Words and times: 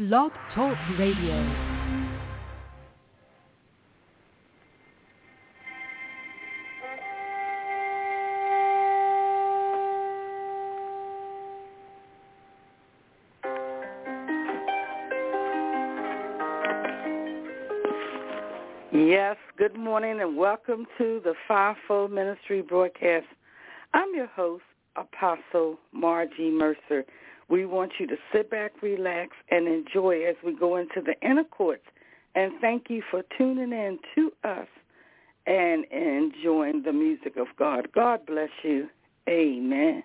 Blog 0.00 0.32
Talk 0.54 0.78
Radio. 0.98 1.46
Yes, 18.90 19.36
good 19.58 19.76
morning 19.76 20.22
and 20.22 20.34
welcome 20.38 20.86
to 20.96 21.20
the 21.22 21.34
Fivefold 21.46 22.10
Ministry 22.10 22.62
broadcast. 22.62 23.26
I'm 23.92 24.14
your 24.14 24.28
host, 24.28 24.62
Apostle 24.96 25.78
Margie 25.92 26.50
Mercer. 26.50 27.04
We 27.50 27.66
want 27.66 27.92
you 27.98 28.06
to 28.06 28.16
sit 28.32 28.48
back, 28.48 28.80
relax, 28.80 29.32
and 29.50 29.66
enjoy 29.66 30.24
as 30.24 30.36
we 30.44 30.54
go 30.54 30.76
into 30.76 31.02
the 31.04 31.14
inner 31.28 31.44
courts. 31.44 31.84
And 32.36 32.52
thank 32.60 32.88
you 32.88 33.02
for 33.10 33.22
tuning 33.36 33.72
in 33.72 33.98
to 34.14 34.32
us 34.44 34.68
and 35.46 35.84
enjoying 35.90 36.82
the 36.84 36.92
music 36.92 37.36
of 37.36 37.48
God. 37.58 37.88
God 37.92 38.24
bless 38.24 38.50
you. 38.62 38.88
Amen. 39.28 40.04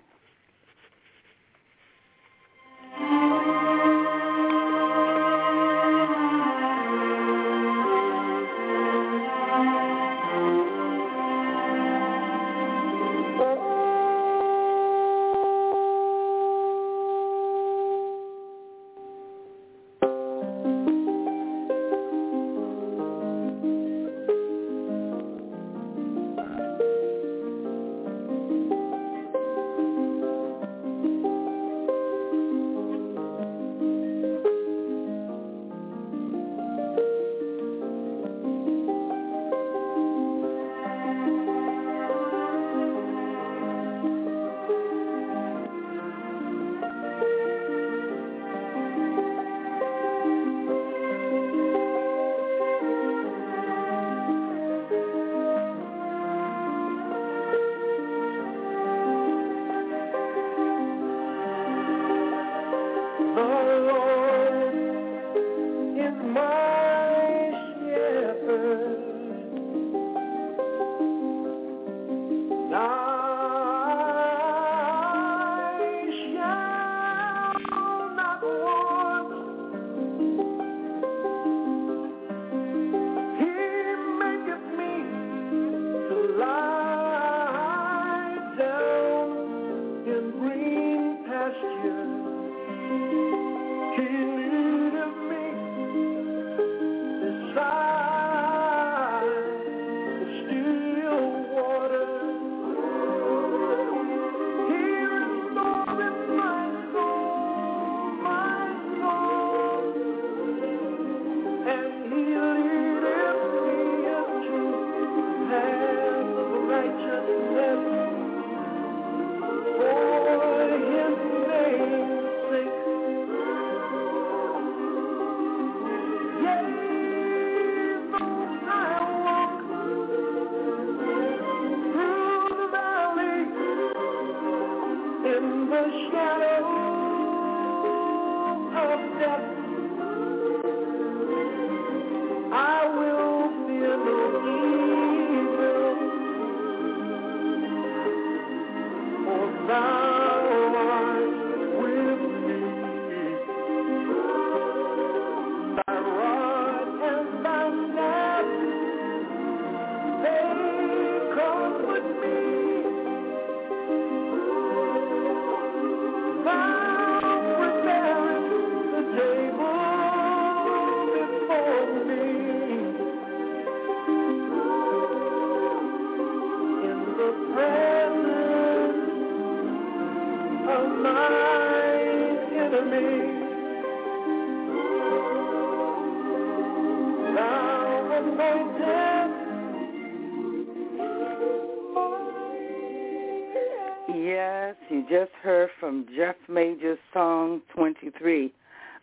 23. 197.85 198.51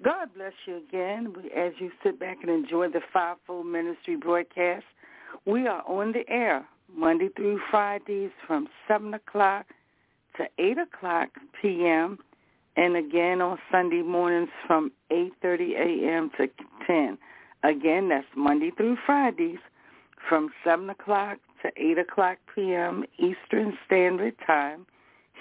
God 0.03 0.31
bless 0.35 0.53
you 0.67 0.79
again 0.79 1.33
as 1.57 1.73
you 1.79 1.93
sit 2.03 2.19
back 2.19 2.39
and 2.43 2.51
enjoy 2.51 2.89
the 2.89 3.01
Fivefold 3.13 3.67
Ministry 3.67 4.17
broadcast. 4.17 4.85
We 5.47 5.69
are 5.69 5.85
on 5.87 6.11
the 6.11 6.29
air 6.29 6.67
Monday 6.93 7.29
through 7.37 7.61
Fridays 7.71 8.33
from 8.45 8.67
7 8.89 9.15
o'clock 9.15 9.67
to 10.37 10.47
8 10.59 10.79
o'clock 10.79 11.29
p.m. 11.61 12.19
and 12.77 12.97
again 12.97 13.41
on 13.41 13.57
Sunday 13.71 14.03
mornings 14.03 14.49
from 14.67 14.91
8.30 15.13 15.77
a.m. 15.77 16.31
to 16.39 16.49
10. 16.85 17.19
Again, 17.63 18.09
that's 18.09 18.27
Monday 18.37 18.73
through 18.77 18.97
Fridays 19.07 19.61
from 20.29 20.51
7 20.65 20.91
o'clock 20.91 21.39
to 21.63 21.71
8 21.77 21.99
o'clock 21.99 22.39
p.m. 22.53 23.05
Eastern 23.17 23.79
Standard 23.87 24.35
Time 24.45 24.87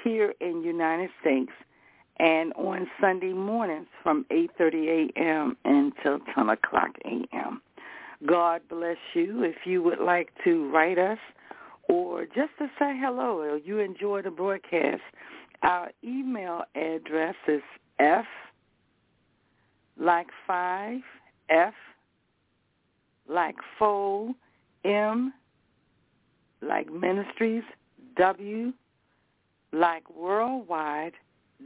here 0.03 0.35
in 0.39 0.61
United 0.61 1.09
States 1.21 1.51
and 2.21 2.53
on 2.53 2.87
Sunday 3.01 3.33
mornings 3.33 3.87
from 4.03 4.25
8.30 4.31 5.09
a.m. 5.17 5.57
until 5.65 6.19
10 6.35 6.49
o'clock 6.49 6.91
a.m. 7.03 7.61
God 8.27 8.61
bless 8.69 8.97
you. 9.15 9.41
If 9.43 9.65
you 9.65 9.81
would 9.81 9.99
like 9.99 10.29
to 10.43 10.69
write 10.71 10.99
us 10.99 11.17
or 11.89 12.25
just 12.25 12.51
to 12.59 12.67
say 12.77 12.95
hello 12.95 13.39
or 13.39 13.57
you 13.57 13.79
enjoy 13.79 14.21
the 14.21 14.29
broadcast, 14.29 15.01
our 15.63 15.89
email 16.03 16.61
address 16.75 17.33
is 17.47 17.63
F 17.97 18.25
like 19.99 20.27
five, 20.45 21.01
F 21.49 21.73
like 23.27 23.55
fold, 23.79 24.35
M 24.85 25.33
like 26.61 26.91
ministries, 26.93 27.63
W 28.15 28.73
like 29.73 30.07
worldwide 30.15 31.13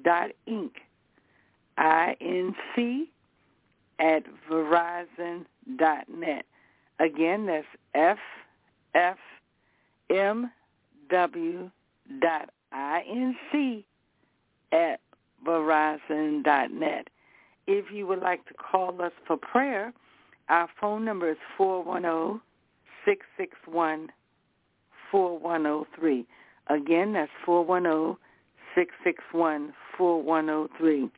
dot 0.04 0.32
inc, 0.48 0.72
I 1.78 2.16
N 2.22 2.56
C 2.76 3.10
at 4.00 4.24
verizon 4.50 5.46
dot 5.78 6.08
net. 6.10 6.46
Again, 7.00 7.46
that's 7.46 7.66
F 7.94 8.18
F 8.94 9.18
M 10.10 10.52
W 11.10 11.70
dot 12.22 12.50
I 12.72 13.04
N 13.10 13.36
C 13.52 13.86
at 14.72 15.00
verizon 15.46 16.44
dot 16.44 16.72
net. 16.72 17.08
If 17.68 17.92
you 17.92 18.06
would 18.08 18.22
like 18.22 18.46
to 18.48 18.54
call 18.54 19.02
us 19.02 19.12
for 19.26 19.38
prayer, 19.38 19.92
our 20.50 20.70
phone 20.80 21.04
number 21.04 21.32
is 21.32 21.38
410 21.58 22.42
661 23.06 24.12
4103. 25.12 26.26
Again, 26.68 27.14
that's 27.14 27.32
410 27.46 28.18
661 29.98 30.70
4103. 30.78 31.10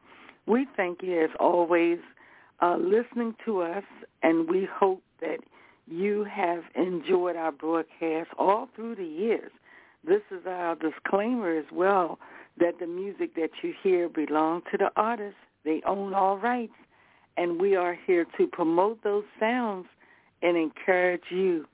We 0.45 0.67
thank 0.75 1.01
you, 1.01 1.23
as 1.23 1.29
always, 1.39 1.99
uh, 2.61 2.77
listening 2.77 3.35
to 3.45 3.61
us, 3.61 3.83
and 4.23 4.49
we 4.49 4.67
hope 4.71 5.01
that 5.21 5.39
you 5.87 6.25
have 6.25 6.63
enjoyed 6.75 7.35
our 7.35 7.51
broadcast 7.51 8.29
all 8.37 8.69
through 8.75 8.95
the 8.95 9.05
years. 9.05 9.51
This 10.05 10.21
is 10.31 10.45
our 10.45 10.75
disclaimer 10.75 11.57
as 11.57 11.65
well 11.71 12.19
that 12.59 12.79
the 12.79 12.87
music 12.87 13.35
that 13.35 13.49
you 13.61 13.73
hear 13.83 14.09
belongs 14.09 14.63
to 14.71 14.77
the 14.77 14.89
artist. 14.95 15.35
They 15.63 15.81
own 15.85 16.13
all 16.13 16.37
rights, 16.37 16.73
and 17.35 17.59
we 17.59 17.75
are 17.75 17.97
here 18.05 18.25
to 18.37 18.47
promote 18.47 19.03
those 19.03 19.25
sounds 19.39 19.87
and 20.41 20.57
encourage 20.57 21.29
you 21.29 21.65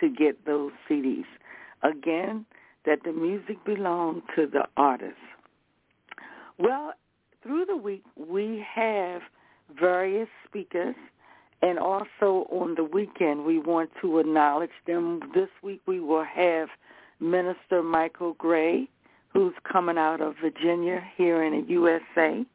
to 0.00 0.08
get 0.08 0.44
those 0.44 0.72
CDs. 0.88 1.24
Again, 1.82 2.46
that 2.84 3.00
the 3.04 3.12
music 3.12 3.64
belongs 3.64 4.22
to 4.36 4.46
the 4.46 4.64
artist. 4.76 5.16
Well, 6.62 6.92
through 7.42 7.64
the 7.64 7.76
week, 7.76 8.04
we 8.14 8.64
have 8.72 9.22
various 9.76 10.28
speakers, 10.46 10.94
and 11.60 11.76
also 11.76 12.46
on 12.52 12.76
the 12.76 12.84
weekend, 12.84 13.44
we 13.44 13.58
want 13.58 13.90
to 14.00 14.20
acknowledge 14.20 14.70
them. 14.86 15.18
This 15.34 15.48
week, 15.60 15.80
we 15.86 15.98
will 15.98 16.22
have 16.22 16.68
Minister 17.18 17.82
Michael 17.82 18.34
Gray, 18.34 18.88
who's 19.32 19.54
coming 19.64 19.98
out 19.98 20.20
of 20.20 20.36
Virginia 20.40 21.02
here 21.16 21.42
in 21.42 21.62
the 21.62 21.68
USA. 21.68 22.46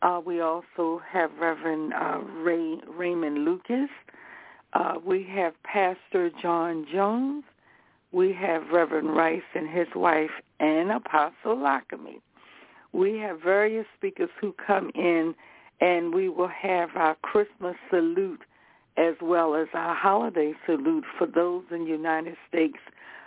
Uh, 0.00 0.22
we 0.24 0.40
also 0.40 1.02
have 1.06 1.30
Reverend 1.38 1.92
uh, 1.92 2.20
Ray, 2.38 2.78
Raymond 2.88 3.44
Lucas. 3.44 3.90
Uh, 4.72 4.94
we 5.04 5.22
have 5.22 5.52
Pastor 5.64 6.30
John 6.40 6.86
Jones. 6.90 7.44
We 8.10 8.32
have 8.32 8.70
Reverend 8.72 9.14
Rice 9.14 9.42
and 9.54 9.68
his 9.68 9.88
wife 9.94 10.30
and 10.60 10.90
Apostle 10.90 11.56
Lockamy. 11.56 12.20
We 12.94 13.18
have 13.18 13.40
various 13.42 13.86
speakers 13.96 14.30
who 14.40 14.54
come 14.66 14.90
in, 14.94 15.34
and 15.80 16.14
we 16.14 16.28
will 16.28 16.48
have 16.48 16.90
our 16.94 17.16
Christmas 17.16 17.76
salute 17.90 18.40
as 18.96 19.14
well 19.20 19.56
as 19.56 19.66
our 19.74 19.94
holiday 19.94 20.54
salute 20.64 21.04
for 21.18 21.26
those 21.26 21.64
in 21.70 21.84
the 21.84 21.90
United 21.90 22.36
States 22.48 22.78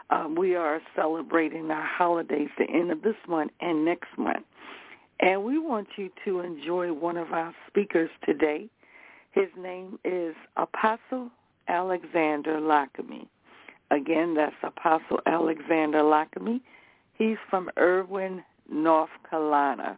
um, 0.10 0.36
we 0.36 0.56
are 0.56 0.82
celebrating 0.96 1.70
our 1.70 1.86
holidays 1.86 2.50
the 2.58 2.70
end 2.70 2.92
of 2.92 3.02
this 3.02 3.16
month 3.28 3.52
and 3.60 3.84
next 3.84 4.10
month. 4.18 4.46
And 5.20 5.44
we 5.44 5.60
want 5.60 5.88
you 5.98 6.10
to 6.26 6.40
enjoy 6.42 6.94
one 6.94 7.18
of 7.18 7.34
our 7.34 7.54
speakers 7.68 8.10
today. 8.26 8.70
His 9.32 9.48
name 9.58 10.00
is 10.06 10.36
Apostle 10.56 11.30
Alexander 11.68 12.60
Lockamy. 12.60 13.28
Again, 13.92 14.36
that's 14.36 14.56
Apostle 14.64 15.20
Alexander 15.26 16.00
Lockamy. 16.00 16.62
He's 17.14 17.38
from 17.50 17.70
Erwin, 17.78 18.44
North 18.70 19.10
Carolina. 19.30 19.98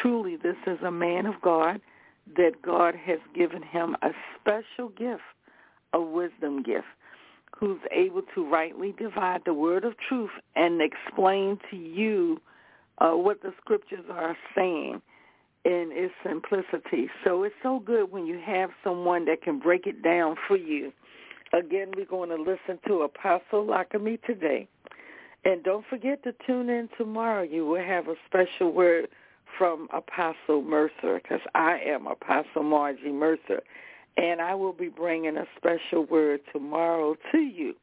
Truly, 0.00 0.36
this 0.36 0.56
is 0.66 0.78
a 0.84 0.90
man 0.90 1.26
of 1.26 1.34
God 1.42 1.80
that 2.36 2.62
God 2.62 2.94
has 2.94 3.18
given 3.34 3.62
him 3.62 3.96
a 4.02 4.10
special 4.40 4.88
gift, 4.90 5.22
a 5.92 6.00
wisdom 6.00 6.62
gift 6.62 6.86
who's 7.58 7.80
able 7.90 8.22
to 8.34 8.48
rightly 8.48 8.94
divide 8.98 9.42
the 9.44 9.54
word 9.54 9.84
of 9.84 9.94
truth 10.08 10.30
and 10.56 10.80
explain 10.80 11.58
to 11.70 11.76
you 11.76 12.40
uh, 12.98 13.10
what 13.10 13.42
the 13.42 13.52
scriptures 13.60 14.04
are 14.10 14.36
saying 14.54 15.00
in 15.64 15.90
its 15.92 16.14
simplicity. 16.26 17.08
So 17.24 17.44
it's 17.44 17.54
so 17.62 17.78
good 17.78 18.10
when 18.10 18.26
you 18.26 18.40
have 18.44 18.70
someone 18.82 19.26
that 19.26 19.42
can 19.42 19.58
break 19.58 19.86
it 19.86 20.02
down 20.02 20.36
for 20.48 20.56
you. 20.56 20.92
Again, 21.52 21.92
we're 21.94 22.06
going 22.06 22.30
to 22.30 22.36
listen 22.36 22.80
to 22.88 23.02
Apostle 23.02 23.66
Lockamy 23.66 24.20
today. 24.22 24.66
And 25.44 25.62
don't 25.64 25.84
forget 25.90 26.22
to 26.24 26.34
tune 26.46 26.68
in 26.68 26.88
tomorrow. 26.96 27.42
You 27.42 27.66
will 27.66 27.82
have 27.82 28.08
a 28.08 28.14
special 28.26 28.72
word 28.72 29.08
from 29.58 29.88
Apostle 29.92 30.62
Mercer 30.62 31.20
because 31.22 31.40
I 31.54 31.78
am 31.86 32.06
Apostle 32.06 32.62
Margie 32.62 33.12
Mercer 33.12 33.60
and 34.16 34.40
I 34.40 34.54
will 34.54 34.72
be 34.72 34.88
bringing 34.88 35.36
a 35.36 35.46
special 35.56 36.04
word 36.04 36.40
tomorrow 36.52 37.16
to 37.32 37.38
you. 37.38 37.74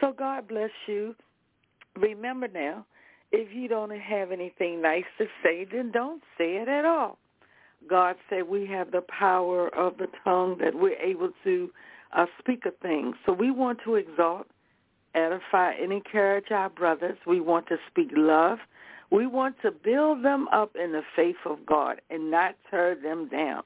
So 0.00 0.12
God 0.12 0.48
bless 0.48 0.70
you. 0.86 1.14
Remember 1.96 2.48
now, 2.48 2.84
if 3.32 3.54
you 3.54 3.68
don't 3.68 3.90
have 3.90 4.32
anything 4.32 4.82
nice 4.82 5.04
to 5.18 5.26
say, 5.42 5.66
then 5.70 5.90
don't 5.92 6.22
say 6.36 6.56
it 6.56 6.68
at 6.68 6.84
all. 6.84 7.18
God 7.88 8.16
said 8.28 8.48
we 8.48 8.66
have 8.66 8.90
the 8.90 9.02
power 9.02 9.68
of 9.74 9.98
the 9.98 10.08
tongue 10.24 10.56
that 10.60 10.74
we're 10.74 10.96
able 10.96 11.30
to 11.44 11.70
uh, 12.16 12.26
speak 12.38 12.64
a 12.66 12.70
thing. 12.82 13.14
So 13.26 13.32
we 13.32 13.50
want 13.50 13.78
to 13.84 13.96
exalt, 13.96 14.46
edify, 15.14 15.72
and 15.72 15.92
encourage 15.92 16.50
our 16.50 16.70
brothers. 16.70 17.18
We 17.26 17.40
want 17.40 17.68
to 17.68 17.76
speak 17.90 18.10
love. 18.14 18.58
We 19.10 19.26
want 19.26 19.56
to 19.62 19.70
build 19.70 20.24
them 20.24 20.48
up 20.48 20.74
in 20.76 20.92
the 20.92 21.02
faith 21.14 21.36
of 21.44 21.64
God 21.66 22.00
and 22.10 22.30
not 22.30 22.56
tear 22.70 22.94
them 22.94 23.28
down. 23.28 23.62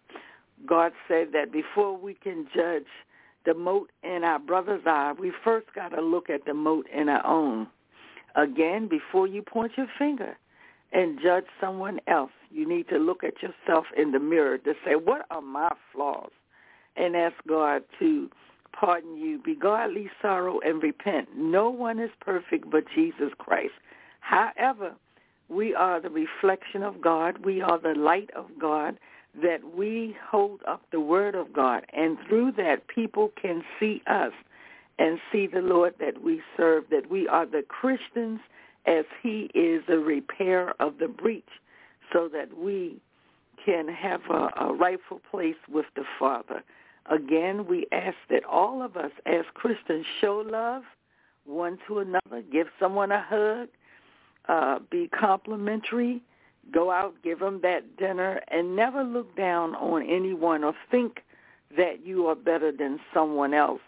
God 0.67 0.93
said 1.06 1.29
that 1.33 1.53
before 1.53 1.97
we 1.97 2.15
can 2.15 2.47
judge 2.55 2.87
the 3.47 3.55
mote 3.55 3.91
in 4.03 4.25
our 4.25 4.39
brother's 4.39 4.83
eye, 4.87 5.15
we 5.19 5.33
first 5.45 5.67
got 5.75 5.91
to 5.91 6.03
look 6.03 6.29
at 6.29 6.45
the 6.45 6.55
mote 6.55 6.87
in 6.93 7.09
our 7.09 7.25
own. 7.25 7.69
Again, 8.35 8.89
before 8.89 9.27
you 9.27 9.43
point 9.43 9.73
your 9.77 9.87
finger 9.99 10.37
and 10.93 11.19
judge 11.23 11.45
someone 11.61 12.00
else, 12.06 12.33
you 12.50 12.69
need 12.69 12.89
to 12.89 12.99
look 12.99 13.23
at 13.25 13.35
yourself 13.43 13.87
in 13.97 14.12
the 14.12 14.19
mirror 14.19 14.59
to 14.59 14.75
say, 14.85 14.97
what 14.97 15.27
are 15.31 15.41
my 15.41 15.71
flaws? 15.93 16.31
And 16.97 17.17
ask 17.17 17.37
God 17.47 17.83
to 18.00 18.29
pardon 18.73 19.17
you. 19.17 19.38
Be 19.38 19.55
godly 19.55 20.11
sorrow 20.20 20.61
and 20.61 20.82
repent. 20.82 21.29
No 21.37 21.70
one 21.70 21.99
is 21.99 22.11
perfect 22.20 22.70
but 22.70 22.85
Jesus 22.94 23.32
Christ. 23.38 23.75
However, 24.20 24.94
we 25.49 25.75
are 25.75 26.00
the 26.00 26.11
reflection 26.11 26.82
of 26.82 27.00
God. 27.00 27.44
We 27.44 27.61
are 27.62 27.79
the 27.79 27.94
light 27.94 28.31
of 28.37 28.47
God 28.61 28.99
that 29.43 29.61
we 29.76 30.17
hold 30.31 30.61
up 30.67 30.82
the 30.91 31.00
word 31.00 31.35
of 31.35 31.52
God, 31.52 31.85
and 31.93 32.19
through 32.28 32.52
that 32.52 32.88
people 32.88 33.31
can 33.40 33.62
see 33.78 34.02
us 34.07 34.33
and 34.99 35.19
see 35.31 35.47
the 35.47 35.61
Lord 35.61 35.95
that 36.00 36.23
we 36.23 36.43
serve, 36.57 36.85
that 36.90 37.11
we 37.11 37.28
are 37.28 37.47
the 37.47 37.62
Christians 37.69 38.40
as 38.87 39.04
he 39.23 39.50
is 39.54 39.83
the 39.87 39.99
repair 39.99 40.75
of 40.81 40.99
the 40.99 41.09
breach, 41.09 41.49
so 42.12 42.28
that 42.33 42.57
we 42.57 43.00
can 43.64 43.87
have 43.88 44.23
a, 44.31 44.49
a 44.61 44.73
rightful 44.73 45.21
place 45.31 45.57
with 45.71 45.87
the 45.95 46.04
Father. 46.19 46.62
Again, 47.11 47.67
we 47.67 47.87
ask 47.93 48.17
that 48.31 48.45
all 48.45 48.83
of 48.83 48.97
us 48.97 49.11
as 49.27 49.45
Christians 49.55 50.07
show 50.21 50.45
love 50.47 50.83
one 51.45 51.79
to 51.87 52.00
another, 52.00 52.43
give 52.53 52.67
someone 52.79 53.11
a 53.11 53.23
hug, 53.23 53.69
uh, 54.49 54.79
be 54.91 55.09
complimentary, 55.09 56.23
Go 56.73 56.91
out, 56.91 57.15
give 57.23 57.38
them 57.38 57.61
that 57.62 57.97
dinner, 57.97 58.41
and 58.49 58.77
never 58.77 59.03
look 59.03 59.35
down 59.37 59.75
on 59.77 60.03
anyone 60.03 60.65
or 60.65 60.75
think 60.91 61.21
that 61.77 62.05
you 62.05 62.27
are 62.27 62.35
better 62.35 62.73
than 62.73 63.00
someone 63.15 63.55
else. 63.55 63.81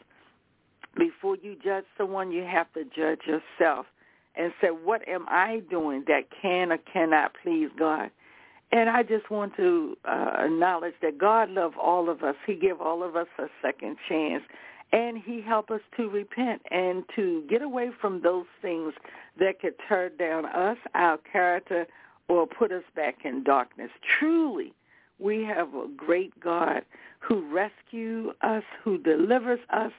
Before 0.97 1.37
you 1.37 1.57
judge 1.63 1.85
someone, 1.99 2.33
you 2.33 2.43
have 2.43 2.73
to 2.73 2.85
judge 2.85 3.21
yourself 3.27 3.87
and 4.35 4.53
say, 4.61 4.69
what 4.69 5.07
am 5.09 5.27
I 5.29 5.63
doing 5.71 6.05
that 6.09 6.25
can 6.41 6.73
or 6.73 6.79
cannot 6.79 7.33
please 7.43 7.69
God? 7.79 8.11
And 8.73 8.89
I 8.89 9.03
just 9.03 9.31
want 9.31 9.57
to 9.57 9.97
uh, 10.05 10.33
acknowledge 10.45 10.95
that 11.03 11.19
God 11.19 11.51
loves 11.51 11.75
all 11.81 12.09
of 12.09 12.23
us. 12.23 12.37
He 12.47 12.55
give 12.55 12.81
all 12.81 13.03
of 13.03 13.17
us 13.17 13.27
a 13.39 13.47
second 13.61 13.97
chance. 14.09 14.45
And 14.93 15.19
he 15.19 15.41
help 15.41 15.71
us 15.71 15.81
to 15.97 16.09
repent 16.09 16.63
and 16.71 17.05
to 17.15 17.45
get 17.49 17.63
away 17.63 17.91
from 18.01 18.23
those 18.23 18.47
things 18.61 18.93
that 19.39 19.61
could 19.61 19.75
tear 19.89 20.09
down 20.09 20.47
us, 20.47 20.79
our 20.95 21.19
character, 21.19 21.87
or 22.29 22.47
put 22.47 22.73
us 22.73 22.83
back 22.97 23.19
in 23.25 23.45
darkness. 23.45 23.91
Truly, 24.19 24.73
we 25.21 25.45
have 25.45 25.75
a 25.75 25.87
great 25.97 26.39
God 26.41 26.83
who 27.21 27.45
rescues 27.53 28.35
us, 28.43 28.65
who 28.83 28.99
delivers 28.99 29.61
us, 29.71 29.93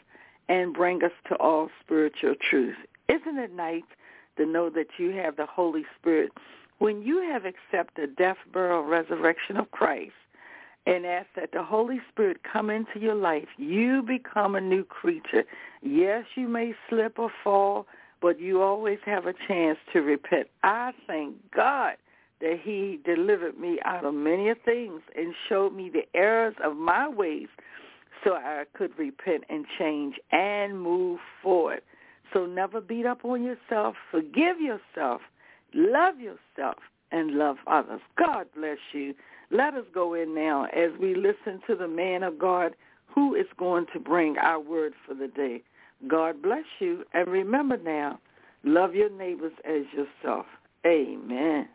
and 0.49 0.73
bring 0.73 1.03
us 1.03 1.11
to 1.29 1.35
all 1.35 1.69
spiritual 1.81 2.35
truth. 2.49 2.75
Isn't 3.07 3.37
it 3.37 3.53
nice 3.53 3.83
to 4.37 4.45
know 4.45 4.69
that 4.71 4.87
you 4.97 5.11
have 5.11 5.37
the 5.37 5.45
Holy 5.45 5.85
Spirit? 5.99 6.31
When 6.81 7.03
you 7.03 7.21
have 7.31 7.43
accepted 7.45 8.15
death, 8.15 8.37
burial, 8.51 8.81
resurrection 8.81 9.55
of 9.55 9.69
Christ, 9.69 10.13
and 10.87 11.05
ask 11.05 11.27
that 11.35 11.51
the 11.53 11.61
Holy 11.61 12.01
Spirit 12.11 12.37
come 12.41 12.71
into 12.71 12.99
your 12.99 13.13
life, 13.13 13.49
you 13.57 14.01
become 14.01 14.55
a 14.55 14.61
new 14.61 14.83
creature. 14.83 15.43
Yes, 15.83 16.25
you 16.33 16.47
may 16.47 16.73
slip 16.89 17.19
or 17.19 17.29
fall, 17.43 17.85
but 18.19 18.39
you 18.39 18.63
always 18.63 18.97
have 19.05 19.27
a 19.27 19.35
chance 19.47 19.77
to 19.93 19.99
repent. 19.99 20.47
I 20.63 20.91
thank 21.05 21.35
God 21.55 21.97
that 22.39 22.59
he 22.63 22.99
delivered 23.05 23.59
me 23.59 23.77
out 23.85 24.03
of 24.03 24.15
many 24.15 24.51
things 24.65 25.01
and 25.15 25.35
showed 25.47 25.75
me 25.75 25.91
the 25.91 26.07
errors 26.15 26.55
of 26.63 26.77
my 26.77 27.07
ways 27.07 27.49
so 28.23 28.33
I 28.33 28.63
could 28.73 28.97
repent 28.97 29.43
and 29.49 29.67
change 29.77 30.15
and 30.31 30.81
move 30.81 31.19
forward. 31.43 31.83
So 32.33 32.47
never 32.47 32.81
beat 32.81 33.05
up 33.05 33.23
on 33.23 33.43
yourself. 33.43 33.97
Forgive 34.09 34.59
yourself. 34.59 35.21
Love 35.73 36.19
yourself 36.19 36.77
and 37.11 37.31
love 37.31 37.57
others. 37.67 38.01
God 38.17 38.47
bless 38.55 38.77
you. 38.93 39.13
Let 39.49 39.73
us 39.73 39.85
go 39.93 40.13
in 40.13 40.33
now 40.33 40.65
as 40.65 40.91
we 40.99 41.15
listen 41.15 41.61
to 41.67 41.75
the 41.75 41.87
man 41.87 42.23
of 42.23 42.39
God 42.39 42.75
who 43.07 43.35
is 43.35 43.47
going 43.57 43.85
to 43.93 43.99
bring 43.99 44.37
our 44.37 44.59
word 44.59 44.93
for 45.05 45.13
the 45.13 45.27
day. 45.27 45.61
God 46.07 46.41
bless 46.41 46.63
you. 46.79 47.03
And 47.13 47.27
remember 47.27 47.77
now, 47.77 48.19
love 48.63 48.95
your 48.95 49.09
neighbors 49.09 49.53
as 49.65 49.83
yourself. 49.93 50.45
Amen. 50.85 51.67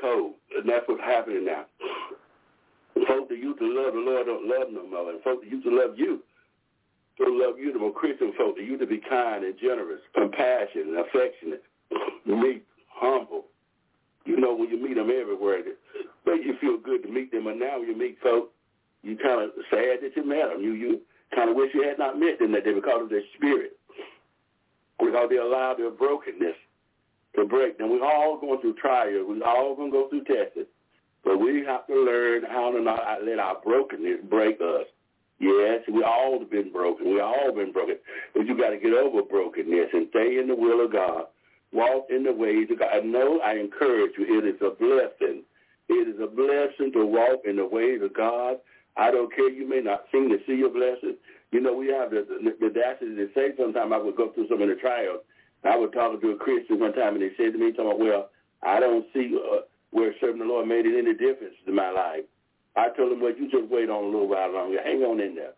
code. 0.00 0.34
And 0.56 0.68
that's 0.68 0.86
what's 0.86 1.02
happening 1.02 1.44
now. 1.44 1.66
Folks 3.08 3.28
that 3.30 3.38
used 3.38 3.58
to 3.58 3.66
love 3.66 3.94
the 3.94 4.00
Lord 4.00 4.26
don't 4.26 4.46
love 4.46 4.68
no 4.70 4.86
more. 4.86 5.10
And 5.10 5.22
folks 5.22 5.44
that 5.44 5.50
used 5.50 5.64
to 5.64 5.74
love 5.74 5.96
you 5.96 6.22
don't 7.18 7.38
love 7.38 7.58
you 7.58 7.72
the 7.72 7.78
more. 7.78 7.92
Christian 7.92 8.32
folks 8.36 8.58
that 8.58 8.64
used 8.64 8.80
to 8.80 8.86
be 8.86 8.98
kind 8.98 9.44
and 9.44 9.54
generous, 9.60 10.00
compassionate 10.14 10.86
and 10.86 10.98
affectionate, 10.98 11.62
meek, 12.26 12.64
humble. 12.88 13.44
You 14.24 14.38
know, 14.38 14.54
when 14.54 14.70
you 14.70 14.80
meet 14.80 14.94
them 14.94 15.10
everywhere, 15.10 15.58
it 15.60 15.78
makes 16.26 16.44
you 16.44 16.56
feel 16.60 16.78
good 16.78 17.02
to 17.02 17.08
meet 17.08 17.32
them. 17.32 17.46
And 17.46 17.58
now 17.58 17.78
when 17.78 17.88
you 17.88 17.98
meet 17.98 18.18
folks, 18.22 18.50
you 19.02 19.16
kind 19.16 19.42
of 19.42 19.50
sad 19.70 19.98
that 20.02 20.12
you 20.14 20.24
met 20.24 20.48
them. 20.48 20.62
You, 20.62 20.72
you 20.72 21.00
kind 21.34 21.50
of 21.50 21.56
wish 21.56 21.70
you 21.74 21.82
had 21.82 21.98
not 21.98 22.18
met 22.18 22.38
them 22.38 22.52
that 22.52 22.64
day 22.64 22.74
because 22.74 23.02
of 23.02 23.10
their 23.10 23.26
spirit, 23.36 23.76
because 24.98 25.26
they're 25.28 25.76
their 25.76 25.90
brokenness 25.90 26.56
to 27.36 27.44
break 27.46 27.78
them. 27.78 27.90
We're 27.90 28.04
all 28.04 28.38
going 28.40 28.60
through 28.60 28.74
trials. 28.74 29.26
We're 29.28 29.44
all 29.44 29.74
going 29.74 29.90
to 29.90 29.96
go 29.96 30.08
through 30.08 30.24
tests. 30.24 30.68
But 31.24 31.38
we 31.38 31.64
have 31.64 31.86
to 31.86 31.94
learn 31.94 32.42
how 32.44 32.72
to 32.72 32.80
not 32.80 33.24
let 33.24 33.38
our 33.38 33.60
brokenness 33.62 34.20
break 34.28 34.60
us. 34.60 34.86
Yes, 35.38 35.80
we 35.92 36.02
all 36.02 36.38
have 36.38 36.50
been 36.50 36.72
broken. 36.72 37.12
We 37.12 37.20
all 37.20 37.52
been 37.54 37.72
broken. 37.72 37.96
But 38.34 38.46
you 38.46 38.56
got 38.56 38.70
to 38.70 38.78
get 38.78 38.92
over 38.92 39.22
brokenness 39.22 39.88
and 39.92 40.08
stay 40.10 40.38
in 40.38 40.48
the 40.48 40.54
will 40.54 40.84
of 40.84 40.92
God. 40.92 41.24
Walk 41.72 42.06
in 42.10 42.22
the 42.22 42.32
ways 42.32 42.68
of 42.70 42.78
God. 42.78 42.90
I 42.92 43.00
know 43.00 43.40
I 43.40 43.54
encourage 43.54 44.12
you. 44.18 44.38
It 44.38 44.46
is 44.46 44.60
a 44.60 44.70
blessing. 44.70 45.42
It 45.88 46.08
is 46.08 46.20
a 46.20 46.26
blessing 46.26 46.92
to 46.92 47.04
walk 47.04 47.42
in 47.44 47.56
the 47.56 47.66
ways 47.66 48.02
of 48.02 48.14
God. 48.14 48.56
I 48.96 49.10
don't 49.10 49.34
care. 49.34 49.48
You 49.48 49.68
may 49.68 49.80
not 49.80 50.04
seem 50.12 50.28
to 50.28 50.38
see 50.46 50.54
your 50.54 50.70
blessings. 50.70 51.16
You 51.50 51.60
know, 51.60 51.74
we 51.74 51.88
have 51.88 52.10
the, 52.10 52.26
the 52.60 52.66
audacity 52.66 53.16
to 53.16 53.28
say 53.34 53.52
sometimes 53.56 53.92
I 53.92 53.98
would 53.98 54.16
go 54.16 54.30
through 54.32 54.48
some 54.48 54.62
of 54.62 54.68
the 54.68 54.74
trials 54.76 55.20
I 55.64 55.76
was 55.76 55.90
talking 55.94 56.20
to 56.20 56.30
a 56.30 56.36
Christian 56.36 56.80
one 56.80 56.92
time, 56.92 57.14
and 57.14 57.22
they 57.22 57.30
said 57.36 57.52
to 57.52 57.58
me, 57.58 57.72
talking 57.72 57.86
about, 57.86 58.00
well, 58.00 58.30
I 58.62 58.80
don't 58.80 59.06
see 59.14 59.36
uh, 59.36 59.62
where 59.90 60.14
serving 60.20 60.40
the 60.40 60.44
Lord 60.44 60.66
made 60.66 60.86
any 60.86 61.14
difference 61.14 61.54
to 61.66 61.72
my 61.72 61.90
life. 61.90 62.24
I 62.76 62.88
told 62.96 63.12
him, 63.12 63.20
well, 63.20 63.34
you 63.36 63.50
just 63.50 63.70
wait 63.70 63.90
on 63.90 64.04
a 64.04 64.06
little 64.06 64.28
while 64.28 64.52
longer. 64.52 64.82
Hang 64.82 65.02
on 65.02 65.20
in 65.20 65.34
there. 65.34 65.52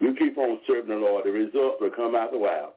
You 0.00 0.14
keep 0.18 0.38
on 0.38 0.58
serving 0.66 0.88
the 0.88 0.96
Lord. 0.96 1.24
The 1.26 1.30
results 1.30 1.76
will 1.80 1.90
come 1.90 2.14
after 2.14 2.36
a 2.36 2.38
while. 2.38 2.74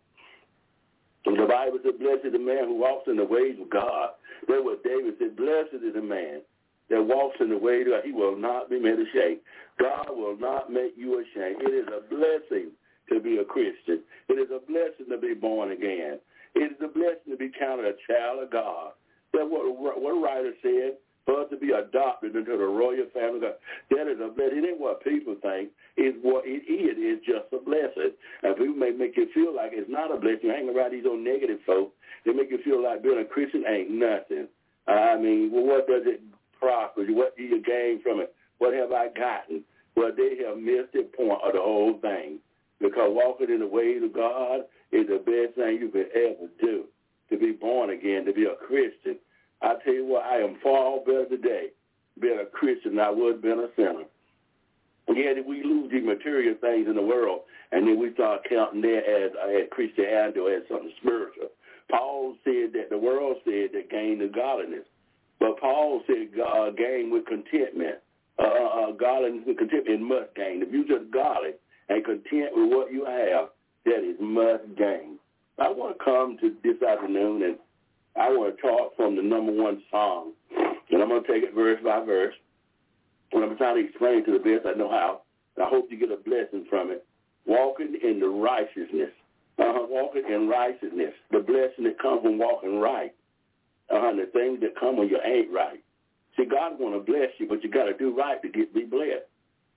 And 1.26 1.40
the 1.40 1.46
Bible 1.46 1.80
said, 1.84 2.00
blessed 2.00 2.26
is 2.26 2.34
the 2.34 2.40
man 2.40 2.66
who 2.66 2.76
walks 2.76 3.08
in 3.08 3.18
the 3.18 3.26
ways 3.26 3.58
of 3.62 3.70
God. 3.70 4.10
That's 4.48 4.64
what 4.64 4.84
David 4.84 5.16
said, 5.20 5.36
blessed 5.36 5.84
is 5.84 5.94
the 5.94 6.02
man 6.02 6.42
that 6.90 7.04
walks 7.04 7.38
in 7.40 7.50
the 7.50 7.58
way 7.58 7.84
that 7.84 8.06
he 8.06 8.12
will 8.12 8.38
not 8.38 8.70
be 8.70 8.80
made 8.80 8.96
ashamed. 9.00 9.42
God 9.80 10.08
will 10.12 10.38
not 10.38 10.72
make 10.72 10.94
you 10.96 11.20
ashamed. 11.20 11.62
It 11.62 11.74
is 11.74 11.88
a 11.88 12.00
blessing 12.08 12.72
to 13.10 13.20
be 13.20 13.38
a 13.38 13.46
Christian. 13.46 14.04
It 14.30 14.40
is 14.40 14.48
a 14.52 14.60
blessing 14.66 15.08
to 15.10 15.18
be 15.18 15.34
born 15.34 15.72
again. 15.72 16.20
It 16.58 16.74
is 16.74 16.82
a 16.82 16.88
blessing 16.90 17.30
to 17.30 17.38
be 17.38 17.52
counted 17.54 17.86
a 17.86 17.94
child 18.10 18.42
of 18.42 18.50
God. 18.50 18.98
That's 19.34 19.46
what, 19.46 19.70
a 19.70 20.20
writer 20.20 20.54
said, 20.64 20.98
for 21.26 21.42
us 21.42 21.50
to 21.52 21.58
be 21.58 21.70
adopted 21.70 22.36
into 22.36 22.58
the 22.58 22.66
royal 22.66 23.06
family. 23.14 23.42
That 23.42 24.08
is 24.08 24.18
a 24.18 24.34
blessing. 24.34 24.64
It 24.64 24.70
ain't 24.74 24.80
what 24.80 25.04
people 25.04 25.36
think. 25.42 25.70
It's 25.98 26.18
what 26.24 26.48
it 26.48 26.64
is. 26.66 26.96
It's 26.98 27.26
just 27.28 27.52
a 27.54 27.60
blessing. 27.62 28.16
And 28.42 28.56
people 28.56 28.74
may 28.74 28.92
make 28.92 29.18
you 29.18 29.28
feel 29.36 29.54
like 29.54 29.72
it's 29.74 29.92
not 29.92 30.10
a 30.10 30.18
blessing. 30.18 30.50
Hang 30.50 30.72
around 30.72 30.94
these 30.94 31.06
old 31.06 31.20
negative 31.20 31.60
folks. 31.68 31.94
They 32.26 32.34
make 32.34 32.50
you 32.50 32.60
feel 32.64 32.82
like 32.82 33.04
being 33.04 33.20
a 33.20 33.26
Christian 33.26 33.64
ain't 33.68 33.92
nothing. 33.92 34.48
I 34.88 35.18
mean, 35.20 35.52
well, 35.52 35.68
what 35.68 35.86
does 35.86 36.08
it 36.08 36.22
prosper? 36.58 37.06
What 37.10 37.36
do 37.36 37.44
you 37.44 37.62
gain 37.62 38.02
from 38.02 38.22
it? 38.22 38.34
What 38.58 38.74
have 38.74 38.92
I 38.92 39.10
gotten? 39.14 39.64
Well, 39.96 40.12
they 40.16 40.42
have 40.48 40.58
missed 40.58 40.94
the 40.94 41.06
point 41.12 41.44
of 41.44 41.54
the 41.54 41.62
whole 41.62 42.00
thing. 42.02 42.40
Because 42.80 43.10
walking 43.12 43.50
in 43.50 43.60
the 43.60 43.68
ways 43.68 44.02
of 44.02 44.14
God 44.14 44.62
is 44.92 45.08
the 45.08 45.18
best 45.18 45.56
thing 45.56 45.80
you 45.80 45.90
can 45.90 46.08
ever 46.16 46.50
do. 46.62 46.86
To 47.30 47.38
be 47.38 47.52
born 47.52 47.90
again, 47.90 48.26
to 48.26 48.34
be 48.34 48.46
a 48.46 48.56
Christian. 48.56 49.18
I 49.62 49.76
tell 49.84 49.94
you 49.94 50.06
what, 50.06 50.24
I 50.24 50.38
am 50.38 50.58
far 50.64 51.00
better 51.06 51.26
today 51.26 51.68
being 52.20 52.40
a 52.40 52.46
Christian 52.46 52.96
than 52.96 53.06
I 53.06 53.10
would 53.10 53.42
being 53.42 53.60
a 53.60 53.68
sinner. 53.76 54.06
Yet 55.10 55.46
we 55.46 55.64
lose 55.64 55.92
these 55.92 56.04
material 56.04 56.56
things 56.60 56.88
in 56.88 56.96
the 56.96 57.02
world, 57.02 57.42
and 57.72 57.88
then 57.88 58.00
we 58.00 58.14
start 58.14 58.42
counting 58.50 58.82
that 58.82 59.04
as, 59.08 59.32
as 59.50 59.70
Christianity 59.72 60.40
or 60.40 60.52
as 60.52 60.64
something 60.70 60.92
spiritual. 61.02 61.50
Paul 61.90 62.36
said 62.44 62.74
that 62.74 62.90
the 62.90 62.98
world 62.98 63.38
said 63.46 63.72
that 63.74 63.90
gain 63.90 64.22
is 64.22 64.32
godliness. 64.36 64.86
But 65.40 65.60
Paul 65.60 66.02
said 66.08 66.28
uh, 66.40 66.72
gain 66.72 67.10
with 67.12 67.26
contentment. 67.26 68.00
Uh, 68.40 68.44
uh, 68.44 68.92
godliness 68.92 69.44
with 69.48 69.58
contentment 69.58 70.02
must 70.02 70.36
gain. 70.36 70.62
If 70.62 70.72
you're 70.72 71.00
just 71.00 71.12
godly 71.12 71.52
and 71.90 72.04
content 72.04 72.52
with 72.54 72.70
what 72.70 72.92
you 72.92 73.06
have, 73.06 73.50
that 73.88 74.04
is 74.04 74.18
must 74.20 74.78
gain. 74.78 75.18
I 75.58 75.72
want 75.72 75.98
to 75.98 76.04
come 76.04 76.38
to 76.42 76.54
this 76.64 76.82
afternoon 76.84 77.42
and 77.44 77.56
I 78.16 78.30
want 78.30 78.56
to 78.56 78.62
talk 78.62 78.96
from 78.96 79.16
the 79.16 79.24
number 79.24 79.52
one 79.52 79.82
song. 79.90 80.34
And 80.92 81.02
I'm 81.02 81.10
going 81.10 81.24
to 81.24 81.28
take 81.28 81.44
it 81.44 81.56
verse 81.56 81.80
by 81.84 82.04
verse. 82.04 82.36
And 83.32 83.44
I'm 83.44 83.58
trying 83.58 83.82
to 83.82 83.88
explain 83.88 84.26
to 84.26 84.32
the 84.34 84.40
best 84.40 84.66
I 84.68 84.78
know 84.78 84.90
how. 84.90 85.22
I 85.58 85.68
hope 85.68 85.88
you 85.90 85.98
get 85.98 86.12
a 86.12 86.18
blessing 86.18 86.66
from 86.70 86.92
it. 86.92 87.06
Walking 87.46 87.98
in 88.04 88.20
the 88.20 88.28
righteousness. 88.28 89.12
Uh-huh, 89.58 89.88
walking 89.90 90.24
in 90.30 90.48
righteousness. 90.48 91.14
The 91.32 91.40
blessing 91.40 91.86
that 91.86 92.00
comes 92.00 92.22
from 92.22 92.38
walking 92.38 92.80
right. 92.80 93.14
Uh-huh, 93.90 94.14
the 94.16 94.30
things 94.32 94.60
that 94.62 94.80
come 94.80 94.98
when 94.98 95.08
you 95.08 95.20
ain't 95.24 95.52
right. 95.52 95.82
See, 96.36 96.46
God 96.46 96.80
want 96.80 96.94
to 96.94 97.12
bless 97.12 97.30
you, 97.40 97.48
but 97.48 97.64
you 97.64 97.72
got 97.72 97.86
to 97.86 97.98
do 97.98 98.16
right 98.16 98.42
to 98.42 98.50
get 98.50 98.74
be 98.74 98.86
blessed. 98.86 99.26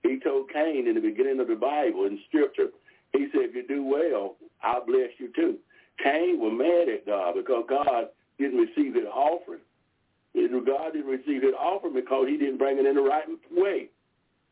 He 0.03 0.19
told 0.19 0.51
Cain 0.51 0.87
in 0.87 0.95
the 0.95 1.01
beginning 1.01 1.39
of 1.39 1.47
the 1.47 1.55
Bible 1.55 2.05
in 2.05 2.19
Scripture, 2.27 2.69
he 3.13 3.27
said, 3.31 3.49
if 3.49 3.55
you 3.55 3.67
do 3.67 3.83
well, 3.83 4.35
I'll 4.63 4.85
bless 4.85 5.09
you 5.17 5.31
too. 5.35 5.57
Cain 6.03 6.39
was 6.39 6.53
mad 6.57 6.93
at 6.93 7.05
God 7.05 7.35
because 7.35 7.65
God 7.69 8.05
didn't 8.39 8.57
receive 8.57 8.95
his 8.95 9.05
offering. 9.05 9.59
God 10.65 10.93
didn't 10.93 11.11
receive 11.11 11.41
his 11.43 11.53
offering 11.59 11.93
because 11.93 12.27
he 12.27 12.37
didn't 12.37 12.57
bring 12.57 12.77
it 12.77 12.85
in 12.85 12.95
the 12.95 13.01
right 13.01 13.25
way. 13.51 13.89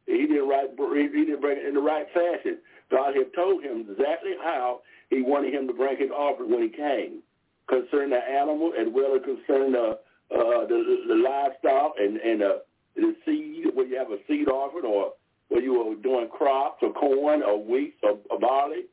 He 0.05 0.25
didn't, 0.27 0.47
right, 0.49 0.69
he 0.69 1.25
didn't 1.25 1.41
bring 1.41 1.57
it 1.59 1.65
in 1.65 1.75
the 1.75 1.81
right 1.81 2.07
fashion. 2.13 2.57
God 2.91 3.15
had 3.15 3.33
told 3.35 3.63
him 3.63 3.85
exactly 3.89 4.33
how 4.43 4.81
he 5.09 5.21
wanted 5.21 5.53
him 5.53 5.67
to 5.67 5.73
bring 5.73 5.97
his 5.97 6.09
offering 6.09 6.51
when 6.51 6.63
he 6.63 6.69
came, 6.69 7.21
concerning 7.67 8.09
the 8.09 8.17
animal 8.17 8.73
as 8.79 8.87
well 8.91 9.15
as 9.15 9.21
concerning 9.23 9.73
the, 9.73 9.99
uh, 10.33 10.65
the, 10.65 11.05
the 11.07 11.15
livestock 11.15 11.93
and, 11.99 12.17
and 12.17 12.41
uh, 12.41 12.53
the 12.95 13.15
seed, 13.25 13.65
where 13.73 13.85
you 13.85 13.97
have 13.97 14.11
a 14.11 14.17
seed 14.27 14.47
offering 14.47 14.85
or 14.85 15.13
where 15.49 15.61
you 15.61 15.73
were 15.73 15.95
doing 15.95 16.29
crops 16.29 16.79
or 16.81 16.93
corn 16.93 17.43
or 17.43 17.63
wheat 17.63 17.95
or, 18.03 18.17
or 18.29 18.39
barley. 18.39 18.85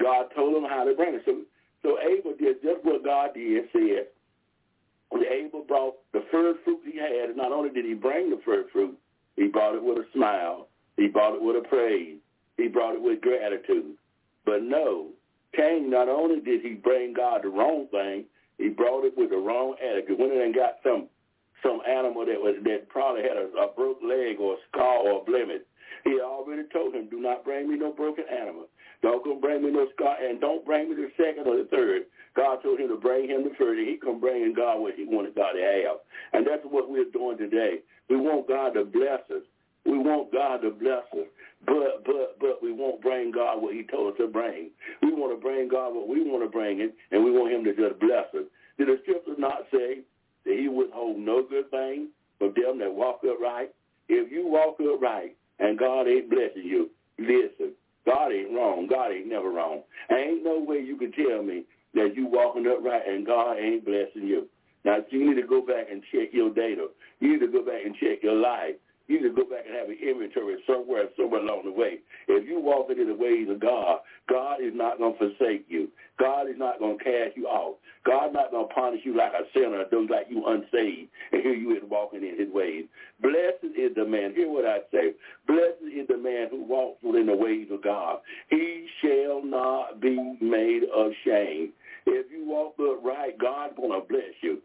God 0.00 0.26
told 0.34 0.56
him 0.56 0.68
how 0.68 0.84
to 0.84 0.94
bring 0.94 1.14
it. 1.14 1.22
So, 1.24 1.42
so 1.82 1.98
Abel 2.00 2.34
did 2.38 2.62
just 2.62 2.84
what 2.84 3.04
God 3.04 3.30
did, 3.34 3.64
said, 3.72 4.06
Abel 5.32 5.64
brought 5.66 5.94
the 6.12 6.24
first 6.30 6.60
fruit 6.64 6.80
he 6.84 6.98
had, 6.98 7.28
and 7.30 7.36
not 7.36 7.52
only 7.52 7.70
did 7.70 7.84
he 7.84 7.94
bring 7.94 8.30
the 8.30 8.40
first 8.44 8.70
fruit, 8.70 8.96
he 9.36 9.48
brought 9.48 9.74
it 9.74 9.82
with 9.82 9.98
a 9.98 10.06
smile. 10.12 10.68
He 10.96 11.08
brought 11.08 11.34
it 11.34 11.42
with 11.42 11.56
a 11.56 11.66
praise. 11.68 12.18
He 12.56 12.68
brought 12.68 12.94
it 12.94 13.02
with 13.02 13.20
gratitude. 13.20 13.96
But 14.44 14.62
no, 14.62 15.08
Cain, 15.54 15.90
not 15.90 16.08
only 16.08 16.40
did 16.40 16.62
he 16.62 16.74
bring 16.74 17.14
God 17.14 17.42
the 17.42 17.48
wrong 17.48 17.86
thing, 17.90 18.24
he 18.58 18.68
brought 18.68 19.04
it 19.04 19.16
with 19.16 19.30
the 19.30 19.36
wrong 19.36 19.74
attitude. 19.82 20.18
Went 20.18 20.32
in 20.32 20.40
and 20.40 20.54
got 20.54 20.76
some 20.82 21.08
some 21.62 21.80
animal 21.88 22.26
that 22.26 22.40
was 22.40 22.56
that 22.64 22.88
probably 22.88 23.22
had 23.22 23.36
a, 23.36 23.46
a 23.56 23.72
broke 23.74 24.02
leg 24.02 24.40
or 24.40 24.54
a 24.54 24.56
scar 24.68 24.98
or 24.98 25.22
a 25.22 25.24
blemish. 25.24 25.62
He 26.04 26.18
already 26.20 26.62
told 26.72 26.94
him, 26.94 27.08
do 27.08 27.20
not 27.20 27.44
bring 27.44 27.70
me 27.70 27.76
no 27.76 27.92
broken 27.92 28.24
animal. 28.30 28.66
Don't 29.02 29.24
go 29.24 29.38
bring 29.38 29.62
me 29.62 29.70
no 29.70 29.86
scar, 29.94 30.16
and 30.20 30.40
don't 30.40 30.64
bring 30.64 30.90
me 30.90 30.96
the 30.96 31.10
second 31.16 31.46
or 31.46 31.56
the 31.56 31.68
third. 31.70 32.02
God 32.34 32.62
told 32.62 32.80
him 32.80 32.88
to 32.88 32.96
bring 32.96 33.28
him 33.28 33.44
the 33.44 33.54
first, 33.58 33.78
and 33.78 33.88
he 33.88 33.96
come 33.96 34.20
bring 34.20 34.42
in 34.42 34.54
God 34.54 34.80
what 34.80 34.94
he 34.94 35.04
wanted 35.04 35.34
God 35.34 35.52
to 35.52 35.62
have. 35.62 35.98
And 36.32 36.46
that's 36.46 36.64
what 36.64 36.90
we're 36.90 37.10
doing 37.12 37.38
today. 37.38 37.80
We 38.08 38.16
want 38.16 38.48
God 38.48 38.74
to 38.74 38.84
bless 38.84 39.22
us. 39.30 39.42
We 39.84 39.98
want 39.98 40.32
God 40.32 40.62
to 40.62 40.70
bless 40.70 41.04
us. 41.12 41.26
But 41.66 42.04
but 42.04 42.38
but 42.40 42.62
we 42.62 42.72
won't 42.72 43.02
bring 43.02 43.30
God 43.30 43.62
what 43.62 43.74
he 43.74 43.82
told 43.84 44.12
us 44.12 44.18
to 44.18 44.26
bring. 44.26 44.70
We 45.02 45.12
want 45.12 45.36
to 45.36 45.40
bring 45.40 45.68
God 45.68 45.94
what 45.94 46.08
we 46.08 46.22
want 46.22 46.42
to 46.42 46.50
bring 46.50 46.78
him, 46.78 46.92
and 47.10 47.24
we 47.24 47.30
want 47.30 47.52
him 47.52 47.64
to 47.64 47.74
just 47.74 48.00
bless 48.00 48.26
us. 48.34 48.46
Did 48.78 48.88
the 48.88 48.98
scripture 49.02 49.34
not 49.38 49.66
say 49.70 50.02
that 50.44 50.56
he 50.58 50.68
withhold 50.68 51.18
no 51.18 51.42
good 51.42 51.70
thing 51.70 52.08
from 52.38 52.54
them 52.54 52.78
that 52.78 52.92
walk 52.92 53.20
upright? 53.28 53.70
If 54.08 54.30
you 54.32 54.46
walk 54.46 54.78
upright 54.80 55.36
and 55.62 55.78
God 55.78 56.08
ain't 56.08 56.28
blessing 56.28 56.64
you, 56.64 56.90
listen, 57.18 57.72
God 58.04 58.32
ain't 58.32 58.52
wrong. 58.52 58.88
God 58.90 59.12
ain't 59.12 59.28
never 59.28 59.50
wrong. 59.50 59.82
Ain't 60.10 60.44
no 60.44 60.58
way 60.58 60.78
you 60.78 60.96
can 60.96 61.12
tell 61.12 61.42
me 61.42 61.64
that 61.94 62.14
you 62.16 62.26
walking 62.26 62.66
upright 62.66 63.02
and 63.06 63.24
God 63.24 63.58
ain't 63.58 63.84
blessing 63.84 64.26
you. 64.26 64.48
Now, 64.84 64.98
you 65.10 65.28
need 65.28 65.40
to 65.40 65.46
go 65.46 65.64
back 65.64 65.86
and 65.90 66.02
check 66.12 66.30
your 66.32 66.50
data. 66.50 66.88
You 67.20 67.32
need 67.32 67.46
to 67.46 67.52
go 67.52 67.64
back 67.64 67.84
and 67.84 67.94
check 67.94 68.22
your 68.22 68.34
life. 68.34 68.74
You 69.12 69.20
need 69.20 69.28
to 69.28 69.34
go 69.34 69.44
back 69.44 69.68
and 69.68 69.76
have 69.76 69.90
an 69.90 69.98
inventory 70.00 70.56
somewhere, 70.66 71.04
somewhere 71.18 71.42
along 71.42 71.66
the 71.66 71.70
way. 71.70 72.00
If 72.28 72.48
you 72.48 72.58
walking 72.58 72.98
in 72.98 73.08
the 73.08 73.14
ways 73.14 73.46
of 73.50 73.60
God, 73.60 73.98
God 74.26 74.56
is 74.64 74.72
not 74.72 74.96
going 74.96 75.12
to 75.12 75.18
forsake 75.18 75.66
you. 75.68 75.88
God 76.18 76.48
is 76.48 76.56
not 76.56 76.78
going 76.78 76.96
to 76.96 77.04
cast 77.04 77.36
you 77.36 77.44
off. 77.44 77.76
God's 78.06 78.32
not 78.32 78.50
going 78.50 78.66
to 78.66 78.74
punish 78.74 79.00
you 79.04 79.14
like 79.14 79.32
a 79.32 79.44
sinner, 79.52 79.84
those 79.90 80.08
like 80.08 80.28
you 80.30 80.46
unsaved, 80.46 81.10
and 81.30 81.42
here 81.42 81.52
you 81.52 81.76
is 81.76 81.82
walking 81.90 82.24
in 82.24 82.38
his 82.38 82.48
ways. 82.54 82.86
Blessed 83.20 83.76
is 83.76 83.94
the 83.94 84.06
man, 84.06 84.32
hear 84.34 84.50
what 84.50 84.64
I 84.64 84.78
say, 84.90 85.12
blessed 85.46 85.84
is 85.92 86.08
the 86.08 86.16
man 86.16 86.48
who 86.50 86.64
walks 86.64 87.02
within 87.04 87.26
the 87.26 87.36
ways 87.36 87.68
of 87.70 87.84
God. 87.84 88.20
He 88.48 88.86
shall 89.02 89.44
not 89.44 90.00
be 90.00 90.16
made 90.40 90.84
ashamed. 90.88 91.72
If 92.06 92.32
you 92.32 92.48
walk 92.48 92.76
upright, 92.80 93.38
God's 93.38 93.76
going 93.76 93.92
to 93.92 94.08
bless 94.08 94.34
you. 94.40 94.62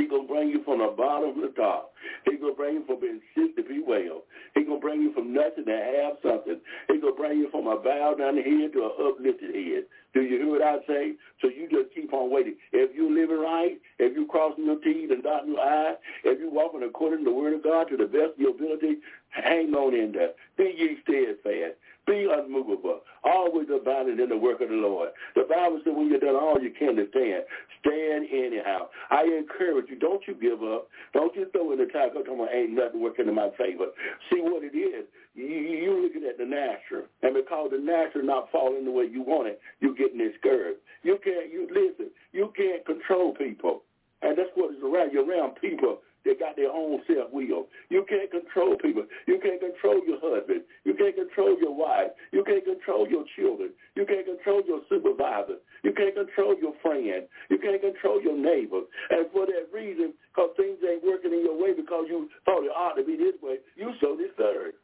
He's 0.00 0.08
going 0.08 0.24
to 0.26 0.32
bring 0.32 0.48
you 0.48 0.64
from 0.64 0.78
the 0.78 0.88
bottom 0.96 1.34
to 1.36 1.40
the 1.44 1.52
top. 1.52 1.92
He's 2.24 2.40
going 2.40 2.54
to 2.54 2.56
bring 2.56 2.74
you 2.80 2.84
from 2.88 3.04
being 3.04 3.20
sick 3.36 3.52
to 3.56 3.62
be 3.62 3.84
well. 3.84 4.24
He's 4.56 4.64
going 4.64 4.80
to 4.80 4.82
bring 4.82 5.02
you 5.02 5.12
from 5.12 5.34
nothing 5.36 5.68
to 5.68 5.76
have 5.76 6.16
something. 6.24 6.56
He's 6.88 7.04
going 7.04 7.12
to 7.12 7.20
bring 7.20 7.36
you 7.36 7.52
from 7.52 7.68
a 7.68 7.76
bow 7.76 8.16
down 8.16 8.40
head 8.40 8.72
to 8.72 8.88
an 8.88 8.92
uplifted 8.96 9.52
head. 9.52 9.84
Do 10.16 10.22
you 10.22 10.40
hear 10.40 10.48
what 10.48 10.64
I 10.64 10.80
say? 10.88 11.20
So 11.44 11.52
you 11.52 11.68
just 11.68 11.94
keep 11.94 12.14
on 12.16 12.32
waiting. 12.32 12.56
If 12.72 12.96
you're 12.96 13.12
living 13.12 13.44
right, 13.44 13.76
if 14.00 14.16
you're 14.16 14.26
crossing 14.26 14.64
your 14.64 14.80
T's 14.80 15.12
and 15.12 15.22
dotting 15.22 15.52
your 15.52 15.60
I's, 15.60 16.00
if 16.24 16.40
you're 16.40 16.50
walking 16.50 16.82
according 16.82 17.20
to 17.20 17.30
the 17.30 17.36
word 17.36 17.52
of 17.52 17.62
God 17.62 17.92
to 17.92 17.96
the 18.00 18.08
best 18.08 18.34
of 18.34 18.40
your 18.40 18.56
ability, 18.56 19.04
hang 19.30 19.74
on 19.74 19.94
in 19.94 20.12
there. 20.12 20.32
Be 20.56 20.74
ye 20.76 20.98
steadfast. 21.02 21.76
Be 22.06 22.26
unmovable. 22.30 23.00
Always 23.22 23.68
abounding 23.72 24.18
in 24.18 24.28
the 24.30 24.36
work 24.36 24.60
of 24.60 24.68
the 24.68 24.74
Lord. 24.74 25.10
The 25.36 25.46
Bible 25.48 25.80
says 25.84 25.92
when 25.94 26.08
you've 26.08 26.22
done 26.22 26.34
all 26.34 26.58
you 26.60 26.72
can 26.76 26.96
to 26.96 27.06
stand, 27.10 27.44
stand 27.78 28.26
anyhow. 28.32 28.88
I 29.10 29.22
encourage 29.24 29.90
you, 29.90 29.98
don't 29.98 30.22
you 30.26 30.34
give 30.34 30.62
up. 30.62 30.88
Don't 31.12 31.34
you 31.36 31.46
throw 31.52 31.72
in 31.72 31.78
the 31.78 31.86
towel 31.86 32.10
come 32.24 32.40
on, 32.40 32.48
ain't 32.52 32.72
nothing 32.72 33.00
working 33.02 33.28
in 33.28 33.34
my 33.34 33.50
favor. 33.56 33.86
See 34.32 34.40
what 34.40 34.64
it 34.64 34.76
is. 34.76 35.06
You, 35.34 35.46
you're 35.46 36.02
looking 36.02 36.24
at 36.28 36.38
the 36.38 36.46
natural. 36.46 37.06
And 37.22 37.34
because 37.34 37.70
the 37.70 37.78
natural 37.78 38.24
not 38.24 38.50
falling 38.50 38.84
the 38.84 38.90
way 38.90 39.04
you 39.04 39.22
want 39.22 39.48
it, 39.48 39.60
you're 39.80 39.94
getting 39.94 40.18
discouraged. 40.18 40.80
You 41.02 41.18
can't, 41.22 41.52
you 41.52 41.68
listen, 41.70 42.10
you 42.32 42.52
can't 42.56 42.84
control 42.84 43.34
people. 43.34 43.82
And 44.22 44.36
that's 44.36 44.50
what 44.54 44.74
is 44.74 44.82
around. 44.82 45.12
You're 45.12 45.28
around 45.28 45.56
people 45.60 45.98
they 46.24 46.34
got 46.36 46.56
their 46.56 46.70
own 46.70 47.00
self-will. 47.08 47.66
You 47.88 48.04
can't 48.08 48.30
control 48.30 48.76
people. 48.76 49.04
You 49.26 49.40
can't 49.40 49.60
control 49.60 50.00
your 50.04 50.20
husband. 50.20 50.62
You 50.84 50.94
can't 50.94 51.16
control 51.16 51.56
your 51.60 51.74
wife. 51.74 52.12
You 52.32 52.44
can't 52.44 52.64
control 52.64 53.08
your 53.08 53.24
children. 53.36 53.72
You 53.96 54.04
can't 54.04 54.26
control 54.26 54.60
your 54.66 54.84
supervisor. 54.88 55.64
You 55.82 55.92
can't 55.96 56.14
control 56.14 56.54
your 56.60 56.76
friend. 56.82 57.24
You 57.48 57.58
can't 57.58 57.80
control 57.80 58.20
your 58.20 58.36
neighbor. 58.36 58.84
And 59.10 59.32
for 59.32 59.46
that 59.46 59.72
reason, 59.72 60.12
because 60.28 60.52
things 60.56 60.76
ain't 60.84 61.04
working 61.04 61.32
in 61.32 61.40
your 61.40 61.56
way 61.56 61.72
because 61.72 62.04
you 62.08 62.28
thought 62.44 62.64
it 62.64 62.74
ought 62.76 63.00
to 63.00 63.04
be 63.04 63.16
this 63.16 63.40
way, 63.40 63.56
you 63.76 63.92
so 64.00 64.16
discouraged. 64.16 64.76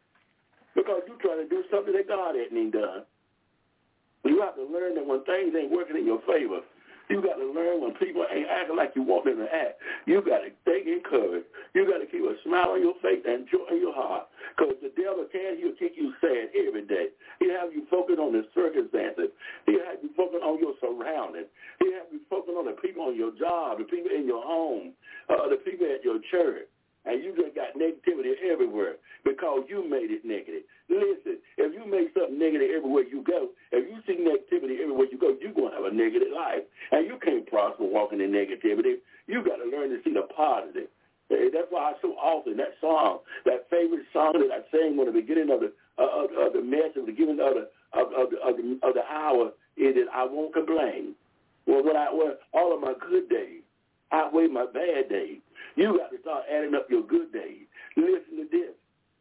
Because 0.75 1.05
you're 1.09 1.21
trying 1.21 1.45
to 1.45 1.49
do 1.49 1.65
something 1.71 1.93
that 1.93 2.09
God 2.09 2.37
hadn't 2.37 2.57
even 2.57 2.71
done. 2.71 3.05
You 4.25 4.41
have 4.41 4.57
to 4.57 4.65
learn 4.65 4.97
that 4.97 5.07
when 5.07 5.23
things 5.25 5.55
ain't 5.57 5.71
working 5.71 5.97
in 5.97 6.05
your 6.05 6.21
favor, 6.27 6.61
You 7.09 7.23
got 7.23 7.39
to 7.39 7.47
learn 7.47 7.81
when 7.81 7.95
people 7.95 8.27
ain't 8.27 8.49
acting 8.51 8.77
like 8.77 8.93
you 8.97 9.03
want 9.03 9.25
them 9.25 9.39
to 9.39 9.47
act. 9.47 9.79
You 10.07 10.23
got 10.23 10.43
to 10.43 10.51
stay 10.63 10.83
encouraged. 10.91 11.47
You 11.75 11.87
got 11.87 12.03
to 12.03 12.07
keep 12.07 12.23
a 12.27 12.35
smile 12.43 12.75
on 12.75 12.83
your 12.83 12.99
face 12.99 13.23
and 13.23 13.47
joy 13.47 13.63
in 13.71 13.79
your 13.79 13.95
heart. 13.95 14.27
Because 14.57 14.75
the 14.83 14.91
devil 14.99 15.23
can, 15.31 15.59
he'll 15.59 15.79
keep 15.79 15.95
you 15.95 16.13
sad 16.21 16.51
every 16.55 16.83
day. 16.87 17.15
He'll 17.39 17.55
have 17.55 17.71
you 17.71 17.87
focus 17.91 18.17
on 18.19 18.33
the 18.33 18.43
circumstances. 18.55 19.31
He'll 19.67 19.87
have 19.87 20.03
you 20.03 20.11
focus 20.17 20.43
on 20.43 20.59
your 20.59 20.75
surroundings. 20.83 21.47
He'll 21.79 21.95
have 21.95 22.11
you 22.11 22.21
focus 22.27 22.55
on 22.59 22.67
the 22.67 22.77
people 22.83 23.07
on 23.07 23.15
your 23.15 23.31
job, 23.39 23.79
the 23.79 23.85
people 23.87 24.11
in 24.11 24.27
your 24.27 24.43
home, 24.43 24.93
uh, 25.31 25.47
the 25.47 25.63
people 25.63 25.87
at 25.87 26.03
your 26.03 26.19
church 26.31 26.67
and 27.07 27.23
you 27.23 27.35
just 27.39 27.55
got 27.55 27.75
negativity 27.79 28.35
everywhere 28.43 28.97
because 29.25 29.63
you 29.69 29.89
made 29.89 30.11
it 30.11 30.25
negative. 30.25 30.63
Listen, 30.91 31.39
if 31.57 31.71
you 31.73 31.87
make 31.87 32.13
something 32.15 32.39
negative 32.39 32.71
everywhere 32.75 33.05
you 33.07 33.23
go, 33.23 33.51
if 33.73 33.87
you 33.87 33.99
see 34.07 34.19
negativity 34.19 34.83
everywhere 34.83 35.07
you 35.11 35.19
go, 35.19 35.35
you're 35.41 35.55
going 35.55 35.71
to 35.71 35.77
have 35.77 35.87
a 35.87 35.95
negative 35.95 36.35
life. 36.35 36.67
And 36.93 37.07
you 37.07 37.19
can't 37.23 37.47
prosper 37.47 37.85
walking 37.85 38.21
in 38.21 38.31
negativity. 38.31 38.99
You 39.27 39.43
got 39.43 39.63
to 39.63 39.71
learn 39.71 39.91
to 39.91 40.03
see 40.03 40.13
the 40.13 40.27
positive. 40.35 40.91
That's 41.29 41.67
why 41.71 41.91
I 41.91 41.93
so 42.03 42.15
often, 42.15 42.57
that 42.59 42.79
song, 42.81 43.19
that 43.45 43.69
favorite 43.71 44.07
song 44.13 44.35
that 44.35 44.55
I 44.55 44.63
sang 44.71 44.97
when 44.97 45.07
the 45.07 45.13
beginning 45.13 45.51
of 45.51 45.61
the 45.61 45.73
uh, 45.99 46.25
of, 46.25 46.31
of 46.31 46.53
the 46.53 46.63
message, 46.63 46.95
the 46.95 47.03
beginning 47.03 47.41
of 47.41 47.55
the 47.55 47.69
of, 47.99 48.13
of, 48.13 48.31
the, 48.31 48.39
of, 48.47 48.57
the, 48.57 48.87
of 48.87 48.95
the 48.95 49.03
hour, 49.11 49.51
is 49.77 49.95
that 49.95 50.07
I 50.15 50.25
won't 50.25 50.53
complain. 50.53 51.15
Well, 51.67 51.83
when 51.83 51.97
I 51.97 52.13
when 52.13 52.35
all 52.53 52.75
of 52.75 52.81
my 52.81 52.95
good 53.11 53.29
days 53.29 53.63
outweigh 54.13 54.47
my 54.47 54.67
bad 54.67 55.09
days, 55.09 55.41
you 55.77 55.99
got 55.99 56.11
to 56.11 56.21
start 56.21 56.45
adding 56.51 56.75
up 56.75 56.89
your 56.91 57.03
good 57.03 57.33
days. 57.33 57.69
Listen 57.97 58.37
to 58.41 58.47
this, 58.51 58.75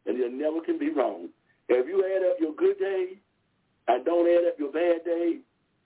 and 0.05 0.19
it 0.19 0.33
never 0.33 0.61
can 0.61 0.79
be 0.79 0.89
wrong. 0.89 1.29
If 1.69 1.87
you 1.87 2.03
add 2.05 2.23
up 2.23 2.37
your 2.39 2.53
good 2.55 2.79
days 2.79 3.17
and 3.87 4.05
don't 4.05 4.27
add 4.27 4.47
up 4.47 4.59
your 4.59 4.71
bad 4.71 5.03
days, 5.05 5.39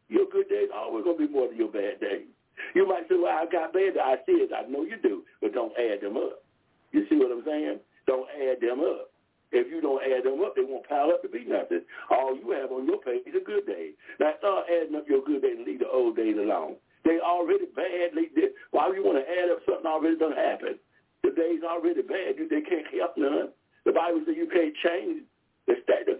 your 0.09 0.25
good 0.31 0.49
days 0.49 0.69
always 0.73 1.03
going 1.03 1.17
to 1.17 1.27
be 1.27 1.31
more 1.31 1.47
than 1.47 1.57
your 1.57 1.71
bad 1.71 1.99
days. 1.99 2.27
You 2.75 2.87
might 2.87 3.07
say, 3.07 3.15
well, 3.15 3.31
I 3.31 3.45
got 3.49 3.73
bad 3.73 3.93
days. 3.93 4.03
I 4.03 4.15
see 4.25 4.43
it. 4.43 4.51
I 4.51 4.69
know 4.69 4.83
you 4.83 4.97
do, 5.01 5.23
but 5.41 5.53
don't 5.53 5.73
add 5.77 6.01
them 6.01 6.17
up. 6.17 6.43
You 6.91 7.05
see 7.09 7.15
what 7.15 7.31
I'm 7.31 7.43
saying? 7.45 7.79
Don't 8.07 8.27
add 8.29 8.59
them 8.61 8.81
up. 8.81 9.11
If 9.51 9.71
you 9.71 9.81
don't 9.81 10.01
add 10.03 10.25
them 10.25 10.41
up, 10.45 10.55
they 10.55 10.61
won't 10.61 10.87
pile 10.87 11.09
up 11.09 11.21
to 11.23 11.29
be 11.29 11.45
nothing. 11.45 11.81
All 12.11 12.35
you 12.35 12.51
have 12.51 12.71
on 12.71 12.85
your 12.85 13.01
page 13.01 13.25
is 13.25 13.33
a 13.33 13.43
good 13.43 13.65
day. 13.65 13.91
Now 14.19 14.33
start 14.37 14.65
adding 14.69 14.95
up 14.95 15.07
your 15.07 15.23
good 15.23 15.41
days 15.41 15.57
and 15.57 15.65
leave 15.65 15.79
the 15.79 15.89
old 15.89 16.15
days 16.15 16.37
alone. 16.37 16.75
They 17.05 17.19
already 17.19 17.65
bad. 17.75 18.11
They, 18.15 18.27
they, 18.35 18.49
why 18.71 18.91
you 18.93 19.03
want 19.03 19.17
to 19.17 19.25
add 19.25 19.49
up 19.51 19.59
something 19.65 19.85
already 19.85 20.17
done 20.17 20.33
happened? 20.33 20.79
The 21.23 21.31
day's 21.31 21.63
already 21.63 22.01
bad. 22.01 22.37
You, 22.37 22.47
they 22.47 22.61
can't 22.61 22.87
help 22.93 23.17
none. 23.17 23.49
The 23.85 23.91
Bible 23.91 24.21
says 24.25 24.35
you 24.37 24.47
can't 24.47 24.75
change 24.83 25.23
the, 25.67 25.75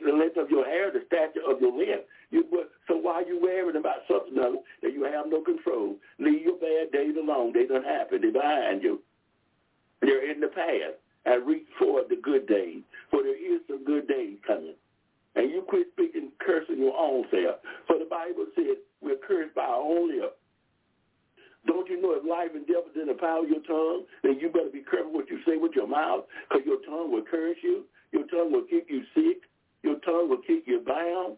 the 0.06 0.12
length 0.12 0.38
of 0.38 0.50
your 0.50 0.66
hair, 0.66 0.92
the 0.92 1.04
stature 1.08 1.46
of 1.48 1.60
your 1.62 1.76
limb. 1.76 2.02
You, 2.32 2.46
so 2.88 2.98
why 2.98 3.24
are 3.24 3.26
you 3.26 3.42
worrying 3.42 3.76
about 3.76 4.06
something 4.08 4.36
that 4.36 4.94
you 4.94 5.04
have 5.04 5.26
no 5.28 5.42
control? 5.42 5.96
Leave 6.20 6.44
your 6.44 6.58
bad 6.58 6.92
days 6.92 7.16
alone. 7.18 7.54
They 7.54 7.66
done 7.66 7.84
happened. 7.84 8.24
They're 8.24 8.32
behind 8.32 8.84
you. 8.84 9.02
They're 10.02 10.32
in 10.32 10.40
the 10.40 10.48
past. 10.48 11.02
And 11.26 11.46
reach 11.46 11.68
for 11.78 12.02
the 12.08 12.16
good 12.16 12.48
days. 12.48 12.82
For 13.12 13.22
there 13.22 13.36
is 13.36 13.62
some 13.68 13.84
good 13.84 14.08
days 14.08 14.38
coming. 14.48 14.76
And 15.36 15.52
you 15.52 15.62
quit 15.68 15.88
speaking, 15.94 16.32
cursing 16.40 16.80
your 16.80 16.98
own 16.98 17.26
self. 17.30 17.58
For 17.88 18.00
the 18.00 18.06
Bible 18.10 18.46
says 18.56 18.78
we're 19.02 19.18
cursed 19.18 19.54
by 19.54 19.64
our 19.64 19.82
own 19.82 20.10
lips. 20.10 20.36
Don't 21.70 21.86
you 21.86 22.02
know 22.02 22.18
if 22.18 22.26
life 22.26 22.50
and 22.58 22.66
death 22.66 22.90
is 22.90 22.98
in 22.98 23.06
the 23.06 23.14
power 23.14 23.46
of 23.46 23.50
your 23.50 23.62
tongue, 23.70 24.10
then 24.26 24.42
you 24.42 24.50
better 24.50 24.74
be 24.74 24.82
careful 24.82 25.14
what 25.14 25.30
you 25.30 25.38
say 25.46 25.54
with 25.62 25.78
your 25.78 25.86
mouth, 25.86 26.26
because 26.50 26.66
your 26.66 26.82
tongue 26.82 27.14
will 27.14 27.22
curse 27.22 27.62
you. 27.62 27.86
Your 28.10 28.26
tongue 28.26 28.50
will 28.50 28.66
keep 28.66 28.90
you 28.90 29.06
sick. 29.14 29.46
Your 29.86 30.02
tongue 30.02 30.34
will 30.34 30.42
keep 30.42 30.66
you 30.66 30.82
bound. 30.82 31.38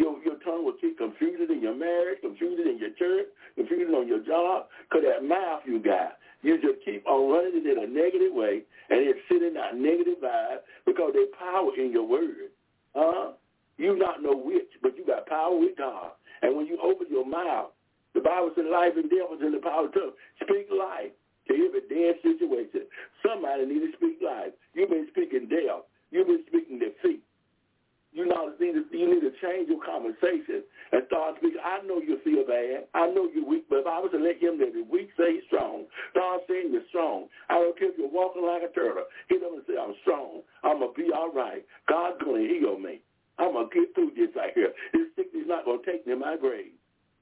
Your, 0.00 0.16
your 0.24 0.40
tongue 0.40 0.64
will 0.64 0.80
keep 0.80 0.96
confusion 0.96 1.52
in 1.52 1.60
your 1.60 1.76
marriage, 1.76 2.24
confusion 2.24 2.68
in 2.68 2.80
your 2.80 2.96
church, 2.96 3.28
confusion 3.54 3.92
on 3.92 4.08
your 4.08 4.24
job, 4.24 4.72
because 4.88 5.04
that 5.04 5.28
mouth 5.28 5.60
you 5.68 5.76
got, 5.76 6.16
you 6.40 6.56
just 6.56 6.84
keep 6.84 7.06
on 7.06 7.32
running 7.32 7.60
it 7.60 7.68
in 7.68 7.76
a 7.76 7.86
negative 7.86 8.32
way, 8.32 8.64
and 8.88 9.00
it's 9.04 9.20
sitting 9.28 9.52
that 9.60 9.76
negative 9.76 10.24
vibe 10.24 10.64
because 10.84 11.12
there's 11.12 11.32
power 11.38 11.68
in 11.76 11.92
your 11.92 12.08
word. 12.08 12.48
Huh? 12.94 13.32
You 13.76 13.96
not 13.96 14.22
no 14.22 14.32
witch, 14.36 14.72
but 14.80 14.96
you 14.96 15.04
got 15.04 15.26
power 15.26 15.56
with 15.56 15.76
God. 15.76 16.12
And 16.40 16.56
when 16.56 16.66
you 16.66 16.78
open 16.82 17.08
your 17.10 17.26
mouth, 17.26 17.75
the 18.16 18.24
Bible 18.24 18.48
says 18.56 18.64
life 18.64 18.96
and 18.96 19.12
death 19.12 19.28
is 19.36 19.44
in 19.44 19.52
the 19.52 19.60
power 19.60 19.84
of 19.84 19.92
tongue. 19.92 20.16
Speak 20.40 20.72
life 20.72 21.12
to 21.12 21.52
every 21.52 21.84
dead 21.84 22.16
situation. 22.24 22.88
Somebody 23.20 23.68
need 23.68 23.84
to 23.84 23.92
speak 24.00 24.24
life. 24.24 24.56
You've 24.72 24.88
been 24.88 25.04
speaking 25.12 25.52
death. 25.52 25.84
You've 26.08 26.26
been 26.26 26.48
speaking 26.48 26.80
defeat. 26.80 27.20
You 28.16 28.24
know, 28.24 28.48
you 28.56 28.72
need, 28.72 28.80
to, 28.80 28.84
you 28.96 29.04
need 29.12 29.20
to 29.20 29.36
change 29.44 29.68
your 29.68 29.84
conversation 29.84 30.64
and 30.96 31.04
start 31.12 31.36
speaking. 31.36 31.60
I 31.60 31.84
know 31.84 32.00
you 32.00 32.16
feel 32.24 32.48
bad. 32.48 32.88
I 32.96 33.12
know 33.12 33.28
you're 33.28 33.44
weak, 33.44 33.68
but 33.68 33.84
if 33.84 33.86
I 33.86 34.00
was 34.00 34.08
to 34.16 34.18
let 34.18 34.40
him 34.40 34.56
that 34.64 34.72
is 34.72 34.88
weak 34.88 35.12
say 35.20 35.36
he's 35.36 35.44
strong, 35.52 35.84
start 36.16 36.40
saying 36.48 36.72
you're 36.72 36.88
strong. 36.88 37.28
I 37.52 37.60
don't 37.60 37.76
care 37.76 37.92
if 37.92 38.00
you're 38.00 38.08
walking 38.08 38.48
like 38.48 38.64
a 38.64 38.72
turtle. 38.72 39.04
He 39.28 39.36
doesn't 39.36 39.68
say 39.68 39.76
I'm 39.76 39.92
strong. 40.00 40.40
I'm 40.64 40.80
going 40.80 40.96
to 40.96 40.96
be 40.96 41.12
all 41.12 41.28
right. 41.28 41.60
God's 41.92 42.16
going 42.24 42.40
to 42.40 42.48
heal 42.48 42.80
me. 42.80 43.04
I'm 43.36 43.52
going 43.52 43.68
to 43.68 43.74
get 43.76 43.92
through 43.92 44.16
this 44.16 44.32
right 44.32 44.56
here. 44.56 44.72
This 44.96 45.12
sickness 45.12 45.44
is 45.44 45.48
not 45.52 45.68
going 45.68 45.84
to 45.84 45.84
take 45.84 46.08
me 46.08 46.16
in 46.16 46.24
my 46.24 46.40
grave. 46.40 46.72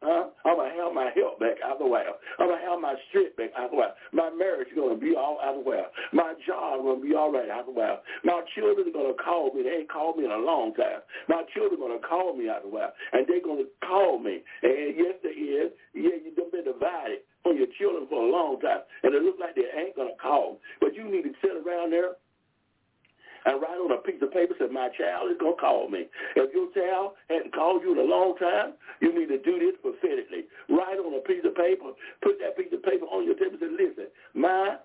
Huh? 0.04 0.28
I'm 0.44 0.60
going 0.60 0.68
to 0.68 0.76
have 0.76 0.92
my 0.92 1.08
health 1.16 1.40
back 1.40 1.56
out 1.64 1.80
the 1.80 1.88
way. 1.88 2.04
I'm 2.04 2.44
going 2.44 2.60
to 2.60 2.66
have 2.68 2.76
my 2.76 2.92
strength 3.08 3.40
back 3.40 3.56
out 3.56 3.72
the 3.72 3.80
way. 3.80 3.88
My 4.12 4.28
marriage 4.28 4.68
is 4.68 4.76
going 4.76 4.92
to 4.92 5.00
be 5.00 5.16
all 5.16 5.40
out 5.40 5.56
the 5.56 5.64
way. 5.64 5.80
My 6.12 6.36
job 6.44 6.80
is 6.80 6.84
going 6.84 7.00
to 7.00 7.06
be 7.08 7.16
all 7.16 7.32
right 7.32 7.48
out 7.48 7.64
the 7.64 7.72
way. 7.72 7.88
My 8.20 8.44
children 8.52 8.84
are 8.84 8.92
going 8.92 9.08
to 9.08 9.16
call 9.16 9.48
me. 9.56 9.64
They 9.64 9.80
ain't 9.80 9.88
called 9.88 10.20
me 10.20 10.28
in 10.28 10.30
a 10.30 10.44
long 10.44 10.76
time. 10.76 11.00
My 11.24 11.40
children 11.56 11.80
are 11.80 11.88
going 11.88 11.96
to 11.96 12.04
call 12.04 12.36
me 12.36 12.52
out 12.52 12.68
the 12.68 12.68
way. 12.68 12.84
And 13.16 13.24
they're 13.24 13.40
going 13.40 13.64
to 13.64 13.70
call 13.80 14.20
me. 14.20 14.44
And 14.60 14.92
yes, 14.92 15.16
they 15.24 15.32
is. 15.32 15.72
Yeah, 15.96 16.20
you've 16.20 16.36
been 16.36 16.68
divided 16.68 17.24
from 17.40 17.56
your 17.56 17.72
children 17.80 18.04
for 18.12 18.20
a 18.20 18.28
long 18.28 18.60
time. 18.60 18.84
And 19.08 19.16
it 19.16 19.24
looks 19.24 19.40
like 19.40 19.56
they 19.56 19.64
ain't 19.72 19.96
going 19.96 20.12
to 20.12 20.20
call. 20.20 20.60
But 20.84 20.92
you 20.92 21.08
need 21.08 21.24
to 21.24 21.32
sit 21.40 21.56
around 21.56 21.96
there 21.96 22.20
and 23.44 23.60
write 23.60 23.76
on 23.76 23.92
a 23.92 24.00
piece 24.00 24.20
of 24.22 24.32
paper 24.32 24.54
said, 24.58 24.72
my 24.72 24.88
child 24.96 25.30
is 25.30 25.38
going 25.38 25.56
to 25.56 25.60
call 25.60 25.88
me. 25.88 26.08
If 26.36 26.52
your 26.52 26.72
child 26.72 27.12
hadn't 27.28 27.54
called 27.54 27.82
you 27.82 27.92
in 27.92 28.00
a 28.00 28.08
long 28.08 28.36
time, 28.36 28.74
you 29.00 29.12
need 29.12 29.28
to 29.28 29.38
do 29.38 29.60
this 29.60 29.76
prophetically. 29.80 30.48
Write 30.68 30.98
on 30.98 31.12
a 31.12 31.20
piece 31.20 31.44
of 31.44 31.54
paper, 31.54 31.92
put 32.22 32.40
that 32.40 32.56
piece 32.56 32.72
of 32.72 32.82
paper 32.82 33.04
on 33.06 33.24
your 33.24 33.36
table 33.36 33.60
and 33.60 33.60
say, 33.60 33.72
listen, 33.72 34.08
my 34.32 34.76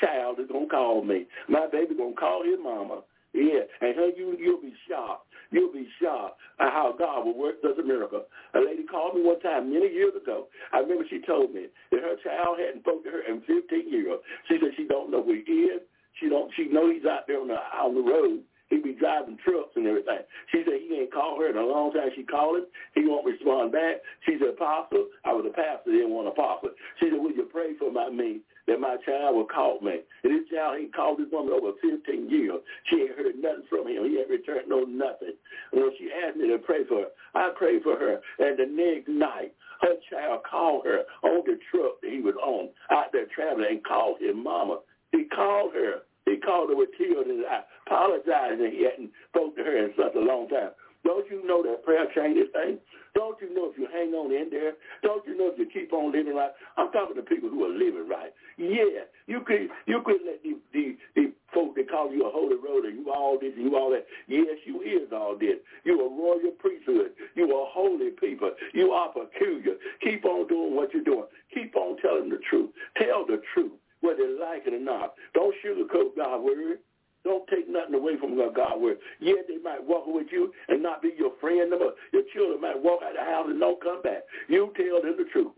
child 0.00 0.40
is 0.40 0.48
going 0.50 0.66
to 0.66 0.70
call 0.70 1.04
me. 1.04 1.26
My 1.48 1.66
baby 1.70 1.94
going 1.94 2.14
to 2.14 2.20
call 2.20 2.42
his 2.42 2.58
mama. 2.62 3.02
Yeah, 3.34 3.68
and 3.80 3.94
her, 3.94 4.10
you, 4.16 4.36
you'll 4.40 4.62
be 4.62 4.74
shocked. 4.88 5.26
You'll 5.50 5.72
be 5.72 5.86
shocked 6.00 6.40
at 6.60 6.72
how 6.72 6.94
God 6.98 7.24
will 7.24 7.38
work 7.38 7.62
does 7.62 7.78
a 7.78 7.82
miracle. 7.82 8.24
A 8.54 8.60
lady 8.60 8.84
called 8.84 9.14
me 9.14 9.22
one 9.22 9.40
time 9.40 9.72
many 9.72 9.88
years 9.92 10.12
ago. 10.20 10.48
I 10.72 10.78
remember 10.80 11.04
she 11.08 11.20
told 11.22 11.54
me 11.54 11.66
that 11.92 12.00
her 12.00 12.16
child 12.24 12.58
hadn't 12.58 12.82
spoken 12.82 13.04
to 13.04 13.10
her 13.10 13.22
in 13.28 13.40
15 13.40 13.92
years. 13.92 14.18
She 14.48 14.58
said 14.60 14.72
she 14.76 14.86
don't 14.88 15.10
know 15.10 15.20
where 15.20 15.40
he 15.44 15.72
is. 15.72 15.82
She 16.20 16.28
don't. 16.28 16.50
She 16.56 16.68
know 16.68 16.90
he's 16.90 17.04
out 17.04 17.26
there 17.26 17.40
on 17.40 17.48
the 17.48 17.54
on 17.54 17.94
the 17.94 18.02
road. 18.02 18.42
He 18.68 18.76
be 18.76 18.92
driving 18.92 19.38
trucks 19.42 19.72
and 19.76 19.86
everything. 19.86 20.20
She 20.52 20.60
said 20.64 20.76
he 20.76 21.00
ain't 21.00 21.12
called 21.12 21.40
her 21.40 21.48
in 21.48 21.56
a 21.56 21.64
long 21.64 21.92
time. 21.92 22.12
She 22.14 22.22
called 22.22 22.58
him. 22.58 22.66
He 22.94 23.06
won't 23.08 23.24
respond 23.24 23.72
back. 23.72 24.04
She 24.26 24.36
said, 24.38 24.60
Apostle, 24.60 25.08
I 25.24 25.32
was 25.32 25.48
a 25.48 25.54
pastor, 25.56 25.88
didn't 25.92 26.12
want 26.12 26.28
an 26.28 26.36
apostle. 26.36 26.76
She 27.00 27.08
said, 27.08 27.16
Will 27.16 27.32
you 27.32 27.48
pray 27.48 27.76
for 27.80 27.90
my 27.90 28.10
me 28.10 28.40
that 28.66 28.78
my 28.78 28.96
child 29.08 29.36
will 29.36 29.48
call 29.48 29.80
me? 29.80 30.04
And 30.22 30.32
this 30.32 30.44
child, 30.52 30.76
he 30.76 30.92
called 30.92 31.18
this 31.18 31.32
woman 31.32 31.56
over 31.56 31.72
15 31.80 32.28
years. 32.28 32.60
She 32.92 33.08
ain't 33.08 33.16
heard 33.16 33.40
nothing 33.40 33.64
from 33.72 33.88
him. 33.88 34.04
He 34.04 34.20
ain't 34.20 34.28
returned 34.28 34.68
no 34.68 34.84
nothing. 34.84 35.32
And 35.72 35.80
when 35.80 35.92
she 35.96 36.12
asked 36.12 36.36
me 36.36 36.52
to 36.52 36.60
pray 36.60 36.84
for 36.84 37.08
her, 37.08 37.12
I 37.32 37.56
prayed 37.56 37.82
for 37.82 37.96
her. 37.96 38.20
And 38.38 38.60
the 38.60 38.68
next 38.68 39.08
night, 39.08 39.56
her 39.80 39.96
child 40.12 40.44
called 40.44 40.84
her 40.84 41.08
on 41.24 41.40
the 41.48 41.56
truck 41.72 42.04
that 42.04 42.12
he 42.12 42.20
was 42.20 42.36
on 42.44 42.68
out 42.90 43.16
there 43.16 43.26
traveling 43.32 43.80
and 43.80 43.84
called 43.84 44.20
his 44.20 44.36
mama. 44.36 44.80
He 45.12 45.24
called 45.24 45.72
her 45.72 46.04
he 46.30 46.38
called 46.38 46.70
her 46.70 46.76
with 46.76 46.90
tears 46.96 47.26
in 47.28 47.38
his 47.38 47.46
eyes, 47.50 47.64
apologizing 47.86 48.58
that 48.62 48.72
he 48.72 48.84
hadn't 48.84 49.10
spoken 49.30 49.56
to 49.56 49.62
her 49.64 49.76
in 49.86 49.92
such 49.96 50.14
a 50.14 50.20
long 50.20 50.48
time. 50.48 50.70
Don't 51.04 51.30
you 51.30 51.46
know 51.46 51.62
that 51.62 51.84
prayer 51.84 52.06
changes 52.14 52.48
things? 52.52 52.78
Don't 53.14 53.40
you 53.40 53.54
know 53.54 53.70
if 53.70 53.78
you 53.78 53.86
hang 53.92 54.12
on 54.14 54.32
in 54.32 54.50
there? 54.50 54.72
Don't 55.02 55.26
you 55.26 55.36
know 55.36 55.50
if 55.50 55.58
you 55.58 55.66
keep 55.66 55.92
on 55.92 56.12
living 56.12 56.34
right? 56.34 56.50
I'm 56.76 56.90
talking 56.92 57.16
to 57.16 57.22
people 57.22 57.48
who 57.48 57.64
are 57.64 57.72
living 57.72 58.06
right. 58.08 58.32
Yeah, 58.58 59.06
you 59.26 59.40
could 59.40 59.70
you 59.86 60.02
could 60.04 60.20
let 60.26 60.42
the 60.42 60.58
the, 60.72 60.96
the 61.14 61.32
folk 61.54 61.74
that 61.76 61.90
call 61.90 62.12
you 62.12 62.26
a 62.26 62.30
holy 62.30 62.56
road 62.56 62.84
and 62.84 62.98
you 62.98 63.12
all 63.12 63.38
this 63.40 63.52
and 63.56 63.64
you 63.64 63.76
all 63.76 63.90
that. 63.90 64.06
Yes, 64.26 64.58
you 64.66 64.82
is 64.82 65.10
all 65.12 65.36
this. 65.38 65.56
You 65.84 65.98
a 65.98 66.08
royal 66.10 66.52
priesthood. 66.58 67.12
You 67.34 67.46
a 67.46 67.64
holy 67.70 68.10
people. 68.10 68.50
You 68.74 68.90
are 68.90 69.12
peculiar. 69.12 69.78
Keep 70.02 70.24
on 70.24 70.46
doing 70.48 70.74
what 70.76 70.92
you're 70.92 71.04
doing. 71.04 71.26
Keep 71.54 71.76
on 71.76 71.96
telling 72.02 72.28
the 72.28 72.38
truth. 72.50 72.70
Tell 72.98 73.24
the 73.26 73.40
truth 73.54 73.72
whether 74.00 74.26
they 74.26 74.38
like 74.38 74.66
it 74.66 74.74
or 74.74 74.80
not. 74.80 75.14
Don't 75.34 75.54
sugarcoat 75.64 76.16
God's 76.16 76.44
word. 76.44 76.78
Don't 77.24 77.46
take 77.48 77.68
nothing 77.68 77.94
away 77.94 78.16
from 78.18 78.36
God's 78.38 78.80
word. 78.80 78.98
Yeah, 79.20 79.42
they 79.46 79.58
might 79.58 79.82
walk 79.82 80.06
with 80.06 80.28
you 80.30 80.52
and 80.68 80.82
not 80.82 81.02
be 81.02 81.12
your 81.18 81.32
friend. 81.40 81.72
Your 82.12 82.22
children 82.32 82.60
might 82.60 82.80
walk 82.80 83.00
out 83.02 83.10
of 83.10 83.16
the 83.18 83.30
house 83.30 83.46
and 83.48 83.60
don't 83.60 83.82
come 83.82 84.02
back. 84.02 84.22
You 84.48 84.72
tell 84.76 85.02
them 85.02 85.16
the 85.18 85.28
truth. 85.32 85.52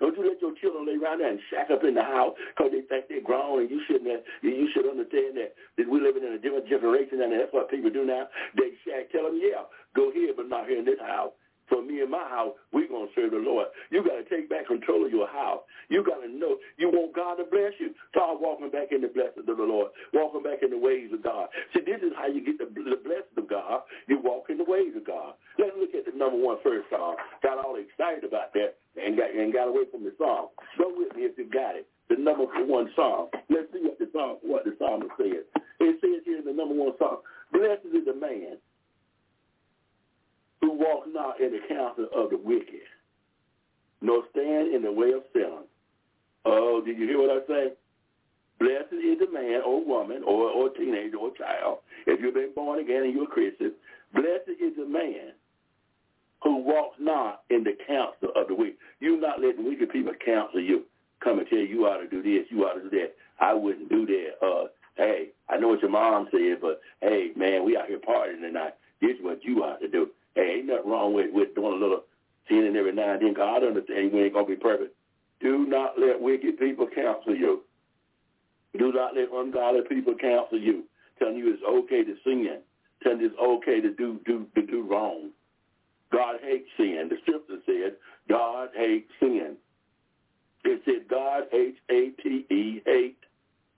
Don't 0.00 0.16
you 0.16 0.26
let 0.26 0.40
your 0.40 0.54
children 0.58 0.86
lay 0.86 0.94
around 0.94 1.20
there 1.20 1.30
and 1.30 1.40
shack 1.50 1.70
up 1.70 1.84
in 1.84 1.94
the 1.94 2.02
house 2.02 2.34
because 2.54 2.70
they 2.72 2.82
think 2.86 3.06
they're 3.08 3.22
grown 3.22 3.60
and 3.60 3.70
you 3.70 3.80
shouldn't 3.86 4.10
have, 4.10 4.22
you 4.42 4.68
should 4.74 4.86
understand 4.86 5.36
that, 5.36 5.54
that 5.78 5.88
we're 5.88 6.02
living 6.02 6.22
in 6.22 6.34
a 6.34 6.38
different 6.38 6.68
generation 6.68 7.22
and 7.22 7.32
that's 7.32 7.52
what 7.52 7.70
people 7.70 7.90
do 7.90 8.04
now. 8.04 8.26
They 8.56 8.74
shack. 8.86 9.10
Tell 9.10 9.24
them, 9.24 9.38
yeah, 9.42 9.66
go 9.94 10.10
here, 10.12 10.32
but 10.36 10.48
not 10.48 10.66
here 10.66 10.78
in 10.78 10.84
this 10.84 11.00
house. 11.00 11.32
For 11.68 11.82
me 11.82 12.00
and 12.00 12.10
my 12.10 12.26
house, 12.28 12.52
we're 12.72 12.88
going 12.88 13.08
to 13.08 13.14
serve 13.14 13.30
the 13.30 13.38
Lord. 13.38 13.68
You 13.90 14.02
got 14.02 14.18
to 14.18 14.26
take 14.28 14.50
back 14.50 14.66
control 14.66 15.06
of 15.06 15.12
your 15.12 15.28
house. 15.28 15.62
You 15.88 16.04
got 16.04 16.20
to 16.20 16.28
know 16.28 16.58
you 16.76 16.90
want 16.90 17.14
God 17.14 17.36
to 17.36 17.44
bless 17.44 17.72
you. 17.78 17.94
Start 18.10 18.40
walking 18.40 18.70
back 18.70 18.92
in 18.92 19.00
the 19.00 19.08
blessings 19.08 19.48
of 19.48 19.56
the 19.56 19.62
Lord, 19.62 19.90
walking 20.12 20.42
back 20.42 20.62
in 20.62 20.70
the 20.70 20.78
ways 20.78 21.10
of 21.12 21.22
God. 21.22 21.48
See, 21.72 21.80
this 21.80 22.02
is 22.02 22.12
how 22.16 22.26
you 22.26 22.44
get 22.44 22.58
the, 22.58 22.66
the 22.66 23.00
blessings 23.00 23.38
of 23.38 23.48
God. 23.48 23.82
You 24.08 24.20
walk 24.20 24.50
in 24.50 24.58
the 24.58 24.68
ways 24.68 24.92
of 24.96 25.06
God. 25.06 25.34
Let's 25.58 25.72
look 25.78 25.94
at 25.94 26.04
the 26.04 26.16
number 26.16 26.36
one 26.36 26.58
first 26.62 26.90
song. 26.90 27.16
Got 27.42 27.58
all 27.64 27.76
excited 27.76 28.24
about 28.24 28.52
that 28.54 28.76
and 28.96 29.16
got, 29.16 29.30
and 29.32 29.52
got 29.52 29.68
away 29.68 29.88
from 29.90 30.04
the 30.04 30.12
song. 30.18 30.52
Go 30.78 30.92
with 30.92 31.14
me 31.16 31.24
if 31.24 31.38
you 31.38 31.48
got 31.48 31.76
it. 31.76 31.86
The 32.10 32.16
number 32.16 32.44
one 32.66 32.90
song. 32.96 33.28
Let's 33.48 33.72
see 33.72 33.80
what 33.80 33.98
the 33.98 34.08
song 34.12 34.36
what 34.42 34.64
the 34.64 34.76
psalmist 34.78 35.12
says. 35.16 35.46
It 35.80 35.96
says 36.00 36.20
here 36.24 36.38
in 36.38 36.44
the 36.44 36.52
number 36.52 36.74
one 36.74 36.92
song, 36.98 37.24
Blessed 37.52 37.84
is 37.92 38.04
the 38.04 38.14
man 38.14 38.56
who 40.62 40.72
walk 40.72 41.04
not 41.12 41.40
in 41.40 41.52
the 41.52 41.60
counsel 41.68 42.08
of 42.14 42.30
the 42.30 42.38
wicked, 42.38 42.88
nor 44.00 44.22
stand 44.30 44.74
in 44.74 44.82
the 44.82 44.92
way 44.92 45.12
of 45.12 45.22
sinners. 45.34 45.68
Oh, 46.46 46.80
did 46.84 46.98
you 46.98 47.06
hear 47.06 47.20
what 47.20 47.30
I 47.30 47.46
say? 47.46 47.72
Blessed 48.58 48.94
is 48.94 49.18
the 49.18 49.30
man 49.32 49.60
or 49.66 49.84
woman 49.84 50.22
or, 50.24 50.48
or 50.48 50.70
teenager 50.70 51.16
or 51.16 51.32
child, 51.36 51.78
if 52.06 52.20
you've 52.20 52.34
been 52.34 52.52
born 52.54 52.78
again 52.78 53.02
and 53.02 53.12
you're 53.12 53.24
a 53.24 53.26
Christian, 53.26 53.72
blessed 54.14 54.48
is 54.60 54.76
the 54.76 54.86
man 54.86 55.34
who 56.42 56.58
walks 56.58 56.96
not 57.00 57.42
in 57.50 57.64
the 57.64 57.76
counsel 57.86 58.30
of 58.36 58.48
the 58.48 58.54
wicked. 58.54 58.76
You're 59.00 59.20
not 59.20 59.40
letting 59.40 59.64
wicked 59.64 59.90
people 59.90 60.12
counsel 60.24 60.60
you. 60.60 60.84
Come 61.22 61.38
and 61.38 61.48
tell 61.48 61.58
you 61.58 61.66
you 61.66 61.86
ought 61.86 61.98
to 61.98 62.08
do 62.08 62.22
this, 62.22 62.46
you 62.50 62.64
ought 62.64 62.74
to 62.74 62.88
do 62.88 62.90
that. 62.90 63.14
I 63.40 63.54
wouldn't 63.54 63.88
do 63.88 64.06
that. 64.06 64.46
Uh, 64.46 64.66
hey, 64.96 65.28
I 65.48 65.56
know 65.56 65.68
what 65.68 65.80
your 65.80 65.90
mom 65.90 66.28
said, 66.30 66.58
but 66.60 66.80
hey, 67.00 67.30
man, 67.36 67.64
we 67.64 67.76
out 67.76 67.86
here 67.86 67.98
partying 67.98 68.40
tonight. 68.40 68.74
This 69.00 69.16
is 69.18 69.24
what 69.24 69.44
you 69.44 69.62
ought 69.64 69.80
to 69.80 69.88
do. 69.88 70.08
Hey, 70.34 70.56
ain't 70.58 70.66
nothing 70.66 70.90
wrong 70.90 71.14
with, 71.14 71.32
with 71.32 71.54
doing 71.54 71.74
a 71.74 71.76
little 71.76 72.04
sinning 72.48 72.76
every 72.76 72.92
now 72.92 73.14
and 73.14 73.22
then. 73.22 73.34
God 73.34 73.64
understands 73.64 74.12
you 74.12 74.24
ain't 74.24 74.32
going 74.32 74.46
to 74.46 74.56
be 74.56 74.60
perfect. 74.60 74.94
Do 75.40 75.66
not 75.66 75.98
let 75.98 76.20
wicked 76.20 76.58
people 76.58 76.86
counsel 76.86 77.34
you. 77.34 77.62
Do 78.78 78.92
not 78.92 79.14
let 79.14 79.28
ungodly 79.32 79.82
people 79.88 80.14
counsel 80.14 80.58
you, 80.58 80.84
telling 81.18 81.36
you 81.36 81.52
it's 81.52 81.62
okay 81.68 82.04
to 82.04 82.14
sin, 82.24 82.60
telling 83.02 83.20
you 83.20 83.26
it's 83.26 83.36
okay 83.38 83.80
to 83.80 83.92
do 83.92 84.18
do 84.24 84.46
to 84.54 84.62
do 84.62 84.82
wrong. 84.88 85.30
God 86.10 86.36
hates 86.42 86.68
sin. 86.76 87.08
The 87.10 87.16
scripture 87.22 87.58
said 87.66 87.96
God 88.28 88.70
hates 88.74 89.10
sin. 89.20 89.56
It 90.64 90.80
said 90.84 91.08
God 91.08 91.44
hates 91.50 91.78
A-T-E, 91.90 92.82
hate 92.86 93.18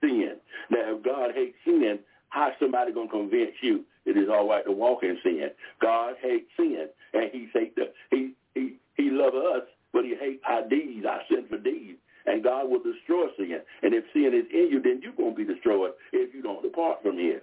sin. 0.01 0.37
Now, 0.71 0.97
if 0.97 1.03
God 1.03 1.31
hates 1.35 1.57
sin, 1.65 1.99
how 2.29 2.51
somebody 2.61 2.93
going 2.93 3.09
to 3.09 3.13
convince 3.13 3.55
you 3.63 3.85
it 4.07 4.17
is 4.17 4.29
all 4.29 4.49
right 4.49 4.65
to 4.65 4.73
walk 4.73 5.03
in 5.03 5.19
sin? 5.23 5.51
God 5.81 6.15
hates 6.21 6.51
sin, 6.57 6.89
and 7.13 7.31
he 7.33 7.49
hate 7.53 7.75
the, 7.77 7.93
he 8.11 8.33
he 8.55 8.77
he 8.97 9.11
loves 9.11 9.37
us, 9.37 9.63
but 9.93 10.05
he 10.05 10.15
hates 10.15 10.43
our 10.49 10.69
deeds, 10.69 11.07
our 11.07 11.21
sinful 11.31 11.59
deeds. 11.59 11.99
And 12.27 12.43
God 12.43 12.71
will 12.71 12.81
destroy 12.83 13.27
sin. 13.37 13.61
And 13.83 13.93
if 13.93 14.05
sin 14.15 14.33
is 14.33 14.47
in 14.53 14.71
you, 14.71 14.81
then 14.81 15.01
you're 15.03 15.13
going 15.13 15.37
to 15.37 15.37
be 15.37 15.45
destroyed 15.45 15.93
if 16.13 16.35
you 16.35 16.43
don't 16.43 16.63
depart 16.63 17.03
from 17.03 17.19
Him. 17.19 17.41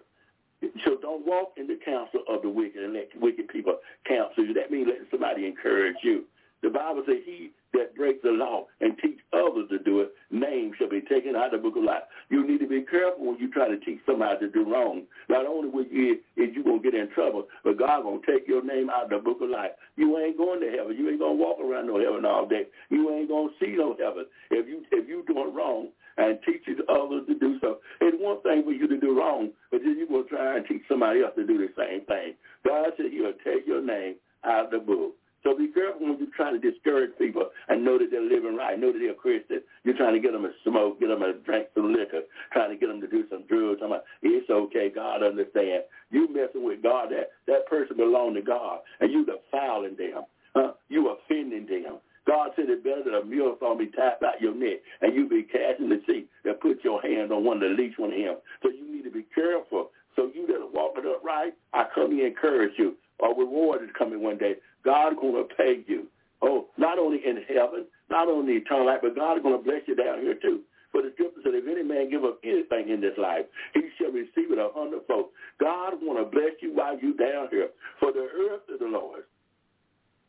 So 0.83 0.97
don't 1.01 1.25
walk 1.25 1.53
in 1.57 1.67
the 1.67 1.77
counsel 1.83 2.21
of 2.29 2.41
the 2.41 2.49
wicked 2.49 2.83
and 2.83 2.93
let 2.93 3.09
wicked 3.19 3.47
people 3.47 3.77
counsel 4.07 4.45
you. 4.45 4.53
That 4.53 4.71
means 4.71 4.87
letting 4.87 5.07
somebody 5.09 5.45
encourage 5.45 5.97
you. 6.03 6.25
The 6.61 6.69
Bible 6.69 7.03
says 7.05 7.17
he 7.25 7.51
that 7.73 7.95
breaks 7.95 8.19
the 8.23 8.31
law 8.31 8.65
and 8.79 8.97
teach 9.01 9.19
others 9.33 9.69
to 9.69 9.79
do 9.79 10.01
it, 10.01 10.13
name 10.29 10.73
shall 10.77 10.89
be 10.89 11.01
taken 11.01 11.35
out 11.35 11.53
of 11.53 11.61
the 11.61 11.69
book 11.69 11.77
of 11.77 11.83
life. 11.83 12.03
You 12.29 12.45
need 12.47 12.59
to 12.59 12.67
be 12.67 12.81
careful 12.81 13.27
when 13.27 13.39
you 13.39 13.51
try 13.51 13.67
to 13.67 13.77
teach 13.79 13.99
somebody 14.05 14.39
to 14.39 14.49
do 14.49 14.71
wrong. 14.71 15.03
Not 15.29 15.45
only 15.45 15.69
will 15.69 15.85
you, 15.85 16.19
is 16.35 16.49
you 16.53 16.63
going 16.63 16.81
to 16.81 16.91
get 16.91 16.99
in 16.99 17.09
trouble, 17.11 17.47
but 17.63 17.77
God 17.77 18.03
going 18.03 18.21
to 18.21 18.27
take 18.27 18.47
your 18.47 18.63
name 18.63 18.89
out 18.89 19.05
of 19.05 19.09
the 19.09 19.17
book 19.19 19.41
of 19.41 19.49
life. 19.49 19.71
You 19.95 20.17
ain't 20.17 20.37
going 20.37 20.61
to 20.61 20.69
heaven. 20.69 20.95
You 20.97 21.09
ain't 21.09 21.19
going 21.19 21.37
to 21.37 21.43
walk 21.43 21.59
around 21.59 21.87
no 21.87 21.99
heaven 21.99 22.25
all 22.25 22.47
day. 22.47 22.67
You 22.89 23.09
ain't 23.11 23.29
going 23.29 23.49
to 23.49 23.65
see 23.65 23.73
no 23.75 23.95
heaven 23.99 24.25
if 24.49 24.67
you 24.67 24.83
if 24.91 25.07
you 25.07 25.23
doing 25.27 25.53
wrong 25.53 25.89
and 26.17 26.39
teaching 26.45 26.77
others 26.89 27.23
to 27.27 27.35
do 27.35 27.57
so. 27.61 27.77
It's 28.01 28.17
one 28.19 28.41
thing 28.41 28.63
for 28.63 28.71
you 28.71 28.87
to 28.87 28.99
do 28.99 29.17
wrong, 29.17 29.51
but 29.71 29.81
then 29.83 29.95
you're 29.97 30.07
going 30.07 30.23
to 30.23 30.29
try 30.29 30.57
and 30.57 30.65
teach 30.67 30.81
somebody 30.89 31.21
else 31.21 31.33
to 31.35 31.45
do 31.45 31.57
the 31.57 31.69
same 31.77 32.05
thing. 32.05 32.33
God 32.65 32.91
said 32.97 33.07
he'll 33.11 33.33
take 33.43 33.65
your 33.65 33.81
name 33.81 34.15
out 34.43 34.65
of 34.65 34.71
the 34.71 34.79
book. 34.79 35.15
So 35.43 35.57
be 35.57 35.67
careful 35.67 36.07
when 36.07 36.19
you 36.19 36.27
try 36.35 36.51
to 36.51 36.59
discourage 36.59 37.11
people 37.17 37.49
and 37.67 37.83
know 37.83 37.97
that 37.97 38.09
they're 38.11 38.21
living 38.21 38.55
right, 38.55 38.79
know 38.79 38.91
that 38.91 38.99
they're 38.99 39.13
Christian. 39.13 39.61
You're 39.83 39.97
trying 39.97 40.13
to 40.13 40.19
get 40.19 40.33
them 40.33 40.43
to 40.43 40.51
smoke, 40.63 40.99
get 40.99 41.07
them 41.07 41.19
to 41.21 41.33
drink 41.33 41.67
some 41.73 41.93
liquor, 41.93 42.21
trying 42.53 42.69
to 42.69 42.77
get 42.77 42.87
them 42.87 43.01
to 43.01 43.07
do 43.07 43.25
some 43.29 43.45
drugs. 43.47 43.81
I'm 43.83 43.89
like, 43.89 44.03
it's 44.21 44.49
okay. 44.49 44.91
God 44.93 45.23
understands. 45.23 45.85
You 46.11 46.27
messing 46.31 46.63
with 46.63 46.83
God, 46.83 47.09
that, 47.09 47.31
that 47.47 47.67
person 47.67 47.97
belong 47.97 48.35
to 48.35 48.41
God, 48.41 48.79
and 48.99 49.11
you 49.11 49.25
defiling 49.25 49.95
them. 49.97 50.23
Huh? 50.53 50.73
You 50.89 51.15
offending 51.15 51.65
them. 51.65 51.97
God 52.27 52.51
said 52.55 52.69
it 52.69 52.83
better 52.83 53.03
that 53.03 53.17
a 53.17 53.25
mule 53.25 53.57
millstone 53.57 53.79
be 53.79 53.87
tied 53.87 54.21
out 54.23 54.39
your 54.39 54.53
neck 54.53 54.79
and 55.01 55.15
you 55.15 55.27
be 55.27 55.43
cast 55.43 55.79
in 55.79 55.89
the 55.89 56.01
sea 56.05 56.25
than 56.45 56.53
put 56.55 56.83
your 56.83 57.01
hand 57.01 57.31
on 57.31 57.43
one 57.43 57.57
of 57.57 57.63
the 57.63 57.75
least 57.75 57.99
one 57.99 58.11
of 58.11 58.17
him. 58.17 58.35
So 58.61 58.69
you 58.69 58.93
need 58.93 59.03
to 59.03 59.11
be 59.11 59.25
careful. 59.33 59.89
So 60.15 60.29
you 60.33 60.45
that 60.47 60.61
are 60.61 60.69
walking 60.71 61.03
upright, 61.09 61.53
I 61.73 61.85
come 61.95 62.11
and 62.11 62.21
encourage 62.21 62.73
you. 62.77 62.95
A 63.23 63.27
reward 63.27 63.83
is 63.83 63.89
coming 63.97 64.21
one 64.21 64.37
day. 64.37 64.55
God 64.83 65.15
going 65.19 65.35
to 65.35 65.55
pay 65.55 65.83
you. 65.87 66.07
Oh, 66.41 66.67
not 66.77 66.97
only 66.97 67.19
in 67.25 67.37
heaven, 67.47 67.85
not 68.09 68.27
only 68.27 68.53
in 68.53 68.61
eternal 68.61 68.87
life, 68.87 68.99
but 69.01 69.15
God 69.15 69.37
is 69.37 69.43
going 69.43 69.57
to 69.57 69.63
bless 69.63 69.81
you 69.87 69.95
down 69.95 70.21
here 70.21 70.35
too. 70.35 70.61
For 70.91 71.01
the 71.01 71.11
scripture 71.13 71.39
said, 71.43 71.53
if 71.55 71.67
any 71.67 71.83
man 71.83 72.09
give 72.09 72.25
up 72.25 72.39
anything 72.43 72.89
in 72.89 72.99
this 72.99 73.15
life, 73.17 73.45
he 73.73 73.81
shall 73.97 74.11
receive 74.11 74.51
it 74.51 74.59
a 74.59 74.69
hundredfold. 74.73 75.27
God 75.59 75.93
want 76.01 76.19
to 76.19 76.25
bless 76.25 76.59
you 76.61 76.73
while 76.73 76.99
you 76.99 77.13
down 77.15 77.47
here. 77.49 77.69
For 77.99 78.11
the 78.11 78.27
earth 78.27 78.67
is 78.67 78.79
the 78.79 78.87
Lord's, 78.87 79.23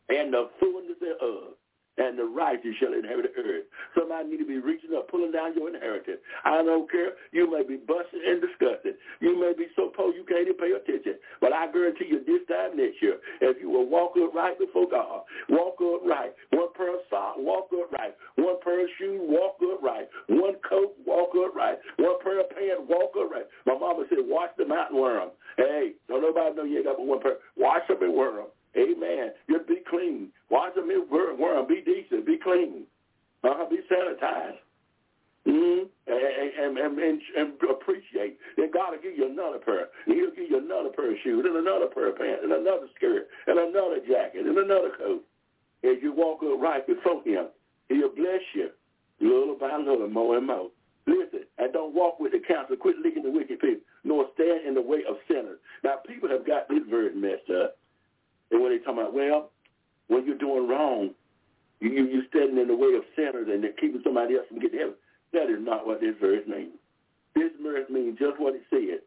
and 0.08 0.32
the 0.32 0.50
fullness 0.60 0.98
thereof 1.00 1.58
and 1.98 2.18
the 2.18 2.24
righteous 2.24 2.72
shall 2.80 2.94
inherit 2.94 3.28
the 3.34 3.42
earth. 3.42 3.68
Somebody 3.94 4.30
need 4.30 4.38
to 4.38 4.48
be 4.48 4.58
reaching 4.58 4.96
up, 4.96 5.08
pulling 5.08 5.32
down 5.32 5.54
your 5.54 5.68
inheritance. 5.68 6.20
I 6.44 6.62
don't 6.62 6.90
care. 6.90 7.12
You 7.32 7.50
may 7.50 7.62
be 7.62 7.76
busted 7.76 8.22
and 8.24 8.40
disgusted. 8.40 8.96
You 9.20 9.38
may 9.38 9.52
be 9.52 9.68
so 9.76 9.92
poor 9.94 10.12
you 10.12 10.24
can't 10.24 10.48
even 10.48 10.56
pay 10.56 10.72
attention. 10.72 11.20
But 11.40 11.52
I 11.52 11.70
guarantee 11.70 12.08
you 12.08 12.24
this 12.24 12.40
time 12.48 12.76
next 12.76 13.02
year, 13.02 13.20
if 13.40 13.60
you 13.60 13.68
will 13.68 13.88
walk 13.88 14.16
upright 14.16 14.58
before 14.58 14.88
God, 14.88 15.22
walk 15.48 15.76
upright, 15.80 16.32
one 16.50 16.72
pair 16.76 16.94
of 16.94 17.04
socks, 17.10 17.36
walk 17.38 17.68
upright, 17.72 18.16
one 18.36 18.56
pair 18.64 18.84
of 18.84 18.90
shoes, 18.98 19.20
walk 19.28 19.60
upright, 19.60 20.08
one 20.28 20.56
coat, 20.68 20.96
walk 21.04 21.36
upright, 21.36 21.78
one 21.98 22.16
pair 22.22 22.40
of 22.40 22.48
pants, 22.50 22.88
walk 22.88 23.12
upright. 23.18 23.46
My 23.66 23.76
mama 23.76 24.04
said, 24.08 24.24
wash 24.24 24.50
the 24.56 24.64
mountain 24.64 24.96
worm. 24.96 25.30
Hey, 25.56 25.92
don't 26.08 26.22
nobody 26.22 26.56
know 26.56 26.64
you 26.64 26.78
ain't 26.78 26.86
got 26.86 26.96
but 26.96 27.06
one 27.06 27.20
pair. 27.20 27.36
Wash 27.56 27.86
them 27.88 28.02
and 28.02 28.14
wear 28.14 28.32
them. 28.32 28.46
Amen. 28.76 29.32
Just 29.50 29.68
be 29.68 29.78
clean. 29.88 30.28
Wash 30.50 30.74
them 30.74 30.90
in 30.90 31.06
worm. 31.10 31.66
Be 31.68 31.82
decent. 31.84 32.26
Be 32.26 32.38
clean. 32.42 32.84
Uh-huh. 33.44 33.66
Be 33.68 33.80
sanitized. 33.90 34.62
Mm-hmm. 35.46 35.90
And, 36.06 36.78
and, 36.78 36.98
and, 36.98 37.20
and, 37.36 37.52
appreciate 37.68 38.38
that 38.56 38.72
God 38.72 38.92
will 38.92 39.02
give 39.02 39.18
you 39.18 39.26
another 39.26 39.58
pair. 39.58 39.90
And 40.06 40.14
he'll 40.14 40.30
give 40.30 40.48
you 40.48 40.62
another 40.62 40.90
pair 40.94 41.10
of 41.10 41.18
shoes 41.24 41.44
and 41.44 41.56
another 41.56 41.86
pair 41.92 42.10
of 42.10 42.18
pants 42.18 42.42
and 42.44 42.52
another 42.52 42.86
skirt 42.94 43.26
and 43.48 43.58
another 43.58 43.98
jacket 44.06 44.46
and 44.46 44.56
another 44.56 44.94
coat. 44.96 45.24
As 45.82 45.98
you 46.00 46.14
walk 46.14 46.42
up 46.46 46.62
right 46.62 46.86
before 46.86 47.24
him, 47.24 47.46
he'll 47.88 48.14
bless 48.14 48.40
you 48.54 48.70
little 49.20 49.56
by 49.58 49.76
little, 49.76 50.08
more 50.08 50.36
and 50.36 50.46
more. 50.46 50.70
Listen, 51.06 51.42
and 51.58 51.72
don't 51.72 51.94
walk 51.94 52.20
with 52.20 52.32
the 52.32 52.40
counsel. 52.46 52.76
Quit 52.76 52.96
leading 53.02 53.24
the 53.24 53.30
wicked 53.30 53.58
people, 53.58 53.82
nor 54.04 54.26
stand 54.34 54.66
in 54.66 54.74
the 54.74 54.82
way 54.82 55.02
of 55.08 55.16
sinners. 55.26 55.58
Now, 55.82 55.96
people 56.06 56.28
have 56.28 56.46
got 56.46 56.68
this 56.68 56.82
verse 56.88 57.12
messed 57.16 57.50
up. 57.50 57.76
And 58.52 58.62
when 58.62 58.70
they 58.70 58.78
talk 58.84 58.94
about, 58.94 59.14
well, 59.14 59.50
when 60.08 60.26
you're 60.26 60.38
doing 60.38 60.68
wrong, 60.68 61.10
you, 61.80 61.90
you, 61.90 62.06
you're 62.06 62.28
standing 62.28 62.58
in 62.58 62.68
the 62.68 62.76
way 62.76 62.94
of 62.94 63.02
sinners 63.16 63.48
and 63.50 63.64
they're 63.64 63.72
keeping 63.72 64.02
somebody 64.04 64.36
else 64.36 64.46
from 64.48 64.60
getting 64.60 64.78
heaven. 64.78 64.94
That 65.32 65.50
is 65.50 65.58
not 65.60 65.86
what 65.86 66.00
this 66.00 66.14
verse 66.20 66.46
means. 66.46 66.76
This 67.34 67.50
verse 67.62 67.88
means 67.90 68.18
just 68.18 68.38
what 68.38 68.54
it 68.54 68.62
said. 68.70 69.00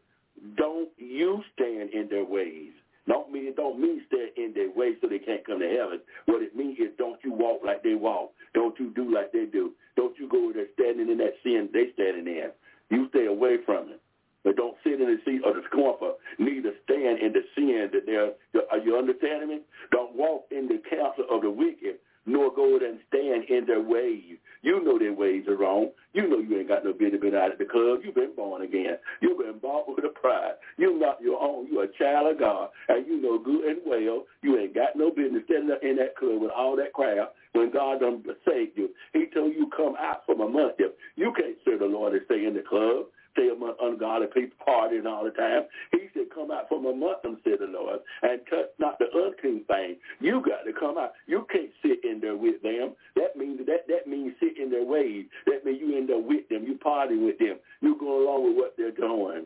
Don't 0.56 0.90
you 0.98 1.42
stand 1.54 1.90
in 1.90 2.08
their 2.10 2.24
ways. 2.24 2.72
Don't 3.06 3.30
mean 3.30 3.54
don't 3.56 3.80
mean 3.80 4.02
stand 4.08 4.30
in 4.36 4.52
their 4.52 4.70
ways 4.70 4.96
so 5.00 5.06
they 5.08 5.20
can't 5.20 5.46
come 5.46 5.60
to 5.60 5.68
heaven. 5.68 6.00
What 6.26 6.42
it 6.42 6.56
means 6.56 6.78
is 6.78 6.90
don't 6.98 7.20
you 7.24 7.32
walk 7.32 7.60
like 7.64 7.84
they 7.84 7.94
walk. 7.94 8.32
Don't 8.52 8.78
you 8.80 8.90
do 8.90 9.14
like 9.14 9.30
they 9.32 9.46
do. 9.46 9.72
Don't 9.94 10.18
you 10.18 10.28
go 10.28 10.52
there 10.52 10.66
standing 10.74 11.08
in 11.08 11.18
that 11.18 11.34
sin 11.44 11.70
they 11.72 11.92
standing 11.94 12.26
in. 12.26 12.50
You 12.90 13.08
stay 13.10 13.26
away 13.26 13.58
from 13.64 13.90
it. 13.90 14.00
But 14.46 14.54
don't 14.54 14.76
sit 14.84 15.00
in 15.00 15.10
the 15.10 15.18
seat 15.26 15.42
of 15.44 15.56
the 15.56 15.62
scornful, 15.66 16.22
neither 16.38 16.70
stand 16.84 17.18
in 17.18 17.34
the 17.34 17.42
sin 17.56 17.90
that 17.90 18.06
they're, 18.06 18.30
are 18.70 18.78
you 18.78 18.96
understanding 18.96 19.48
me? 19.48 19.58
Don't 19.90 20.14
walk 20.14 20.46
in 20.52 20.68
the 20.68 20.78
counsel 20.88 21.26
of 21.28 21.42
the 21.42 21.50
wicked, 21.50 21.98
nor 22.26 22.54
go 22.54 22.78
and 22.78 23.00
stand 23.08 23.50
in 23.50 23.66
their 23.66 23.82
ways. 23.82 24.38
You 24.62 24.84
know 24.84 25.00
their 25.00 25.14
ways 25.14 25.48
are 25.48 25.56
wrong. 25.56 25.90
You 26.12 26.28
know 26.30 26.38
you 26.38 26.60
ain't 26.60 26.68
got 26.68 26.84
no 26.84 26.92
business 26.92 27.20
been 27.20 27.34
out 27.34 27.50
of 27.50 27.58
the 27.58 27.64
club. 27.64 28.00
You've 28.04 28.14
been 28.14 28.36
born 28.36 28.62
again. 28.62 28.98
You've 29.20 29.38
been 29.38 29.58
bought 29.58 29.88
with 29.88 30.04
a 30.04 30.14
pride. 30.14 30.54
You're 30.78 30.96
not 30.96 31.20
your 31.20 31.42
own. 31.42 31.66
You're 31.66 31.90
a 31.90 31.98
child 31.98 32.30
of 32.30 32.38
God. 32.38 32.70
And 32.88 33.04
you 33.04 33.20
know 33.20 33.40
good 33.42 33.64
and 33.66 33.78
well 33.84 34.26
you 34.42 34.58
ain't 34.58 34.74
got 34.74 34.94
no 34.94 35.10
business 35.10 35.42
standing 35.46 35.72
up 35.72 35.82
in 35.82 35.96
that 35.96 36.14
club 36.16 36.40
with 36.40 36.52
all 36.56 36.76
that 36.76 36.92
crowd 36.92 37.34
when 37.52 37.72
God 37.72 37.98
done 37.98 38.22
saved 38.46 38.78
you. 38.78 38.90
He 39.12 39.26
told 39.34 39.54
you 39.54 39.68
come 39.76 39.94
out 39.98 40.22
from 40.24 40.40
among 40.40 40.78
them. 40.78 40.94
You 41.16 41.34
can't 41.36 41.58
serve 41.64 41.80
the 41.80 41.86
Lord 41.86 42.12
and 42.12 42.22
stay 42.26 42.46
in 42.46 42.54
the 42.54 42.62
club 42.62 43.06
stay 43.36 43.52
among 43.52 43.76
ungodly 43.80 44.28
people 44.32 44.56
partying 44.66 45.04
all 45.04 45.24
the 45.24 45.30
time. 45.30 45.68
He 45.92 46.08
said, 46.14 46.32
come 46.34 46.50
out 46.50 46.68
from 46.68 46.86
among 46.86 47.20
them, 47.22 47.36
said 47.44 47.60
the 47.60 47.68
Lord, 47.68 48.00
and 48.22 48.40
touch 48.48 48.72
not 48.78 48.98
the 48.98 49.06
unclean 49.12 49.64
thing. 49.68 49.96
You 50.20 50.40
got 50.40 50.64
to 50.64 50.72
come 50.72 50.96
out. 50.96 51.12
You 51.26 51.46
can't 51.52 51.70
sit 51.84 52.00
in 52.04 52.20
there 52.20 52.36
with 52.36 52.62
them. 52.62 52.96
That 53.14 53.36
means 53.36 53.60
that 53.66 53.84
that 53.88 54.08
means 54.08 54.32
sit 54.40 54.56
in 54.58 54.70
their 54.70 54.84
ways. 54.84 55.26
That 55.46 55.64
means 55.64 55.78
you 55.80 55.96
in 55.98 56.06
there 56.06 56.18
with 56.18 56.48
them. 56.48 56.64
You 56.64 56.78
party 56.78 57.16
with 57.16 57.38
them. 57.38 57.58
You 57.80 57.96
go 58.00 58.24
along 58.24 58.48
with 58.48 58.56
what 58.56 58.74
they're 58.76 58.90
doing. 58.90 59.44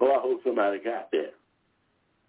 Oh, 0.00 0.10
I 0.10 0.20
hope 0.20 0.40
somebody 0.44 0.78
got 0.78 1.10
that. 1.12 1.34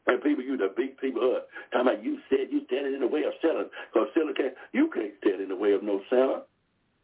And 0.08 0.24
people, 0.24 0.44
you 0.44 0.58
to 0.58 0.70
beat 0.76 1.00
people 1.00 1.22
up. 1.36 1.48
Talking 1.72 1.88
about 1.88 2.04
you 2.04 2.18
said 2.30 2.50
you 2.50 2.66
standing 2.66 2.96
in 2.96 3.02
the 3.02 3.08
way 3.08 3.22
of 3.24 3.34
selling. 3.42 3.70
Because 3.94 4.10
seller 4.14 4.34
can't, 4.34 4.54
you 4.74 4.90
can't 4.94 5.14
stand 5.22 5.42
in 5.42 5.50
the 5.50 5.56
way 5.56 5.74
of 5.74 5.84
no 5.84 6.02
seller. 6.10 6.42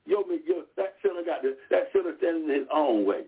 Yo, 0.08 0.24
yo, 0.46 0.64
that 0.78 0.96
seller 1.02 1.22
got 1.26 1.42
the, 1.42 1.58
that 1.70 1.90
seller 1.94 2.14
standing 2.18 2.50
in 2.50 2.66
his 2.66 2.68
own 2.74 3.06
way. 3.06 3.26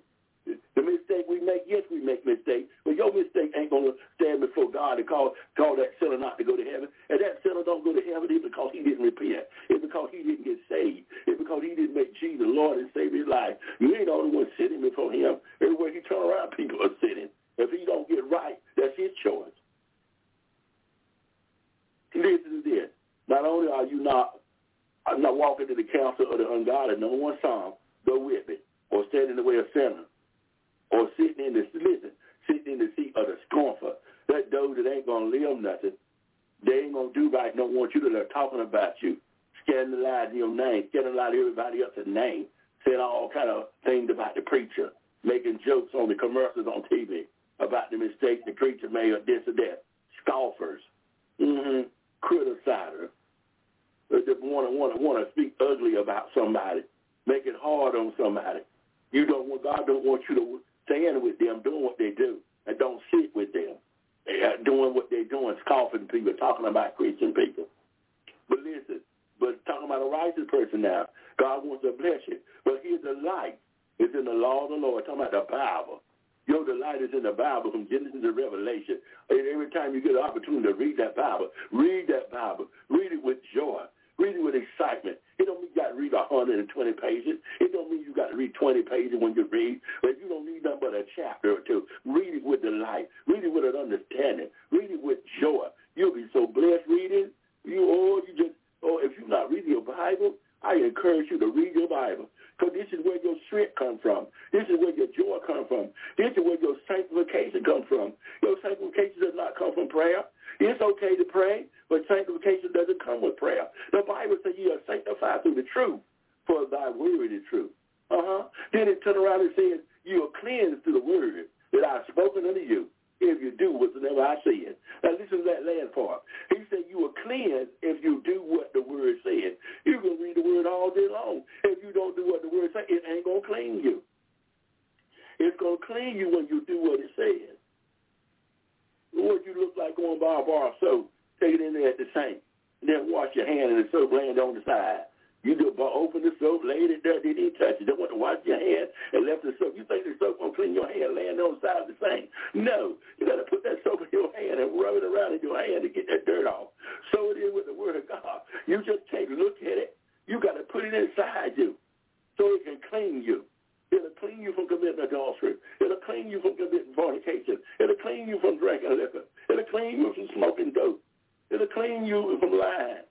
You 164.47 164.53
from 164.55 164.67
committing 164.67 165.03
adultery. 165.03 165.60
It'll 165.83 165.99
clean 166.07 166.31
you 166.31 166.39
from 166.41 166.55
committing 166.55 166.95
fornication. 166.95 167.60
It'll 167.79 167.99
clean 167.99 168.27
you 168.27 168.39
from 168.39 168.57
drinking 168.57 168.95
liquor. 168.95 169.27
It'll 169.51 169.67
clean 169.67 169.99
you 169.99 170.13
from 170.15 170.27
smoking 170.36 170.71
dope. 170.71 171.03
It'll 171.51 171.67
clean 171.67 172.05
you 172.05 172.38
from 172.39 172.55
lying. 172.55 173.03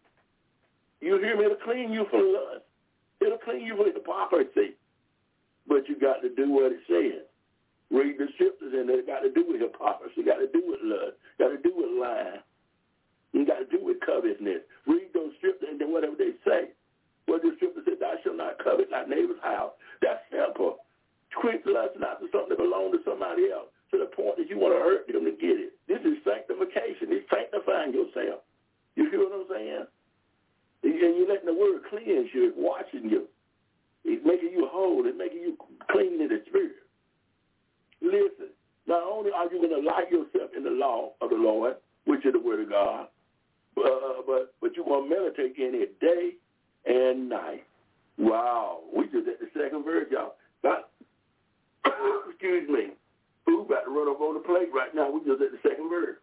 You 1.01 1.18
hear 1.20 1.37
me? 1.37 1.44
It'll 1.44 1.61
clean 1.61 1.92
you 1.92 2.07
from 2.11 2.33
lust. 2.33 2.64
It'll 3.20 3.38
clean 3.38 3.66
you 3.66 3.77
from 3.77 3.92
hypocrisy. 3.92 4.81
But 5.68 5.88
you 5.88 6.01
got 6.01 6.22
to 6.22 6.33
do 6.33 6.51
what 6.51 6.72
it 6.72 6.81
says. 6.88 7.29
Read 7.90 8.18
the 8.18 8.27
scriptures 8.35 8.72
and 8.75 8.90
it 8.90 9.07
got 9.07 9.20
to 9.20 9.31
do 9.31 9.44
with 9.46 9.61
hypocrisy, 9.61 10.25
got 10.25 10.42
to 10.42 10.51
do 10.51 10.62
with 10.66 10.81
lust, 10.83 11.14
got 11.38 11.55
to 11.55 11.59
do 11.62 11.70
with 11.77 12.01
lying. 12.01 12.42
You 13.33 13.46
got 13.46 13.59
to 13.62 13.68
do 13.70 13.85
with 13.85 14.01
covetousness. 14.01 14.64
Read 14.87 15.12
those 15.14 15.31
scriptures 15.38 15.68
and 15.70 15.81
then 15.81 15.92
whatever 15.92 16.16
they 16.18 16.35
say. 16.42 16.75
What 17.27 17.42
the 17.42 17.53
scripture 17.57 17.83
said, 17.85 18.01
thou 18.01 18.14
shalt 18.22 18.37
not 18.38 18.59
covet 18.62 18.90
thy 18.90 19.05
neighbor's 19.05 19.42
house. 19.42 19.72
That's 20.03 20.22
simple. 20.31 20.79
Quit 21.37 21.62
lusting 21.68 22.03
after 22.03 22.27
something 22.33 22.57
that 22.57 22.59
belongs 22.59 22.96
to 22.96 23.01
somebody 23.05 23.53
else 23.53 23.68
to 23.92 24.01
the 24.01 24.09
point 24.09 24.40
that 24.40 24.49
you 24.49 24.59
want 24.59 24.72
to 24.72 24.81
hurt 24.81 25.07
them 25.07 25.29
to 25.29 25.37
get 25.37 25.61
it. 25.61 25.77
This 25.87 26.01
is 26.01 26.18
sanctification. 26.25 27.12
It's 27.12 27.29
sanctifying 27.29 27.92
yourself. 27.92 28.40
You 28.96 29.11
hear 29.12 29.20
what 29.20 29.37
I'm 29.37 29.49
saying? 29.53 29.87
And 30.83 30.96
you're 30.96 31.29
letting 31.29 31.46
the 31.46 31.55
word 31.55 31.85
cleanse 31.90 32.33
you, 32.33 32.49
it's 32.49 32.57
washing 32.57 33.11
you. 33.11 33.29
It's 34.05 34.25
making 34.25 34.51
you 34.53 34.66
whole. 34.70 35.05
It's 35.05 35.18
making 35.18 35.40
you 35.44 35.57
clean 35.90 36.20
in 36.22 36.29
the 36.29 36.40
spirit. 36.49 36.83
Listen, 38.01 38.55
not 38.87 39.03
only 39.03 39.31
are 39.35 39.51
you 39.53 39.61
going 39.61 39.75
to 39.77 39.87
light 39.87 40.11
yourself 40.11 40.51
in 40.57 40.62
the 40.64 40.70
law 40.70 41.12
of 41.20 41.31
the 41.31 41.37
Lord, 41.37 41.77
which 42.05 42.25
is 42.25 42.33
the 42.33 42.38
word 42.38 42.61
of 42.61 42.70
God, 42.70 43.09
uh, 43.77 44.22
but 44.27 44.55
but 44.61 44.75
you're 44.75 44.87
going 44.87 45.11
to 45.11 45.14
meditate 45.14 45.59
in 45.59 45.75
it 45.75 46.01
day 46.01 46.33
and 46.87 47.29
night. 47.29 47.64
Wow. 48.16 48.81
We 48.96 49.05
just 49.07 49.29
at 49.29 49.40
the 49.40 49.49
second 49.59 49.85
verse, 49.85 50.07
y'all. 50.11 50.35
But, 50.62 50.90
excuse 52.31 52.68
me. 52.68 52.92
Ooh, 53.49 53.62
about 53.62 53.85
to 53.85 53.90
run 53.90 54.09
up 54.09 54.20
on 54.20 54.35
the 54.35 54.40
plate 54.40 54.68
right 54.75 54.94
now. 54.94 55.11
We 55.11 55.20
just 55.20 55.42
at 55.42 55.53
the 55.53 55.59
second 55.62 55.88
verse. 55.88 56.18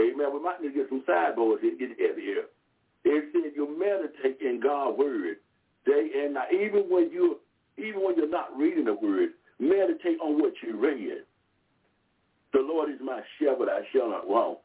Amen. 0.00 0.32
We 0.32 0.40
might 0.40 0.62
need 0.62 0.68
to 0.68 0.74
get 0.74 0.88
some 0.88 1.02
sideboards 1.06 1.62
here, 1.62 1.76
get 1.76 1.98
heavy 1.98 2.22
here. 2.22 2.44
It 3.04 3.24
said 3.32 3.52
you 3.54 3.78
meditate 3.78 4.40
in 4.40 4.60
God's 4.60 4.98
word 4.98 5.36
day 5.86 6.08
and 6.24 6.34
night. 6.34 6.52
Even 6.52 6.84
when 6.88 7.10
you 7.10 7.38
even 7.76 8.02
when 8.02 8.16
you're 8.16 8.28
not 8.28 8.56
reading 8.56 8.84
the 8.84 8.94
word, 8.94 9.30
meditate 9.58 10.18
on 10.22 10.40
what 10.40 10.52
you 10.62 10.76
read. 10.76 11.22
The 12.52 12.60
Lord 12.60 12.90
is 12.90 13.00
my 13.02 13.20
shepherd, 13.38 13.68
I 13.68 13.82
shall 13.92 14.10
not 14.10 14.28
want. 14.28 14.58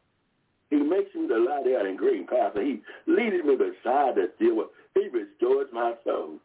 He 0.69 0.77
makes 0.77 1.13
me 1.13 1.27
to 1.27 1.37
lie 1.37 1.63
down 1.63 1.85
in 1.87 1.95
green 1.95 2.25
pastures. 2.25 2.65
He 2.65 2.81
leadeth 3.11 3.45
me 3.45 3.55
beside 3.55 4.15
the 4.15 4.31
still. 4.35 4.69
He 4.95 5.09
restores 5.09 5.67
my 5.71 5.93
soul. 6.03 6.39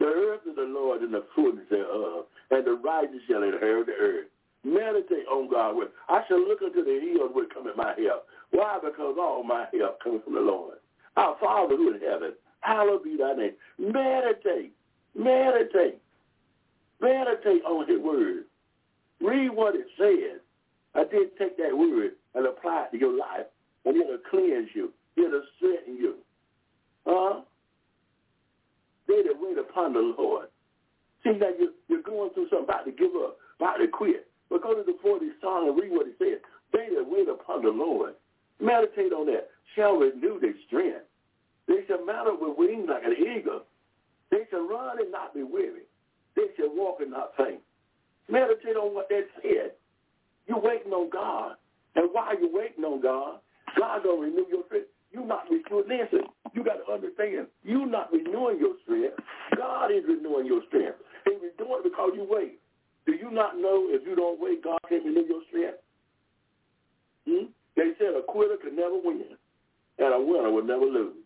The 0.00 0.06
earth 0.06 0.40
is 0.48 0.56
the 0.56 0.62
Lord 0.62 1.02
and 1.02 1.12
the 1.12 1.24
fullness 1.34 1.66
thereof, 1.70 2.24
and 2.50 2.66
the 2.66 2.72
righteous 2.72 3.20
shall 3.28 3.42
inherit 3.42 3.86
the 3.86 3.92
earth. 3.92 4.26
Meditate 4.64 5.26
on 5.30 5.50
God's 5.50 5.76
word. 5.76 5.88
I 6.08 6.22
shall 6.26 6.40
look 6.40 6.62
unto 6.62 6.82
the 6.82 7.00
hills 7.00 7.30
where 7.32 7.46
cometh 7.46 7.76
my 7.76 7.94
help. 8.02 8.26
Why? 8.50 8.78
Because 8.82 9.16
all 9.20 9.44
my 9.44 9.66
help 9.78 10.02
comes 10.02 10.22
from 10.24 10.34
the 10.34 10.40
Lord. 10.40 10.78
Our 11.16 11.36
Father 11.38 11.76
who 11.76 11.94
is 11.94 12.02
in 12.02 12.08
heaven, 12.08 12.32
hallowed 12.60 13.04
be 13.04 13.16
thy 13.16 13.34
name. 13.34 13.52
Meditate. 13.78 14.72
Meditate. 15.14 15.98
Meditate 17.00 17.62
on 17.64 17.88
his 17.88 18.00
word. 18.00 18.44
Read 19.20 19.50
what 19.50 19.74
it 19.74 19.86
says. 19.98 20.40
I 20.94 21.04
did 21.04 21.36
take 21.38 21.56
that 21.58 21.76
word 21.76 22.12
and 22.34 22.46
apply 22.46 22.86
it 22.86 22.92
to 22.92 22.98
your 22.98 23.16
life, 23.16 23.46
and 23.84 23.96
it'll 23.96 24.18
cleanse 24.30 24.68
you. 24.74 24.92
It'll 25.16 25.42
strengthen 25.56 25.96
you. 25.96 26.14
Huh? 27.06 27.40
They 29.10 29.26
that 29.26 29.34
wait 29.42 29.58
upon 29.58 29.92
the 29.92 30.14
Lord. 30.16 30.46
See, 31.24 31.34
now 31.34 31.50
you're, 31.58 31.74
you're 31.88 32.06
going 32.06 32.30
through 32.30 32.46
something, 32.48 32.70
about 32.70 32.86
to 32.86 32.92
give 32.92 33.10
up, 33.18 33.38
about 33.58 33.82
to 33.82 33.88
quit. 33.88 34.30
But 34.48 34.62
go 34.62 34.74
to 34.74 34.86
the 34.86 34.94
40th 35.02 35.34
song 35.42 35.68
and 35.68 35.74
read 35.74 35.90
what 35.90 36.06
it 36.06 36.14
says. 36.18 36.38
They 36.72 36.94
that 36.94 37.04
wait 37.04 37.28
upon 37.28 37.62
the 37.62 37.70
Lord. 37.74 38.14
Meditate 38.60 39.12
on 39.12 39.26
that. 39.26 39.50
Shall 39.74 39.98
renew 39.98 40.38
their 40.38 40.54
strength. 40.66 41.06
They 41.66 41.82
shall 41.88 42.04
mount 42.06 42.28
up 42.28 42.38
with 42.40 42.56
wings 42.56 42.86
like 42.88 43.02
an 43.04 43.18
eagle. 43.18 43.62
They 44.30 44.46
shall 44.50 44.66
run 44.66 45.00
and 45.00 45.10
not 45.10 45.34
be 45.34 45.42
weary. 45.42 45.90
They 46.36 46.46
shall 46.56 46.70
walk 46.74 46.98
and 47.00 47.10
not 47.10 47.32
faint. 47.36 47.60
Meditate 48.28 48.76
on 48.76 48.94
what 48.94 49.08
that 49.08 49.26
said. 49.42 49.72
You're 50.46 50.60
waiting 50.60 50.92
on 50.92 51.10
God. 51.10 51.56
And 51.96 52.10
while 52.12 52.38
you're 52.38 52.52
waiting 52.52 52.84
on 52.84 53.02
God, 53.02 53.38
God 53.78 54.02
gonna 54.04 54.20
renew 54.20 54.46
your 54.50 54.64
strength. 54.66 54.89
You 55.12 55.24
not. 55.24 55.44
Listen, 55.50 56.22
you 56.54 56.64
got 56.64 56.78
to 56.86 56.92
understand. 56.92 57.46
You 57.64 57.86
not 57.86 58.12
renewing 58.12 58.58
your 58.58 58.74
strength. 58.84 59.18
God 59.56 59.90
is 59.90 60.04
renewing 60.06 60.46
your 60.46 60.62
strength. 60.68 60.98
He's 61.24 61.34
renewing 61.34 61.80
it 61.80 61.84
because 61.84 62.12
you 62.14 62.26
wait. 62.28 62.60
Do 63.06 63.12
you 63.12 63.30
not 63.30 63.58
know 63.58 63.86
if 63.88 64.06
you 64.06 64.14
don't 64.14 64.40
wait, 64.40 64.62
God 64.62 64.78
can 64.88 65.04
renew 65.04 65.26
your 65.26 65.42
strength? 65.48 65.78
Hmm? 67.28 67.46
They 67.76 67.92
said 67.98 68.14
a 68.16 68.22
quitter 68.22 68.56
can 68.62 68.76
never 68.76 68.96
win, 69.02 69.24
and 69.98 70.14
a 70.14 70.20
winner 70.20 70.50
will 70.50 70.64
never 70.64 70.84
lose. 70.84 71.16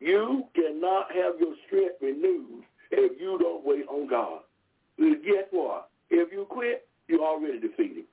You 0.00 0.44
cannot 0.54 1.10
have 1.12 1.34
your 1.40 1.54
strength 1.66 1.96
renewed 2.00 2.64
if 2.90 3.20
you 3.20 3.38
don't 3.38 3.64
wait 3.66 3.86
on 3.88 4.08
God. 4.08 4.40
Guess 4.98 5.48
what? 5.50 5.90
If 6.10 6.32
you 6.32 6.46
quit, 6.48 6.86
you're 7.08 7.24
already 7.24 7.60
defeated. 7.60 8.04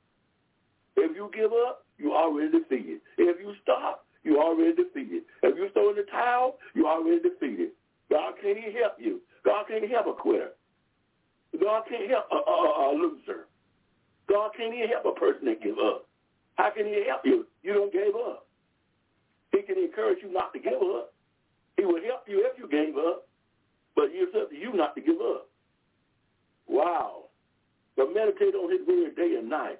If 0.97 1.15
you 1.15 1.29
give 1.33 1.51
up, 1.51 1.85
you're 1.97 2.15
already 2.15 2.51
defeated. 2.51 2.99
If 3.17 3.39
you 3.39 3.53
stop, 3.61 4.04
you're 4.25 4.41
already 4.41 4.73
defeated. 4.73 5.23
If 5.43 5.55
you 5.55 5.69
throw 5.71 5.91
in 5.91 5.95
the 5.95 6.03
towel, 6.11 6.57
you're 6.73 6.87
already 6.87 7.21
defeated. 7.21 7.69
God 8.09 8.33
can't 8.41 8.57
help 8.57 8.97
you. 8.97 9.21
God 9.45 9.65
can't 9.69 9.89
help 9.89 10.07
a 10.07 10.13
quitter. 10.13 10.49
God 11.61 11.83
can't 11.87 12.09
help 12.09 12.25
a, 12.31 12.35
a, 12.35 12.91
a 12.91 12.97
loser. 12.97 13.45
God 14.27 14.51
can't 14.57 14.73
even 14.73 14.89
help 14.89 15.05
a 15.05 15.19
person 15.19 15.45
that 15.45 15.61
give 15.61 15.77
up. 15.77 16.07
How 16.55 16.71
can 16.71 16.87
he 16.87 17.03
help 17.07 17.21
you? 17.23 17.45
You 17.61 17.73
don't 17.73 17.93
give 17.93 18.15
up. 18.15 18.47
He 19.51 19.61
can 19.61 19.77
encourage 19.77 20.19
you 20.23 20.33
not 20.33 20.51
to 20.53 20.59
give 20.59 20.81
up. 20.81 21.13
He 21.77 21.85
will 21.85 22.01
help 22.03 22.23
you 22.27 22.43
if 22.49 22.57
you 22.57 22.67
gave 22.67 22.97
up, 22.97 23.27
but 23.95 24.05
it's 24.09 24.35
up 24.35 24.49
to 24.49 24.55
you 24.55 24.73
not 24.73 24.95
to 24.95 25.01
give 25.01 25.21
up. 25.21 25.49
Wow. 26.67 27.25
But 27.95 28.13
meditate 28.13 28.55
on 28.55 28.71
his 28.71 28.85
word 28.87 29.15
day 29.15 29.35
and 29.37 29.49
night. 29.49 29.79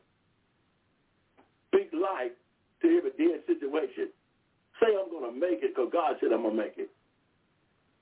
Speak 1.74 1.90
life 1.94 2.32
to 2.82 2.98
every 2.98 3.12
dead 3.18 3.42
situation. 3.48 4.10
Say 4.80 4.92
I'm 4.92 5.10
going 5.10 5.32
to 5.32 5.36
make 5.36 5.64
it 5.64 5.76
because 5.76 5.90
God 5.92 6.16
said 6.20 6.32
I'm 6.32 6.44
going 6.44 6.56
to 6.56 6.62
make 6.64 6.76
it. 6.78 6.90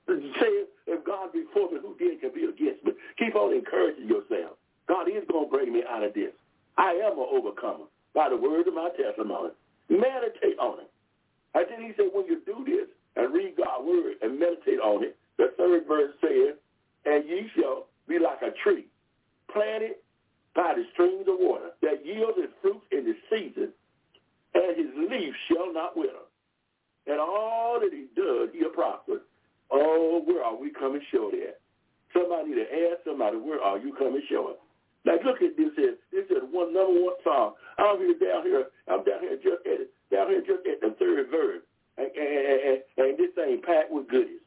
Say 0.06 0.68
if 0.86 1.04
God 1.04 1.32
be 1.32 1.44
for 1.52 1.70
me, 1.70 1.78
who 1.80 1.94
can 1.96 2.30
be 2.34 2.44
against 2.44 2.84
me? 2.84 2.92
Keep 3.18 3.36
on 3.36 3.54
encouraging 3.54 4.08
yourself. 4.08 4.58
God 4.86 5.08
is 5.08 5.24
going 5.30 5.48
to 5.48 5.50
bring 5.50 5.72
me 5.72 5.82
out 5.88 6.02
of 6.02 6.12
this. 6.12 6.32
I 6.76 6.92
am 7.00 7.16
an 7.16 7.28
overcomer 7.30 7.88
by 8.14 8.28
the 8.28 8.36
word 8.36 8.68
of 8.68 8.74
my 8.74 8.90
testimony. 9.00 9.50
Meditate 9.88 10.58
on 10.60 10.80
it. 10.80 10.90
And 11.54 11.66
then 11.70 11.80
he 11.86 11.92
said, 11.96 12.10
when 12.12 12.26
you 12.26 12.42
do 12.44 12.64
this 12.66 12.88
and 13.16 13.32
read 13.32 13.56
God's 13.56 13.86
word 13.86 14.14
and 14.20 14.38
meditate 14.38 14.80
on 14.80 15.04
it, 15.04 15.16
the 15.38 15.54
third 15.56 15.86
verse 15.86 16.12
says, 16.20 16.58
and 17.06 17.24
ye 17.28 17.48
shall 17.56 17.86
be 18.08 18.18
like 18.18 18.42
a 18.42 18.52
tree 18.62 18.86
planted 19.52 19.96
by 20.54 20.74
the 20.76 20.84
streams 20.92 21.26
of 21.28 21.36
water 21.38 21.70
that 21.80 22.04
yields 22.04 22.36
its 22.38 22.52
fruit 22.60 22.82
in 22.92 23.04
the 23.04 23.14
season, 23.30 23.70
and 24.54 24.76
his 24.76 24.92
leaf 25.10 25.34
shall 25.48 25.72
not 25.72 25.96
wither. 25.96 26.26
And 27.06 27.20
all 27.20 27.78
that 27.80 27.92
he 27.92 28.06
does, 28.16 28.48
he'll 28.52 28.70
prosper. 28.70 29.22
Oh, 29.70 30.22
where 30.24 30.44
are 30.44 30.56
we 30.56 30.70
coming 30.70 31.02
short 31.12 31.34
at? 31.34 31.60
Somebody 32.12 32.54
to 32.54 32.62
ask 32.62 33.04
somebody, 33.04 33.36
where 33.36 33.60
are 33.60 33.78
you 33.78 33.92
coming 33.94 34.22
short? 34.30 34.56
Now 35.04 35.18
look 35.24 35.42
at 35.42 35.56
this. 35.56 35.70
This 35.76 36.24
is 36.30 36.42
one 36.50 36.72
number 36.72 37.00
one 37.00 37.14
song. 37.24 37.54
I'm 37.76 37.98
here 37.98 38.16
down 38.16 38.42
here. 38.44 38.66
I'm 38.88 39.04
down 39.04 39.20
here 39.20 39.36
just 39.36 39.66
at 39.66 39.80
it, 39.84 39.90
down 40.10 40.28
here 40.28 40.40
just 40.40 40.66
at 40.66 40.80
the 40.80 40.96
third 40.98 41.28
verse, 41.30 41.62
and, 41.98 42.08
and, 42.16 42.60
and, 42.64 42.78
and 42.96 43.18
this 43.18 43.34
thing 43.34 43.60
packed 43.60 43.90
with 43.90 44.08
goodies. 44.08 44.40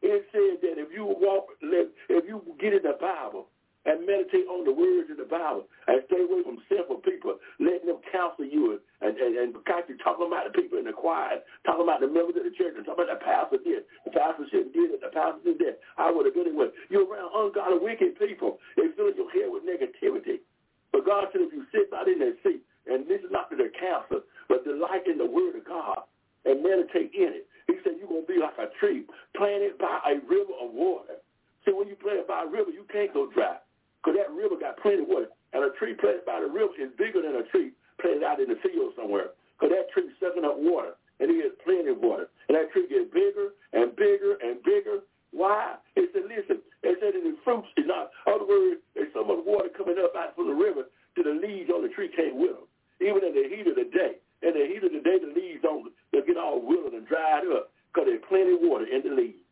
It 0.00 0.24
said 0.32 0.62
that 0.62 0.80
if 0.80 0.88
you 0.94 1.04
walk, 1.04 1.48
if 1.60 2.24
you 2.26 2.42
get 2.60 2.72
in 2.72 2.82
the 2.82 2.96
Bible 2.98 3.48
and 3.86 4.02
meditate 4.04 4.48
on 4.50 4.66
the 4.66 4.74
words 4.74 5.08
of 5.08 5.16
the 5.16 5.28
Bible 5.28 5.68
and 5.86 6.02
stay 6.10 6.20
away 6.20 6.42
from 6.42 6.58
sinful 6.66 7.00
people, 7.06 7.38
letting 7.62 7.86
them 7.86 8.02
counsel 8.10 8.44
you 8.44 8.80
and, 9.00 9.14
and, 9.16 9.32
and 9.38 9.50
you're 9.54 10.02
talking 10.02 10.26
about 10.26 10.44
the 10.50 10.54
people 10.54 10.78
in 10.78 10.84
the 10.84 10.92
choir, 10.92 11.38
talking 11.62 11.86
about 11.86 12.02
the 12.02 12.10
members 12.10 12.34
of 12.34 12.44
the 12.44 12.52
church, 12.52 12.74
and 12.74 12.84
talking 12.84 13.06
about 13.06 13.16
the 13.16 13.24
pastor 13.24 13.58
did, 13.62 13.86
the 14.04 14.12
pastor 14.12 14.44
shouldn't 14.50 14.74
did 14.74 14.90
it, 14.92 15.00
the 15.00 15.12
pastor 15.14 15.40
did 15.46 15.58
that. 15.62 15.78
I 15.96 16.10
would 16.10 16.26
have 16.26 16.34
been 16.34 16.50
away. 16.50 16.74
You're 16.90 17.06
around 17.06 17.30
ungodly, 17.32 17.78
wicked 17.78 18.18
people. 18.18 18.58
They 18.74 18.90
fill 18.98 19.14
your 19.14 19.30
head 19.30 19.48
with 19.48 19.62
negativity. 19.64 20.42
But 20.90 21.06
God 21.06 21.30
said 21.30 21.46
if 21.46 21.52
you 21.54 21.64
sit 21.70 21.88
out 21.94 22.10
in 22.10 22.18
that 22.20 22.36
seat, 22.42 22.60
and 22.90 23.06
this 23.06 23.22
is 23.22 23.30
not 23.30 23.48
to 23.50 23.56
their 23.56 23.72
counsel, 23.72 24.24
but 24.48 24.64
delight 24.64 25.06
in 25.06 25.16
the 25.16 25.28
word 25.28 25.54
of 25.54 25.64
God 25.64 26.04
and 26.44 26.64
meditate 26.64 27.12
in 27.14 27.44
it. 27.44 27.44
He 27.68 27.76
said 27.84 28.00
you're 28.00 28.08
going 28.08 28.24
to 28.24 28.32
be 28.32 28.40
like 28.40 28.56
a 28.56 28.72
tree 28.80 29.04
planted 29.36 29.76
by 29.76 30.00
a 30.08 30.16
river 30.24 30.56
of 30.56 30.72
water. 30.72 31.20
See, 31.64 31.72
when 31.76 31.86
you 31.86 31.96
plant 31.96 32.26
by 32.26 32.44
a 32.44 32.48
river, 32.48 32.72
you 32.72 32.88
can't 32.88 33.12
go 33.12 33.28
dry 33.28 33.60
because 34.08 34.24
that 34.24 34.32
river 34.32 34.56
got 34.56 34.80
plenty 34.80 35.04
of 35.04 35.08
water. 35.12 35.28
And 35.52 35.60
a 35.60 35.68
tree 35.76 35.92
planted 35.92 36.24
by 36.24 36.40
the 36.40 36.48
river 36.48 36.72
is 36.80 36.88
bigger 36.96 37.20
than 37.20 37.36
a 37.36 37.44
tree 37.52 37.76
planted 38.00 38.24
out 38.24 38.40
in 38.40 38.48
the 38.48 38.56
field 38.64 38.96
somewhere 38.96 39.36
because 39.52 39.68
that 39.68 39.92
tree's 39.92 40.16
sucking 40.16 40.48
up 40.48 40.56
water, 40.56 40.96
and 41.20 41.28
it 41.28 41.36
has 41.44 41.52
plenty 41.60 41.92
of 41.92 42.00
water. 42.00 42.32
And 42.48 42.56
that 42.56 42.72
tree 42.72 42.88
gets 42.88 43.12
bigger 43.12 43.52
and 43.76 43.92
bigger 43.92 44.40
and 44.40 44.64
bigger. 44.64 45.04
Why? 45.36 45.76
It 45.92 46.08
said, 46.16 46.24
listen, 46.24 46.64
it 46.80 46.96
said 47.04 47.12
that 47.12 47.20
the 47.20 47.36
fruits 47.44 47.68
is 47.76 47.84
not, 47.84 48.08
other 48.24 48.48
words, 48.48 48.80
there's 48.96 49.12
so 49.12 49.28
much 49.28 49.44
water 49.44 49.68
coming 49.76 50.00
up 50.00 50.16
out 50.16 50.32
from 50.32 50.48
the 50.48 50.56
river 50.56 50.88
that 50.88 51.24
the 51.28 51.36
leaves 51.36 51.68
on 51.68 51.84
the 51.84 51.92
tree 51.92 52.08
can't 52.08 52.32
with 52.32 52.56
them, 52.56 52.64
even 53.04 53.20
in 53.28 53.36
the 53.36 53.44
heat 53.44 53.68
of 53.68 53.76
the 53.76 53.92
day. 53.92 54.16
In 54.40 54.56
the 54.56 54.64
heat 54.72 54.80
of 54.80 54.92
the 54.94 55.04
day, 55.04 55.20
the 55.20 55.32
leaves 55.36 55.60
don't 55.60 55.92
they'll 56.12 56.24
get 56.24 56.40
all 56.40 56.64
withered 56.64 56.96
and 56.96 57.04
dried 57.04 57.44
up 57.52 57.74
because 57.92 58.08
there's 58.08 58.24
plenty 58.30 58.56
of 58.56 58.62
water 58.62 58.86
in 58.88 59.04
the 59.04 59.12
leaves. 59.12 59.44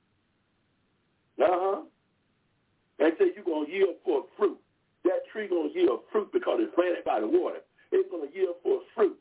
Uh-huh. 1.42 1.84
And 2.98 3.12
say 3.18 3.32
you're 3.34 3.44
going 3.44 3.66
to 3.66 3.72
yield 3.72 3.96
for 4.04 4.24
fruit. 4.36 4.58
That 5.04 5.22
tree 5.32 5.48
going 5.48 5.72
to 5.72 5.74
yield 5.74 6.00
fruit 6.10 6.32
because 6.32 6.58
it's 6.60 6.74
planted 6.74 7.04
by 7.04 7.20
the 7.20 7.28
water. 7.28 7.60
It's 7.92 8.08
going 8.10 8.26
to 8.26 8.32
yield 8.32 8.56
for 8.62 8.80
fruit. 8.94 9.16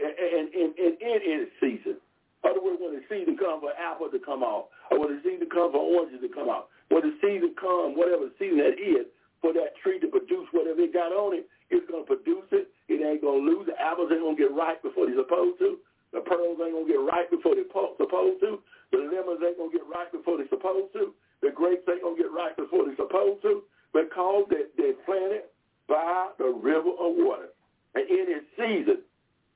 And, 0.00 0.14
and, 0.14 0.46
and, 0.54 0.94
and 0.98 1.20
in 1.22 1.36
its 1.46 1.54
season. 1.60 1.98
Other 2.42 2.58
words, 2.58 2.82
when 2.82 2.98
the 2.98 3.04
season 3.06 3.38
comes 3.38 3.62
for 3.62 3.70
apples 3.78 4.10
to 4.10 4.18
come 4.18 4.42
out, 4.42 4.74
or 4.90 4.98
when 4.98 5.14
the 5.14 5.20
season 5.22 5.46
comes 5.46 5.70
for 5.70 5.82
oranges 5.82 6.18
to 6.22 6.30
come 6.32 6.50
out, 6.50 6.74
when 6.90 7.06
the 7.06 7.14
season 7.22 7.54
comes, 7.54 7.94
whatever 7.94 8.26
season 8.38 8.58
that 8.58 8.78
is, 8.82 9.06
for 9.38 9.54
that 9.54 9.74
tree 9.82 9.98
to 10.02 10.08
produce 10.10 10.46
whatever 10.50 10.82
it 10.82 10.94
got 10.94 11.10
on 11.14 11.34
it, 11.34 11.46
it's 11.70 11.86
going 11.90 12.02
to 12.02 12.10
produce 12.10 12.46
it. 12.50 12.70
It 12.90 13.02
ain't 13.02 13.22
going 13.22 13.42
to 13.42 13.46
lose. 13.46 13.66
The 13.66 13.78
apples 13.78 14.10
ain't 14.10 14.22
going 14.22 14.38
to 14.38 14.42
get 14.42 14.54
ripe 14.54 14.82
before 14.82 15.06
they're 15.06 15.18
supposed 15.18 15.58
to. 15.62 15.78
The 16.14 16.20
pearls 16.20 16.58
ain't 16.62 16.74
going 16.76 16.86
to 16.86 16.92
get 16.92 17.02
ripe 17.02 17.30
before 17.30 17.54
they're 17.54 17.66
supposed 17.66 18.38
to. 18.42 18.60
The 18.90 18.98
lemons 19.06 19.40
ain't 19.42 19.58
going 19.58 19.72
to 19.72 19.76
get 19.78 19.86
ripe 19.88 20.12
before 20.12 20.36
they're 20.36 20.52
supposed 20.52 20.92
to. 20.98 21.14
The 21.42 21.50
grapes 21.50 21.82
ain't 21.90 22.02
going 22.02 22.16
to 22.16 22.22
get 22.22 22.32
ripe 22.32 22.56
before 22.56 22.86
they're 22.86 22.96
supposed 22.96 23.42
to 23.42 23.62
because 23.92 24.46
they, 24.48 24.70
they're 24.78 24.98
planted 25.04 25.50
by 25.88 26.30
the 26.38 26.48
river 26.48 26.94
of 26.96 27.18
water. 27.18 27.50
And 27.94 28.08
in 28.08 28.24
its 28.30 28.46
season, 28.56 29.02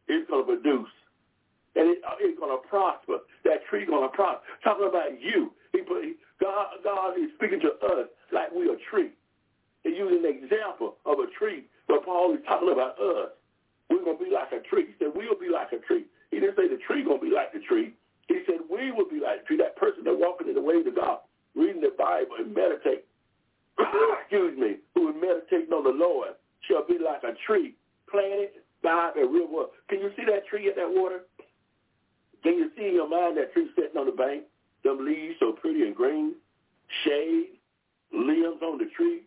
it's 0.09 0.29
going 0.29 0.45
to 0.45 0.53
produce. 0.59 0.93
And 1.77 1.89
it, 1.93 1.99
uh, 2.05 2.21
it's 2.21 2.39
going 2.39 2.53
to 2.53 2.61
prosper. 2.69 3.25
That 3.45 3.65
tree 3.71 3.87
going 3.87 4.09
to 4.09 4.15
prosper. 4.15 4.43
Talking 4.65 4.89
about 4.89 5.21
you. 5.21 5.53
He 5.73 5.85
God, 6.41 6.81
God 6.85 7.17
is 7.21 7.29
speaking 7.37 7.61
to 7.61 7.73
us 7.97 8.09
like 8.33 8.49
we're 8.53 8.75
a 8.75 8.81
tree. 8.91 9.13
He's 9.85 9.97
using 9.97 10.25
an 10.25 10.33
example 10.33 10.97
of 11.05 11.21
a 11.21 11.29
tree, 11.39 11.65
but 11.87 12.05
Paul 12.05 12.35
is 12.35 12.41
talking 12.49 12.73
about 12.73 12.99
us. 12.99 13.37
We're 13.89 14.03
going 14.03 14.19
to 14.19 14.25
be 14.25 14.31
like 14.33 14.51
a 14.53 14.61
tree. 14.67 14.89
He 14.89 14.95
said, 14.99 15.13
we'll 15.15 15.39
be 15.39 15.53
like 15.53 15.71
a 15.73 15.81
tree. 15.87 16.05
He 16.31 16.41
didn't 16.41 16.57
say 16.57 16.69
the 16.69 16.81
tree 16.89 17.05
going 17.05 17.21
to 17.21 17.25
be 17.25 17.33
like 17.33 17.53
the 17.53 17.61
tree. 17.61 17.95
He 18.27 18.43
said, 18.47 18.67
we 18.67 18.91
will 18.91 19.09
be 19.09 19.21
like 19.21 19.45
the 19.45 19.47
tree. 19.47 19.61
That 19.63 19.77
person 19.77 20.03
that 20.05 20.17
walking 20.17 20.49
in 20.49 20.55
the 20.55 20.65
ways 20.65 20.85
of 20.89 20.97
God, 20.97 21.23
reading 21.57 21.81
the 21.81 21.93
Bible 21.97 22.37
and 22.39 22.55
meditate, 22.55 23.05
excuse 24.21 24.59
me, 24.59 24.77
who 24.95 25.11
is 25.11 25.17
meditating 25.21 25.73
on 25.73 25.85
the 25.85 25.91
Lord, 25.91 26.31
shall 26.69 26.87
be 26.87 26.99
like 27.03 27.23
a 27.25 27.35
tree 27.47 27.75
planted 28.11 28.63
by 28.83 29.11
the 29.15 29.27
river. 29.27 29.67
Can 29.89 30.01
you 30.01 30.11
see 30.17 30.25
that 30.27 30.47
tree 30.47 30.69
in 30.69 30.77
that 30.77 30.89
water? 30.89 31.23
Can 32.43 32.59
you 32.59 32.71
see 32.77 32.89
in 32.89 32.95
your 32.95 33.09
mind 33.09 33.37
that 33.39 33.53
tree 33.53 33.69
sitting 33.75 33.97
on 33.97 34.07
the 34.07 34.13
bank? 34.13 34.45
Them 34.85 35.05
leaves 35.05 35.35
so 35.41 35.53
pretty 35.53 35.83
and 35.83 35.97
green, 35.97 36.35
shade, 37.05 37.59
limbs 38.13 38.63
on 38.63 38.79
the 38.79 38.87
tree, 38.97 39.23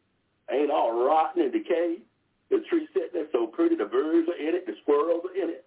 ain't 0.49 0.71
all 0.71 1.05
rotten 1.05 1.43
and 1.43 1.51
decayed. 1.51 2.01
The 2.49 2.63
tree 2.69 2.87
sitting 2.93 3.09
there 3.13 3.27
so 3.31 3.47
pretty, 3.47 3.75
the 3.75 3.85
birds 3.85 4.27
are 4.29 4.47
in 4.47 4.55
it, 4.55 4.65
the 4.65 4.73
squirrels 4.81 5.23
are 5.25 5.35
in 5.35 5.49
it, 5.49 5.65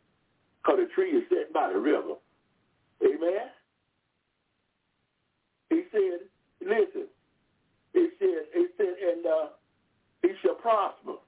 because 0.62 0.80
the 0.80 0.88
tree 0.94 1.10
is 1.10 1.24
sitting 1.28 1.52
by 1.52 1.72
the 1.72 1.78
river. 1.78 2.14
Amen? 3.04 3.50
He 5.70 5.82
said, 5.92 6.26
listen, 6.66 7.06
he 7.92 8.08
said, 8.18 8.42
he 8.54 8.66
said, 8.76 8.94
and 9.00 9.26
uh, 9.26 9.46
he 10.22 10.30
shall 10.42 10.54
prosper. 10.54 11.20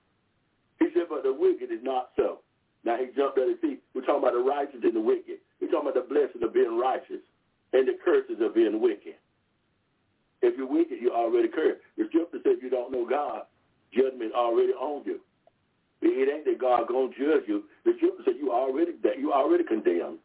He 0.78 0.86
said, 0.94 1.04
but 1.08 1.22
the 1.22 1.32
wicked 1.32 1.70
is 1.70 1.82
not 1.82 2.10
so. 2.16 2.40
Now 2.84 2.96
he 2.96 3.06
jumped 3.16 3.38
at 3.38 3.48
his 3.48 3.58
feet. 3.60 3.82
We're 3.94 4.04
talking 4.04 4.22
about 4.22 4.34
the 4.34 4.44
righteous 4.44 4.80
and 4.82 4.94
the 4.94 5.00
wicked. 5.00 5.40
We're 5.60 5.70
talking 5.72 5.88
about 5.88 6.00
the 6.00 6.08
blessings 6.12 6.42
of 6.42 6.52
being 6.52 6.76
righteous 6.78 7.24
and 7.72 7.88
the 7.88 7.96
curses 8.04 8.36
of 8.40 8.54
being 8.54 8.80
wicked. 8.80 9.16
If 10.42 10.56
you're 10.58 10.68
wicked, 10.68 11.00
you're 11.00 11.16
already 11.16 11.48
cursed. 11.48 11.80
The 11.96 12.04
scripture 12.08 12.38
says 12.44 12.60
you 12.60 12.68
don't 12.68 12.92
know 12.92 13.08
God, 13.08 13.48
judgment 13.96 14.32
already 14.36 14.76
on 14.76 15.02
you. 15.06 15.20
It 16.02 16.28
ain't 16.28 16.44
that 16.44 16.60
God 16.60 16.88
gonna 16.88 17.08
judge 17.16 17.48
you. 17.48 17.64
The 17.84 17.96
scripture 17.96 18.22
says 18.28 18.34
you 18.38 18.52
already 18.52 18.92
that 19.02 19.18
you 19.18 19.32
already 19.32 19.64
condemned. 19.64 20.20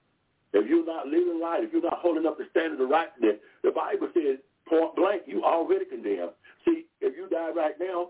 If 0.51 0.67
you're 0.67 0.85
not 0.85 1.07
living 1.07 1.39
right, 1.39 1.63
if 1.63 1.71
you're 1.71 1.81
not 1.81 2.03
holding 2.03 2.25
up 2.25 2.37
the 2.37 2.45
standard 2.51 2.81
of 2.81 2.89
righteousness, 2.89 3.39
the 3.63 3.71
Bible 3.71 4.09
says 4.13 4.43
point 4.69 4.95
blank, 4.95 5.23
you 5.25 5.43
already 5.43 5.85
condemned. 5.85 6.31
See, 6.65 6.85
if 7.01 7.17
you 7.17 7.27
die 7.29 7.49
right 7.55 7.75
now, 7.79 8.09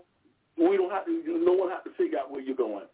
we 0.56 0.76
don't 0.76 0.90
have 0.90 1.06
to. 1.06 1.22
No 1.26 1.52
one 1.52 1.70
have 1.70 1.84
to 1.84 1.90
figure 1.96 2.18
out 2.18 2.30
where 2.30 2.40
you're 2.40 2.56
going. 2.56 2.86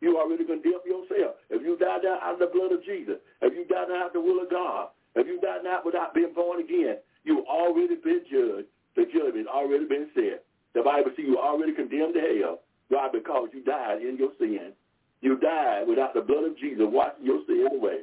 You 0.00 0.16
already 0.16 0.44
condemned 0.44 0.88
yourself. 0.88 1.36
If 1.50 1.60
you 1.62 1.76
die 1.76 2.00
now 2.02 2.18
out 2.22 2.34
of 2.34 2.40
the 2.40 2.48
blood 2.48 2.72
of 2.72 2.82
Jesus, 2.84 3.20
if 3.42 3.52
you 3.52 3.68
die 3.68 3.84
now 3.88 4.06
out 4.08 4.12
the 4.14 4.20
will 4.20 4.42
of 4.42 4.50
God, 4.50 4.88
if 5.14 5.26
you 5.26 5.40
die 5.40 5.58
now 5.62 5.80
without 5.84 6.14
being 6.14 6.32
born 6.34 6.60
again, 6.60 6.96
you 7.24 7.44
already 7.44 7.96
been 7.96 8.24
judged. 8.30 8.68
The 8.96 9.04
judgment 9.12 9.46
already 9.46 9.84
been 9.84 10.08
said. 10.14 10.40
The 10.74 10.82
Bible 10.82 11.12
says 11.14 11.24
you 11.28 11.38
already 11.38 11.72
condemned 11.72 12.14
to 12.14 12.20
hell. 12.20 12.60
Why? 12.88 13.08
Because 13.12 13.48
you 13.52 13.62
died 13.62 14.02
in 14.02 14.16
your 14.16 14.30
sin. 14.38 14.72
You 15.20 15.36
died 15.38 15.86
without 15.86 16.14
the 16.14 16.22
blood 16.22 16.44
of 16.44 16.58
Jesus 16.58 16.82
washing 16.88 17.26
your 17.26 17.44
sin 17.46 17.68
away. 17.70 18.02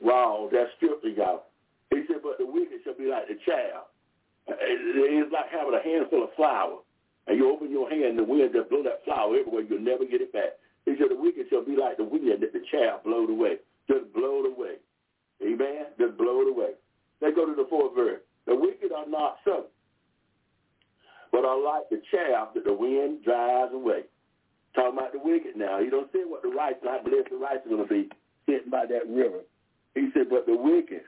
Wow, 0.00 0.48
that's 0.52 0.70
scripture, 0.76 1.08
y'all. 1.08 1.44
He 1.90 2.02
said, 2.06 2.22
but 2.22 2.38
the 2.38 2.46
wicked 2.46 2.80
shall 2.84 2.94
be 2.94 3.10
like 3.10 3.28
the 3.28 3.34
child. 3.44 3.90
It's 4.48 5.32
like 5.32 5.50
having 5.50 5.74
a 5.74 5.82
handful 5.82 6.24
of 6.24 6.30
flour, 6.36 6.78
and 7.26 7.36
you 7.36 7.50
open 7.50 7.70
your 7.70 7.90
hand, 7.90 8.04
and 8.04 8.18
the 8.18 8.24
wind 8.24 8.52
just 8.54 8.70
blow 8.70 8.82
that 8.84 9.04
flour 9.04 9.36
everywhere. 9.36 9.62
You'll 9.62 9.80
never 9.80 10.04
get 10.04 10.20
it 10.20 10.32
back. 10.32 10.54
He 10.84 10.94
said, 10.98 11.10
the 11.10 11.20
wicked 11.20 11.46
shall 11.50 11.64
be 11.64 11.74
like 11.76 11.96
the 11.96 12.04
wind 12.04 12.30
that 12.30 12.52
the 12.52 12.62
chaff 12.70 13.02
blowed 13.02 13.30
away. 13.30 13.58
Just 13.88 14.12
blow 14.14 14.44
it 14.44 14.54
away. 14.54 14.78
Amen? 15.42 15.86
Just 15.98 16.16
blow 16.16 16.42
it 16.42 16.48
away. 16.48 16.78
Let's 17.20 17.34
go 17.34 17.46
to 17.46 17.54
the 17.54 17.66
fourth 17.68 17.94
verse. 17.96 18.20
The 18.46 18.54
wicked 18.54 18.92
are 18.92 19.08
not 19.08 19.38
so, 19.44 19.66
but 21.32 21.44
are 21.44 21.60
like 21.60 21.90
the 21.90 22.00
chaff 22.10 22.54
that 22.54 22.64
the 22.64 22.72
wind 22.72 23.24
drives 23.24 23.74
away. 23.74 24.02
Talking 24.74 24.98
about 24.98 25.12
the 25.12 25.18
wicked 25.18 25.56
now. 25.56 25.82
He 25.82 25.90
don't 25.90 26.10
say 26.12 26.20
what 26.24 26.42
the 26.42 26.48
righteous, 26.48 26.86
I 26.88 27.02
believe 27.02 27.24
the 27.28 27.36
righteous 27.36 27.66
are 27.66 27.76
going 27.76 27.88
to 27.88 27.94
be 27.94 28.08
sitting 28.46 28.70
by 28.70 28.86
that 28.86 29.08
river. 29.08 29.40
He 29.94 30.10
said, 30.14 30.30
but 30.30 30.46
the 30.46 30.56
wicked 30.56 31.02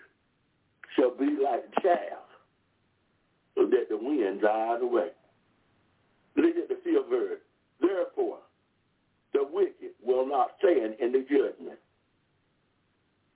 shall 0.97 1.14
be 1.14 1.36
like 1.43 1.62
chaff 1.82 2.28
so 3.59 3.67
that 3.67 3.91
the 3.91 3.99
wind 3.99 4.39
drives 4.39 4.83
away. 4.83 5.11
Look 6.37 6.55
at 6.55 6.69
the 6.71 6.79
fifth 6.87 7.11
verse. 7.11 7.43
Therefore, 7.83 8.39
the 9.35 9.43
wicked 9.43 9.99
will 9.99 10.27
not 10.27 10.55
stand 10.63 10.95
in 11.03 11.11
the 11.11 11.27
judgment, 11.27 11.83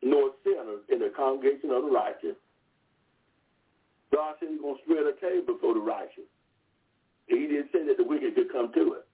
nor 0.00 0.30
sinners 0.46 0.86
in 0.88 1.00
the 1.00 1.10
congregation 1.10 1.74
of 1.74 1.82
the 1.82 1.90
righteous. 1.90 2.38
God 4.14 4.38
said 4.38 4.50
he's 4.54 4.62
going 4.62 4.78
to 4.78 4.82
spread 4.86 5.10
a 5.10 5.16
table 5.18 5.58
for 5.60 5.74
the 5.74 5.80
righteous. 5.82 6.30
He 7.26 7.50
didn't 7.50 7.74
say 7.74 7.82
that 7.90 7.98
the 7.98 8.06
wicked 8.06 8.36
could 8.36 8.52
come 8.52 8.70
to 8.74 9.02
it. 9.02 9.04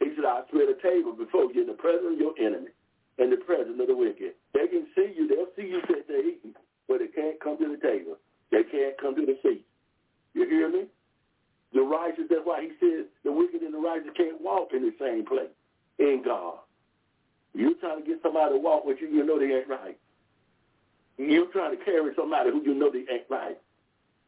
He 0.00 0.12
said, 0.16 0.28
I'll 0.28 0.44
spread 0.48 0.68
a 0.68 0.76
table 0.84 1.16
before 1.16 1.48
you 1.52 1.62
in 1.64 1.68
the 1.68 1.80
presence 1.80 2.12
of 2.12 2.20
your 2.20 2.36
enemy 2.36 2.72
and 3.16 3.32
the 3.32 3.40
presence 3.40 3.80
of 3.80 3.86
the 3.86 3.96
wicked. 3.96 4.36
They 4.52 4.66
can 4.68 4.84
see 4.92 5.16
you. 5.16 5.28
They'll 5.28 5.52
see 5.56 5.70
you 5.70 5.80
sit 5.88 6.08
there 6.08 6.20
eating, 6.20 6.52
but 6.88 7.00
they 7.00 7.08
can't 7.08 7.40
come 7.40 7.56
to 7.58 7.68
the 7.68 7.80
table. 7.80 8.16
They 8.50 8.64
can't 8.64 8.98
come 9.00 9.14
to 9.16 9.24
the 9.24 9.38
feast. 9.40 9.69
You 10.34 10.48
hear 10.48 10.68
me? 10.70 10.84
The 11.72 11.82
righteous, 11.82 12.24
that's 12.28 12.42
why 12.44 12.62
he 12.62 12.70
says 12.80 13.06
the 13.24 13.32
wicked 13.32 13.62
and 13.62 13.74
the 13.74 13.78
righteous 13.78 14.10
can't 14.16 14.40
walk 14.40 14.70
in 14.74 14.82
the 14.82 14.94
same 14.98 15.24
place 15.24 15.50
in 15.98 16.22
God. 16.24 16.58
You're 17.54 17.74
trying 17.80 18.02
to 18.02 18.06
get 18.06 18.22
somebody 18.22 18.54
to 18.54 18.60
walk 18.60 18.84
with 18.84 18.98
you, 19.00 19.08
you 19.08 19.24
know 19.24 19.38
they 19.38 19.52
ain't 19.54 19.68
right. 19.68 19.98
You're 21.18 21.52
trying 21.52 21.76
to 21.76 21.84
carry 21.84 22.12
somebody 22.16 22.50
who 22.50 22.62
you 22.62 22.74
know 22.74 22.90
they 22.90 23.04
ain't 23.12 23.28
right. 23.28 23.58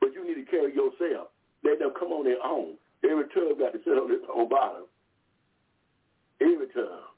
But 0.00 0.12
you 0.14 0.26
need 0.26 0.44
to 0.44 0.50
carry 0.50 0.74
yourself. 0.74 1.28
Let 1.64 1.78
them 1.78 1.92
come 1.98 2.12
on 2.12 2.24
their 2.24 2.42
own. 2.44 2.74
Every 3.04 3.24
tub 3.34 3.58
got 3.58 3.72
to 3.72 3.80
sit 3.84 3.98
on 3.98 4.12
its 4.12 4.24
own 4.32 4.48
bottom. 4.48 4.84
Every 6.40 6.66
tub. 6.68 7.10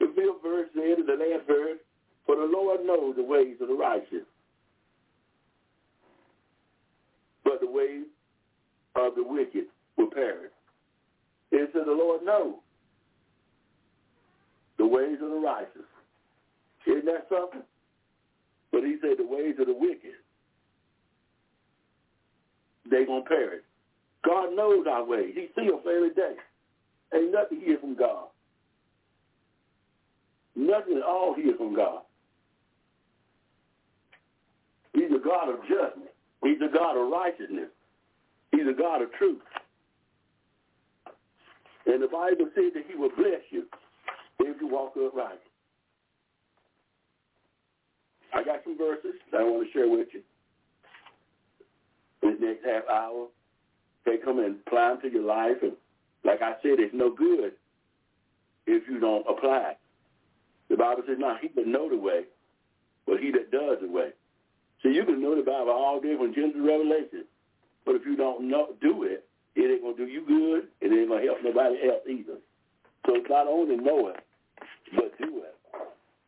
The 0.00 0.06
fifth 0.14 0.42
verse 0.42 0.68
said, 0.74 1.06
the 1.06 1.12
last 1.14 1.46
verse, 1.46 1.78
for 2.26 2.36
the 2.36 2.44
Lord 2.44 2.84
knows 2.84 3.16
the 3.16 3.22
ways 3.22 3.56
of 3.60 3.68
the 3.68 3.74
righteous. 3.74 4.26
But 7.44 7.60
the 7.60 7.70
ways 7.70 8.04
of 8.96 9.14
the 9.14 9.22
wicked 9.22 9.64
will 9.96 10.10
perish. 10.10 10.50
It 11.52 11.70
said 11.72 11.82
the 11.86 11.92
Lord 11.92 12.24
knows 12.24 12.54
the 14.78 14.86
ways 14.86 15.18
of 15.22 15.30
the 15.30 15.36
righteous. 15.36 15.88
Isn't 16.86 17.06
that 17.06 17.26
something? 17.28 17.62
But 18.72 18.82
he 18.82 18.96
said 19.00 19.18
the 19.18 19.26
ways 19.26 19.54
of 19.60 19.66
the 19.66 19.74
wicked, 19.74 20.18
they're 22.90 23.06
going 23.06 23.22
to 23.22 23.28
perish. 23.28 23.62
God 24.24 24.54
knows 24.56 24.86
our 24.90 25.04
ways. 25.04 25.32
He 25.34 25.48
sees 25.54 25.70
us 25.70 25.80
every 25.86 26.12
day. 26.12 26.34
Ain't 27.14 27.32
nothing 27.32 27.60
here 27.60 27.78
from 27.78 27.94
God. 27.94 28.26
Nothing 30.56 30.96
at 30.96 31.02
all 31.02 31.34
here 31.34 31.54
from 31.56 31.74
God. 31.74 32.00
He's 34.92 35.10
a 35.10 35.22
God 35.22 35.50
of 35.50 35.60
judgment. 35.62 36.13
He's 36.44 36.60
a 36.60 36.72
God 36.72 36.96
of 36.96 37.10
righteousness. 37.10 37.70
He's 38.52 38.68
a 38.68 38.78
God 38.78 39.02
of 39.02 39.12
truth. 39.14 39.40
And 41.86 42.02
the 42.02 42.08
Bible 42.08 42.48
says 42.54 42.72
that 42.74 42.84
he 42.88 42.94
will 42.96 43.10
bless 43.16 43.40
you 43.50 43.64
if 44.40 44.60
you 44.60 44.68
walk 44.68 44.94
upright. 44.96 45.40
I 48.34 48.42
got 48.42 48.60
some 48.64 48.76
verses 48.76 49.14
that 49.32 49.40
I 49.40 49.44
want 49.44 49.66
to 49.66 49.72
share 49.72 49.88
with 49.88 50.08
you. 50.12 50.20
This 52.22 52.34
next 52.40 52.64
half 52.64 52.82
hour, 52.92 53.26
they 54.04 54.16
come 54.16 54.38
and 54.38 54.56
apply 54.66 54.88
them 54.90 55.00
to 55.02 55.10
your 55.10 55.24
life. 55.24 55.56
And 55.62 55.72
like 56.24 56.42
I 56.42 56.52
said, 56.62 56.80
it's 56.80 56.94
no 56.94 57.14
good 57.14 57.52
if 58.66 58.88
you 58.88 58.98
don't 58.98 59.26
apply. 59.28 59.76
The 60.68 60.76
Bible 60.76 61.02
says, 61.06 61.16
now 61.18 61.36
he 61.40 61.48
that 61.54 61.66
know 61.66 61.88
the 61.88 61.98
way, 61.98 62.22
but 63.06 63.20
he 63.20 63.30
that 63.32 63.50
does 63.50 63.78
the 63.80 63.88
way. 63.88 64.10
So 64.84 64.90
you 64.90 65.04
can 65.06 65.22
know 65.22 65.34
the 65.34 65.42
Bible 65.42 65.72
all 65.72 65.98
day 65.98 66.14
from 66.16 66.34
Genesis 66.34 66.60
to 66.60 66.66
Revelation. 66.66 67.24
But 67.86 67.96
if 67.96 68.02
you 68.04 68.16
don't 68.16 68.48
know, 68.48 68.68
do 68.82 69.04
it, 69.04 69.24
it 69.56 69.62
ain't 69.62 69.96
to 69.96 70.04
do 70.04 70.10
you 70.10 70.26
good. 70.26 70.68
It 70.80 70.92
ain't 70.92 71.08
to 71.08 71.26
help 71.26 71.38
nobody 71.42 71.88
else 71.88 72.04
either. 72.06 72.38
So 73.06 73.16
it's 73.16 73.30
not 73.30 73.46
only 73.46 73.76
know 73.76 74.08
it, 74.08 74.20
but 74.94 75.16
do 75.18 75.42
it. 75.42 75.56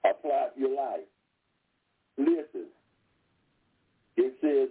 Apply 0.09 0.49
it 0.49 0.55
to 0.55 0.61
your 0.61 0.75
life. 0.75 1.05
Listen. 2.17 2.73
It 4.17 4.33
says, 4.41 4.69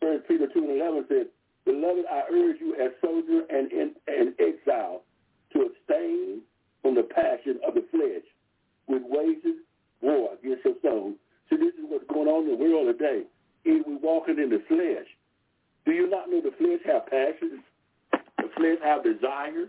1 0.00 0.22
Peter 0.26 0.48
2 0.52 0.58
and 0.58 0.80
11 0.80 1.04
says, 1.08 1.26
Beloved, 1.64 2.04
I 2.10 2.22
urge 2.32 2.56
you 2.58 2.74
as 2.82 2.90
soldier 3.00 3.42
and 3.48 3.70
in 3.70 3.92
and 4.08 4.34
exile 4.40 5.02
to 5.52 5.70
abstain 5.70 6.40
from 6.82 6.96
the 6.96 7.02
passion 7.02 7.60
of 7.66 7.74
the 7.74 7.84
flesh 7.92 8.24
with 8.88 9.02
wages 9.06 9.60
war 10.00 10.30
against 10.34 10.64
your 10.64 10.74
soul. 10.82 11.12
So 11.50 11.56
this 11.56 11.74
is 11.74 11.84
what's 11.88 12.06
going 12.06 12.28
on 12.28 12.46
in 12.46 12.56
the 12.56 12.62
world 12.62 12.86
today. 12.96 13.26
Is 13.64 13.82
we 13.86 13.96
walking 13.96 14.38
in 14.38 14.48
the 14.48 14.62
flesh. 14.68 15.06
Do 15.84 15.92
you 15.92 16.08
not 16.08 16.30
know 16.30 16.40
the 16.40 16.54
flesh 16.56 16.80
have 16.86 17.06
passions? 17.06 17.60
The 18.38 18.48
flesh 18.56 18.78
have 18.82 19.04
desires. 19.04 19.68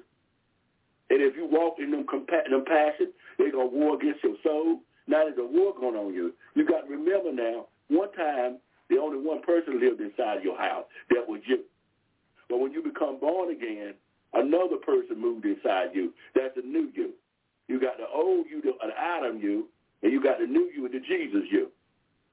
And 1.09 1.19
if 1.19 1.35
you 1.35 1.49
walk 1.49 1.75
in 1.79 1.91
them, 1.91 2.05
compa- 2.05 2.47
them 2.49 2.63
passions, 2.63 3.11
they're 3.37 3.51
going 3.51 3.69
to 3.69 3.75
war 3.75 3.95
against 3.95 4.23
your 4.23 4.37
soul. 4.43 4.79
Now 5.07 5.25
there's 5.25 5.37
a 5.39 5.43
war 5.43 5.73
going 5.75 5.95
on 5.95 6.13
you. 6.13 6.33
You 6.55 6.65
got 6.65 6.87
to 6.87 6.89
remember 6.89 7.33
now, 7.33 7.67
one 7.89 8.11
time, 8.13 8.59
the 8.89 8.97
only 8.97 9.19
one 9.19 9.41
person 9.41 9.81
lived 9.81 9.99
inside 9.99 10.43
your 10.43 10.57
house. 10.57 10.85
That 11.09 11.27
was 11.27 11.41
you. 11.47 11.63
But 12.49 12.59
when 12.59 12.71
you 12.71 12.83
become 12.83 13.19
born 13.19 13.51
again, 13.51 13.95
another 14.33 14.77
person 14.77 15.19
moved 15.19 15.45
inside 15.45 15.91
you. 15.93 16.13
That's 16.35 16.55
a 16.55 16.65
new 16.65 16.91
you. 16.93 17.11
You 17.67 17.79
got 17.79 17.97
the 17.97 18.07
old 18.13 18.45
you, 18.49 18.61
the 18.61 18.71
Adam 18.97 19.39
you, 19.39 19.67
and 20.03 20.11
you 20.11 20.21
got 20.21 20.39
the 20.39 20.47
new 20.47 20.69
you, 20.75 20.87
the 20.89 20.99
Jesus 20.99 21.47
you. 21.51 21.71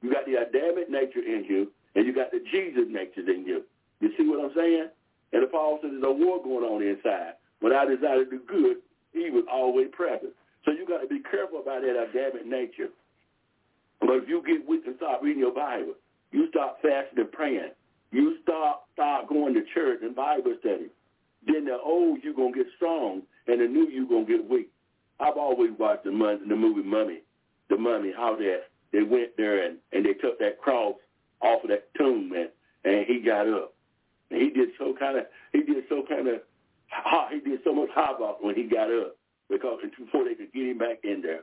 You 0.02 0.12
got 0.12 0.26
the 0.26 0.36
Adamic 0.36 0.90
nature 0.90 1.20
in 1.20 1.44
you, 1.48 1.72
and 1.94 2.06
you 2.06 2.14
got 2.14 2.30
the 2.30 2.40
Jesus 2.50 2.84
nature 2.88 3.28
in 3.28 3.44
you. 3.44 3.62
You 4.00 4.10
see 4.16 4.28
what 4.28 4.44
I'm 4.44 4.54
saying? 4.54 4.88
And 5.32 5.42
the 5.42 5.46
Paul 5.48 5.78
says 5.82 5.90
there's 5.92 6.04
a 6.04 6.12
war 6.12 6.42
going 6.42 6.64
on 6.64 6.82
inside. 6.82 7.34
When 7.60 7.72
I 7.72 7.84
desire 7.84 8.24
to 8.24 8.30
do 8.30 8.40
good, 8.46 8.76
he 9.12 9.30
was 9.30 9.44
always 9.50 9.88
present. 9.92 10.32
So 10.64 10.70
you 10.72 10.86
got 10.86 11.02
to 11.02 11.08
be 11.08 11.20
careful 11.30 11.60
about 11.60 11.82
that 11.82 11.96
Adamic 11.96 12.46
nature. 12.46 12.88
But 14.00 14.10
if 14.10 14.28
you 14.28 14.42
get 14.46 14.68
weak 14.68 14.82
and 14.86 14.96
start 14.96 15.22
reading 15.22 15.40
your 15.40 15.54
Bible, 15.54 15.94
you 16.30 16.48
start 16.50 16.76
fasting 16.82 17.18
and 17.18 17.32
praying, 17.32 17.70
you 18.12 18.36
start 18.42 18.78
start 18.92 19.28
going 19.28 19.54
to 19.54 19.62
church 19.74 20.00
and 20.02 20.14
Bible 20.14 20.54
study, 20.60 20.88
then 21.46 21.64
the 21.64 21.78
old 21.84 22.20
you 22.22 22.34
gonna 22.34 22.52
get 22.52 22.66
strong 22.76 23.22
and 23.46 23.60
the 23.60 23.66
new 23.66 23.88
you 23.88 24.08
gonna 24.08 24.24
get 24.24 24.48
weak. 24.48 24.70
I've 25.20 25.36
always 25.36 25.70
watched 25.78 26.04
the, 26.04 26.10
the 26.10 26.56
movie 26.56 26.82
Mummy, 26.82 27.20
the 27.68 27.76
Mummy, 27.76 28.12
how 28.16 28.36
that 28.36 28.62
they 28.92 29.02
went 29.02 29.36
there 29.36 29.66
and, 29.66 29.78
and 29.92 30.04
they 30.04 30.14
took 30.14 30.38
that 30.38 30.58
cross 30.60 30.94
off 31.40 31.62
of 31.62 31.70
that 31.70 31.92
tomb 31.96 32.32
and, 32.32 32.48
and 32.84 33.06
he 33.06 33.20
got 33.20 33.48
up. 33.48 33.74
And 34.30 34.40
he 34.40 34.50
did 34.50 34.70
so 34.78 34.94
kind 34.98 35.18
of, 35.18 35.24
he 35.52 35.62
did 35.62 35.84
so 35.88 36.02
kind 36.08 36.28
of, 36.28 36.40
he 37.30 37.40
did 37.40 37.60
so 37.64 37.74
much 37.74 37.90
havoc 37.94 38.42
when 38.42 38.54
he 38.54 38.64
got 38.64 38.90
up. 38.90 39.16
because 39.50 39.78
before 39.98 40.24
they 40.24 40.34
could 40.34 40.52
get 40.52 40.68
him 40.68 40.78
back 40.78 40.98
in 41.04 41.22
there. 41.22 41.42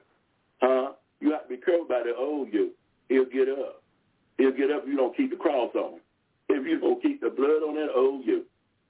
Huh? 0.61 0.93
You 1.19 1.31
have 1.31 1.43
to 1.43 1.49
be 1.49 1.57
careful 1.57 1.85
about 1.85 2.05
the 2.05 2.15
old 2.15 2.49
oh, 2.49 2.51
you. 2.51 2.71
He'll 3.09 3.25
get 3.25 3.49
up. 3.49 3.83
He'll 4.37 4.51
get 4.51 4.71
up 4.71 4.83
if 4.83 4.89
you 4.89 4.97
don't 4.97 5.15
keep 5.15 5.29
the 5.29 5.37
cross 5.37 5.71
on 5.75 5.93
him. 5.93 5.99
If 6.49 6.65
you 6.67 6.79
don't 6.79 7.01
keep 7.01 7.21
the 7.21 7.29
blood 7.29 7.63
on 7.65 7.75
that 7.75 7.93
old 7.95 8.21
oh, 8.21 8.25
you. 8.25 8.45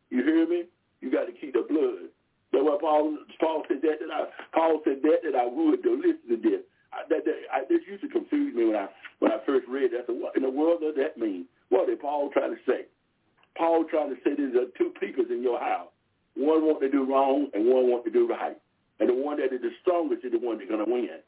You 0.09 0.23
hear 0.23 0.47
me? 0.47 0.63
You 1.01 1.11
got 1.11 1.25
to 1.25 1.33
keep 1.33 1.53
the 1.53 1.65
blood. 1.67 2.09
That's 2.51 2.63
why 2.63 2.77
Paul, 2.79 3.17
Paul 3.39 3.63
said 3.67 3.81
that, 3.81 3.99
that 3.99 4.11
I, 4.13 4.25
Paul 4.53 4.79
said 4.86 5.01
that, 5.03 5.19
that 5.23 5.36
I 5.36 5.45
would 5.45 5.83
do. 5.83 5.97
Listen 5.97 6.29
to 6.29 6.49
this. 6.49 6.61
That, 7.09 7.25
that, 7.25 7.36
I, 7.51 7.61
this 7.69 7.81
used 7.88 8.03
to 8.03 8.09
confuse 8.09 8.55
me 8.55 8.65
when 8.65 8.75
I 8.75 8.88
when 9.19 9.31
I 9.31 9.38
first 9.45 9.67
read 9.67 9.91
that. 9.91 10.03
I 10.03 10.05
said, 10.07 10.15
what 10.19 10.36
in 10.36 10.43
the 10.43 10.49
world 10.49 10.81
does 10.81 10.95
that 10.95 11.17
mean? 11.17 11.45
What 11.69 11.88
did 11.88 11.99
Paul 11.99 12.29
trying 12.31 12.51
to 12.51 12.61
say? 12.65 12.86
Paul 13.57 13.86
trying 13.89 14.09
to 14.09 14.19
say 14.23 14.36
there's 14.36 14.55
two 14.77 14.91
peoples 14.99 15.27
in 15.29 15.41
your 15.41 15.59
house. 15.59 15.89
One 16.36 16.67
want 16.67 16.81
to 16.81 16.91
do 16.91 17.07
wrong 17.07 17.47
and 17.53 17.65
one 17.65 17.89
want 17.89 18.03
to 18.05 18.11
do 18.11 18.27
right. 18.27 18.57
And 18.99 19.09
the 19.09 19.15
one 19.15 19.38
that 19.38 19.51
is 19.51 19.61
the 19.61 19.71
strongest 19.81 20.23
is 20.23 20.31
the 20.31 20.39
one 20.39 20.57
that's 20.57 20.69
going 20.69 20.83
to 20.83 20.91
win. 20.91 21.19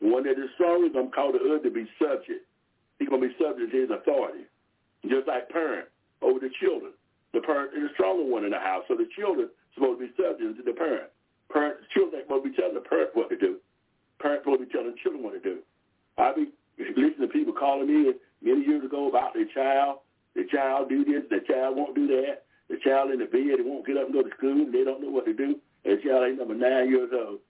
The 0.00 0.08
one 0.10 0.24
that 0.24 0.38
is 0.38 0.50
strongest, 0.54 0.94
I'm 0.98 1.10
called 1.10 1.34
the 1.34 1.42
other 1.42 1.62
to 1.62 1.70
be 1.70 1.86
subject. 1.98 2.46
He's 2.98 3.08
going 3.08 3.22
to 3.22 3.28
be 3.28 3.34
subject 3.38 3.70
to 3.72 3.78
his 3.78 3.90
authority. 3.90 4.46
Just 5.06 5.28
like 5.28 5.48
parent 5.50 5.86
over 6.22 6.38
the 6.38 6.50
children. 6.58 6.92
The 7.32 7.40
parent 7.40 7.74
is 7.74 7.86
the 7.86 7.92
stronger 7.94 8.26
one 8.26 8.44
in 8.44 8.50
the 8.50 8.58
house. 8.58 8.82
So 8.88 8.96
the 8.96 9.06
children 9.14 9.48
supposed 9.74 10.00
to 10.00 10.06
be 10.06 10.12
subject 10.18 10.58
to 10.58 10.64
the 10.66 10.74
parent. 10.74 11.10
Parent, 11.52 11.78
children 11.94 12.22
supposed 12.26 12.44
to 12.44 12.50
be 12.50 12.56
telling 12.56 12.74
the 12.74 12.82
parent 12.82 13.14
what 13.14 13.30
to 13.30 13.38
do. 13.38 13.62
Parents 14.20 14.44
supposed 14.44 14.60
to 14.60 14.66
be 14.66 14.72
telling 14.72 14.94
children 15.02 15.22
what 15.22 15.34
to 15.34 15.40
do. 15.40 15.58
I 16.18 16.32
be 16.32 16.48
listening 16.78 17.28
to 17.28 17.32
people 17.32 17.52
calling 17.52 17.86
me 17.86 18.12
many 18.42 18.64
years 18.64 18.84
ago 18.84 19.08
about 19.08 19.34
their 19.34 19.46
child. 19.52 20.00
The 20.34 20.44
child 20.52 20.88
do 20.88 21.04
this, 21.04 21.24
the 21.30 21.40
child 21.46 21.76
won't 21.76 21.94
do 21.94 22.06
that. 22.08 22.44
The 22.68 22.76
child 22.82 23.10
in 23.10 23.20
the 23.20 23.26
bed, 23.26 23.56
they 23.56 23.64
won't 23.64 23.86
get 23.86 23.96
up 23.96 24.06
and 24.06 24.14
go 24.14 24.22
to 24.22 24.36
school, 24.36 24.66
they 24.70 24.84
don't 24.84 25.00
know 25.00 25.10
what 25.10 25.26
to 25.26 25.32
do. 25.32 25.60
And 25.84 25.98
the 25.98 26.02
child 26.02 26.26
ain't 26.26 26.38
number 26.38 26.54
nine 26.54 26.90
years 26.90 27.10
old. 27.12 27.40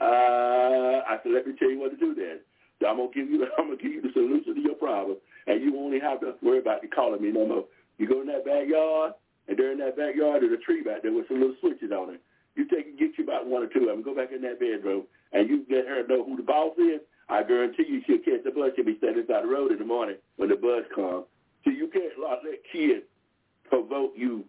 Uh, 0.00 1.04
I 1.06 1.18
said, 1.22 1.32
let 1.32 1.46
me 1.46 1.54
tell 1.58 1.70
you 1.70 1.78
what 1.78 1.90
to 1.92 2.00
do 2.00 2.14
then. 2.14 2.40
I'm 2.82 2.98
gonna 2.98 3.14
give 3.14 3.30
you, 3.30 3.46
I'm 3.58 3.70
gonna 3.70 3.78
give 3.78 3.92
you 3.92 4.02
the 4.02 4.10
solution 4.12 4.54
to 4.54 4.60
your 4.60 4.74
problem, 4.74 5.18
and 5.46 5.62
you 5.62 5.72
won't 5.72 5.94
even 5.94 6.06
have 6.06 6.20
to 6.20 6.34
worry 6.42 6.58
about 6.58 6.82
you 6.82 6.90
calling 6.90 7.22
me 7.22 7.30
no 7.30 7.46
more. 7.46 7.64
You 7.98 8.08
go 8.08 8.20
in 8.20 8.26
that 8.28 8.44
backyard, 8.44 9.14
and 9.46 9.58
there 9.58 9.70
in 9.70 9.78
that 9.78 9.96
backyard 9.96 10.42
there's 10.42 10.58
a 10.58 10.62
tree 10.62 10.82
back 10.82 11.02
there 11.02 11.12
with 11.12 11.28
some 11.28 11.38
little 11.40 11.56
switches 11.60 11.92
on 11.92 12.14
it. 12.14 12.20
You 12.56 12.66
take 12.66 12.86
and 12.86 12.98
get 12.98 13.16
you 13.16 13.24
about 13.24 13.46
one 13.46 13.62
or 13.62 13.70
two 13.70 13.86
of 13.86 13.94
them, 13.94 14.02
go 14.02 14.14
back 14.14 14.32
in 14.34 14.42
that 14.42 14.58
bedroom, 14.58 15.04
and 15.32 15.48
you 15.48 15.64
let 15.70 15.86
her 15.86 16.06
know 16.06 16.24
who 16.24 16.36
the 16.36 16.42
boss 16.42 16.76
is. 16.78 17.00
I 17.28 17.42
guarantee 17.42 17.86
you 17.88 18.02
she'll 18.06 18.18
catch 18.18 18.44
the 18.44 18.50
bus. 18.50 18.72
She'll 18.76 18.84
be 18.84 18.98
standing 18.98 19.24
by 19.26 19.40
the 19.40 19.48
road 19.48 19.72
in 19.72 19.78
the 19.78 19.84
morning 19.84 20.16
when 20.36 20.48
the 20.48 20.56
bus 20.56 20.84
comes. 20.94 21.24
So 21.64 21.70
you 21.70 21.88
can't 21.88 22.12
let 22.18 22.58
kids 22.72 23.04
provoke 23.68 24.12
you 24.16 24.44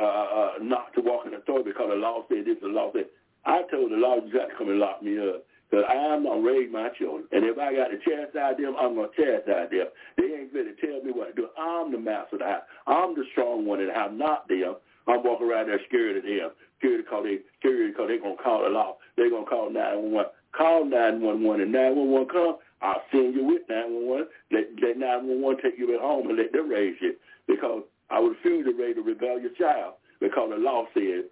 uh, 0.00 0.04
uh, 0.04 0.52
not 0.60 0.92
to 0.94 1.00
walk 1.00 1.26
in 1.26 1.34
authority 1.34 1.70
because 1.70 1.88
the 1.88 1.96
law 1.96 2.24
said 2.28 2.44
this, 2.44 2.56
the 2.60 2.68
law 2.68 2.90
said. 2.92 3.06
I 3.46 3.62
told 3.70 3.92
the 3.92 3.96
law, 3.96 4.16
you 4.24 4.32
got 4.32 4.48
to 4.48 4.56
come 4.56 4.70
and 4.70 4.78
lock 4.78 5.02
me 5.02 5.18
up. 5.18 5.44
Because 5.70 5.84
I'm 5.88 6.24
going 6.24 6.42
to 6.42 6.48
raise 6.48 6.70
my 6.72 6.88
children. 6.98 7.24
And 7.32 7.44
if 7.44 7.58
I 7.58 7.74
got 7.74 7.88
to 7.88 7.98
chastise 7.98 8.56
them, 8.60 8.76
I'm 8.78 8.94
going 8.94 9.10
to 9.10 9.16
chastise 9.16 9.70
them. 9.70 9.88
They 10.16 10.24
ain't 10.24 10.52
going 10.52 10.70
to 10.70 10.76
tell 10.80 11.02
me 11.02 11.10
what 11.12 11.34
to 11.34 11.42
do. 11.42 11.48
I'm 11.58 11.90
the 11.90 11.98
master 11.98 12.36
of 12.36 12.40
the 12.40 12.46
house. 12.46 12.62
I'm 12.86 13.14
the 13.14 13.24
strong 13.32 13.66
one 13.66 13.80
in 13.80 13.88
the 13.88 13.94
house, 13.94 14.12
not 14.14 14.48
them. 14.48 14.76
I'm 15.06 15.22
walking 15.22 15.48
around 15.48 15.68
there 15.68 15.80
scared 15.88 16.16
of 16.16 16.22
them. 16.22 16.50
Scared 16.78 17.04
because 17.04 17.24
they 17.24 17.38
because 17.62 18.08
they're 18.08 18.20
going 18.20 18.36
to 18.36 18.42
call 18.42 18.62
the 18.62 18.70
law. 18.70 18.96
They're 19.16 19.30
going 19.30 19.44
to 19.44 19.50
call 19.50 19.70
911. 19.70 20.30
Call 20.56 20.84
911 20.84 21.60
and 21.62 21.72
911 21.72 22.28
come. 22.28 22.56
I'll 22.82 23.02
send 23.10 23.34
you 23.34 23.44
with 23.44 23.62
911. 23.68 24.28
Let, 24.52 24.64
let 24.82 24.98
911 24.98 25.62
take 25.62 25.78
you 25.78 25.94
at 25.94 26.00
home 26.00 26.28
and 26.28 26.38
let 26.38 26.52
them 26.52 26.68
raise 26.68 26.96
you. 27.00 27.14
Because 27.46 27.82
I 28.10 28.20
refuse 28.20 28.66
to 28.66 28.74
raise 28.76 28.96
a 28.96 29.02
rebellious 29.02 29.56
child 29.58 29.94
because 30.20 30.50
the 30.50 30.60
law 30.60 30.84
says, 30.94 31.24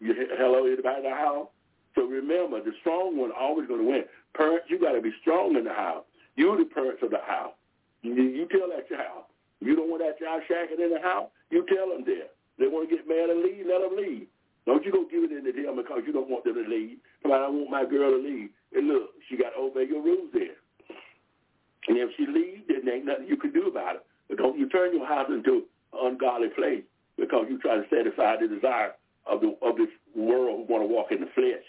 you, 0.00 0.14
hello, 0.36 0.66
anybody 0.66 1.02
in 1.02 1.10
the 1.10 1.16
house? 1.16 1.48
So 1.94 2.04
remember, 2.06 2.62
the 2.62 2.72
strong 2.80 3.16
one 3.16 3.30
always 3.32 3.66
going 3.66 3.80
to 3.80 3.88
win. 3.88 4.04
Parents, 4.36 4.66
you 4.68 4.78
got 4.78 4.92
to 4.92 5.00
be 5.00 5.12
strong 5.20 5.56
in 5.56 5.64
the 5.64 5.72
house. 5.72 6.04
You're 6.36 6.58
the 6.58 6.66
parents 6.66 7.02
of 7.02 7.10
the 7.10 7.22
house. 7.24 7.54
You, 8.02 8.12
you 8.12 8.46
tell 8.50 8.68
that 8.68 8.88
child. 8.88 9.24
You 9.60 9.76
don't 9.76 9.88
want 9.88 10.02
that 10.02 10.18
child 10.18 10.42
shacking 10.50 10.82
in 10.82 10.92
the 10.92 11.00
house, 11.00 11.30
you 11.50 11.64
tell 11.72 11.88
them 11.88 12.04
there. 12.04 12.28
They 12.58 12.66
want 12.66 12.90
to 12.90 12.96
get 12.96 13.08
mad 13.08 13.30
and 13.30 13.42
leave, 13.42 13.64
let 13.66 13.80
them 13.80 13.96
leave. 13.96 14.26
Don't 14.66 14.84
you 14.84 14.92
go 14.92 15.04
give 15.10 15.24
it 15.24 15.32
in 15.32 15.44
to 15.44 15.52
them 15.52 15.76
because 15.76 16.02
you 16.06 16.12
don't 16.12 16.30
want 16.30 16.44
them 16.44 16.54
to 16.54 16.66
leave. 16.68 16.96
Come 17.22 17.32
on, 17.32 17.42
I 17.42 17.48
want 17.48 17.70
my 17.70 17.84
girl 17.84 18.10
to 18.10 18.16
leave. 18.16 18.48
And 18.72 18.88
look, 18.88 19.10
she 19.28 19.36
got 19.36 19.50
to 19.50 19.60
obey 19.60 19.84
your 19.88 20.02
rules 20.02 20.30
there. 20.32 20.56
And 21.88 21.98
if 21.98 22.10
she 22.16 22.26
leaves, 22.26 22.64
then 22.68 22.84
there 22.84 22.96
ain't 22.96 23.04
nothing 23.04 23.28
you 23.28 23.36
can 23.36 23.52
do 23.52 23.68
about 23.68 23.96
it. 23.96 24.06
But 24.28 24.38
don't 24.38 24.58
you 24.58 24.68
turn 24.68 24.96
your 24.96 25.06
house 25.06 25.28
into 25.28 25.64
an 25.92 26.16
ungodly 26.16 26.48
place 26.56 26.82
because 27.18 27.46
you 27.50 27.58
try 27.58 27.76
to 27.76 27.84
satisfy 27.92 28.36
the 28.40 28.48
desire 28.48 28.96
of 29.26 29.40
the 29.40 29.56
of 29.60 29.76
this 29.76 29.92
world 30.16 30.64
who 30.64 30.72
want 30.72 30.82
to 30.82 30.88
walk 30.88 31.12
in 31.12 31.20
the 31.20 31.30
flesh. 31.34 31.64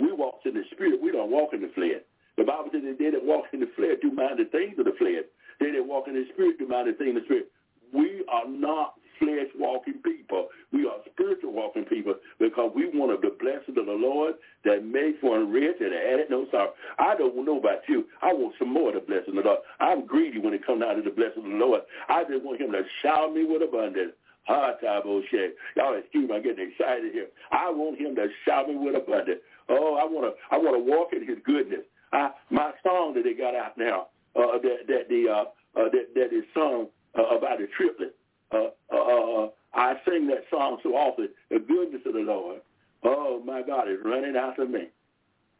We 0.00 0.12
walk 0.12 0.40
in 0.46 0.54
the 0.54 0.64
spirit. 0.72 1.00
We 1.02 1.12
don't 1.12 1.30
walk 1.30 1.52
in 1.52 1.60
the 1.60 1.72
flesh. 1.74 2.00
The 2.36 2.44
Bible 2.44 2.72
says 2.72 2.82
that 2.88 2.96
they 2.98 3.10
that 3.10 3.24
walk 3.24 3.52
in 3.52 3.60
the 3.60 3.68
flesh 3.76 4.00
do 4.00 4.10
mind 4.12 4.40
the 4.40 4.48
things 4.48 4.78
of 4.78 4.86
the 4.86 4.96
flesh. 4.96 5.28
They 5.60 5.72
that 5.72 5.84
walk 5.84 6.08
in 6.08 6.14
the 6.14 6.24
spirit 6.32 6.58
do 6.58 6.66
mind 6.66 6.88
the 6.88 6.96
things 6.96 7.16
of 7.16 7.22
the 7.22 7.28
spirit. 7.28 7.52
We 7.92 8.24
are 8.32 8.48
not 8.48 8.94
flesh 9.20 9.46
walking 9.56 10.00
people. 10.02 10.48
We 10.72 10.86
are 10.86 10.98
spiritual 11.12 11.52
walking 11.52 11.84
people 11.84 12.14
because 12.40 12.72
we 12.74 12.88
want 12.90 13.12
of 13.12 13.20
the 13.20 13.36
blessing 13.38 13.78
of 13.78 13.86
the 13.86 13.92
Lord 13.92 14.34
that 14.64 14.84
makes 14.84 15.22
one 15.22 15.52
rich 15.52 15.76
and 15.78 15.94
added 15.94 16.26
no 16.30 16.46
sorrow. 16.50 16.72
I 16.98 17.14
don't 17.14 17.44
know 17.44 17.58
about 17.58 17.86
you. 17.88 18.06
I 18.22 18.32
want 18.32 18.54
some 18.58 18.72
more 18.72 18.88
of 18.88 18.94
the 18.94 19.00
blessing 19.06 19.36
of 19.36 19.44
the 19.44 19.48
Lord. 19.48 19.60
I'm 19.78 20.06
greedy 20.06 20.40
when 20.40 20.54
it 20.54 20.66
comes 20.66 20.80
down 20.82 20.96
to 20.96 21.02
the 21.02 21.14
blessing 21.14 21.44
of 21.44 21.50
the 21.52 21.56
Lord. 21.56 21.82
I 22.08 22.24
just 22.24 22.42
want 22.42 22.60
him 22.60 22.72
to 22.72 22.82
shower 23.02 23.30
me 23.30 23.44
with 23.44 23.62
abundance. 23.62 24.12
Hard 24.44 24.80
time, 24.82 25.02
bullshit. 25.04 25.54
Y'all 25.76 25.94
excuse 25.96 26.28
me, 26.28 26.34
I'm 26.34 26.42
getting 26.42 26.70
excited 26.72 27.12
here. 27.12 27.28
I 27.52 27.70
want 27.70 28.00
him 28.00 28.16
to 28.16 28.26
shower 28.44 28.66
me 28.66 28.76
with 28.76 28.96
abundance. 28.96 29.40
Oh, 29.68 29.94
I 29.94 30.04
want 30.04 30.34
to, 30.34 30.40
I 30.50 30.58
want 30.58 30.74
to 30.74 30.90
walk 30.90 31.12
in 31.12 31.28
his 31.28 31.38
goodness. 31.44 31.84
I, 32.12 32.30
my 32.50 32.72
song 32.82 33.14
that 33.14 33.22
they 33.22 33.34
got 33.34 33.54
out 33.54 33.78
now, 33.78 34.08
uh, 34.34 34.58
that 34.58 34.88
that 34.88 35.08
the 35.08 35.28
uh, 35.28 35.44
uh, 35.78 35.88
that 35.92 36.14
that 36.14 36.36
is 36.36 36.44
sung 36.54 36.88
uh, 37.16 37.36
about 37.36 37.58
the 37.58 37.68
triplet. 37.76 38.16
Uh, 38.52 38.68
uh, 38.92 38.96
uh, 38.96 39.48
I 39.74 39.94
sing 40.08 40.26
that 40.28 40.44
song 40.50 40.78
so 40.82 40.90
often. 40.90 41.28
The 41.50 41.58
goodness 41.58 42.02
of 42.06 42.14
the 42.14 42.20
Lord. 42.20 42.60
Oh 43.04 43.42
my 43.44 43.62
God, 43.62 43.88
is 43.88 43.98
running 44.04 44.36
after 44.36 44.66
me. 44.66 44.88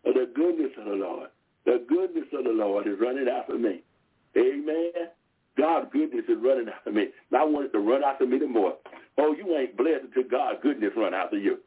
The 0.04 0.30
goodness 0.34 0.72
of 0.78 0.86
the 0.86 0.92
Lord. 0.92 1.30
The 1.64 1.84
goodness 1.88 2.26
of 2.32 2.44
the 2.44 2.50
Lord 2.50 2.86
is 2.86 2.98
running 3.00 3.28
after 3.28 3.56
me. 3.58 3.82
Amen. 4.36 4.90
God's 5.56 5.88
goodness 5.92 6.24
is 6.28 6.38
running 6.42 6.68
after 6.68 6.92
me. 6.92 7.08
And 7.30 7.40
I 7.40 7.44
want 7.44 7.66
it 7.66 7.72
to 7.72 7.80
run 7.80 8.02
after 8.02 8.26
me 8.26 8.38
the 8.38 8.46
more. 8.46 8.76
Oh, 9.18 9.34
you 9.34 9.56
ain't 9.56 9.76
blessed 9.76 10.04
until 10.04 10.30
God's 10.30 10.58
goodness 10.62 10.92
run 10.96 11.14
after 11.14 11.36
you. 11.36 11.58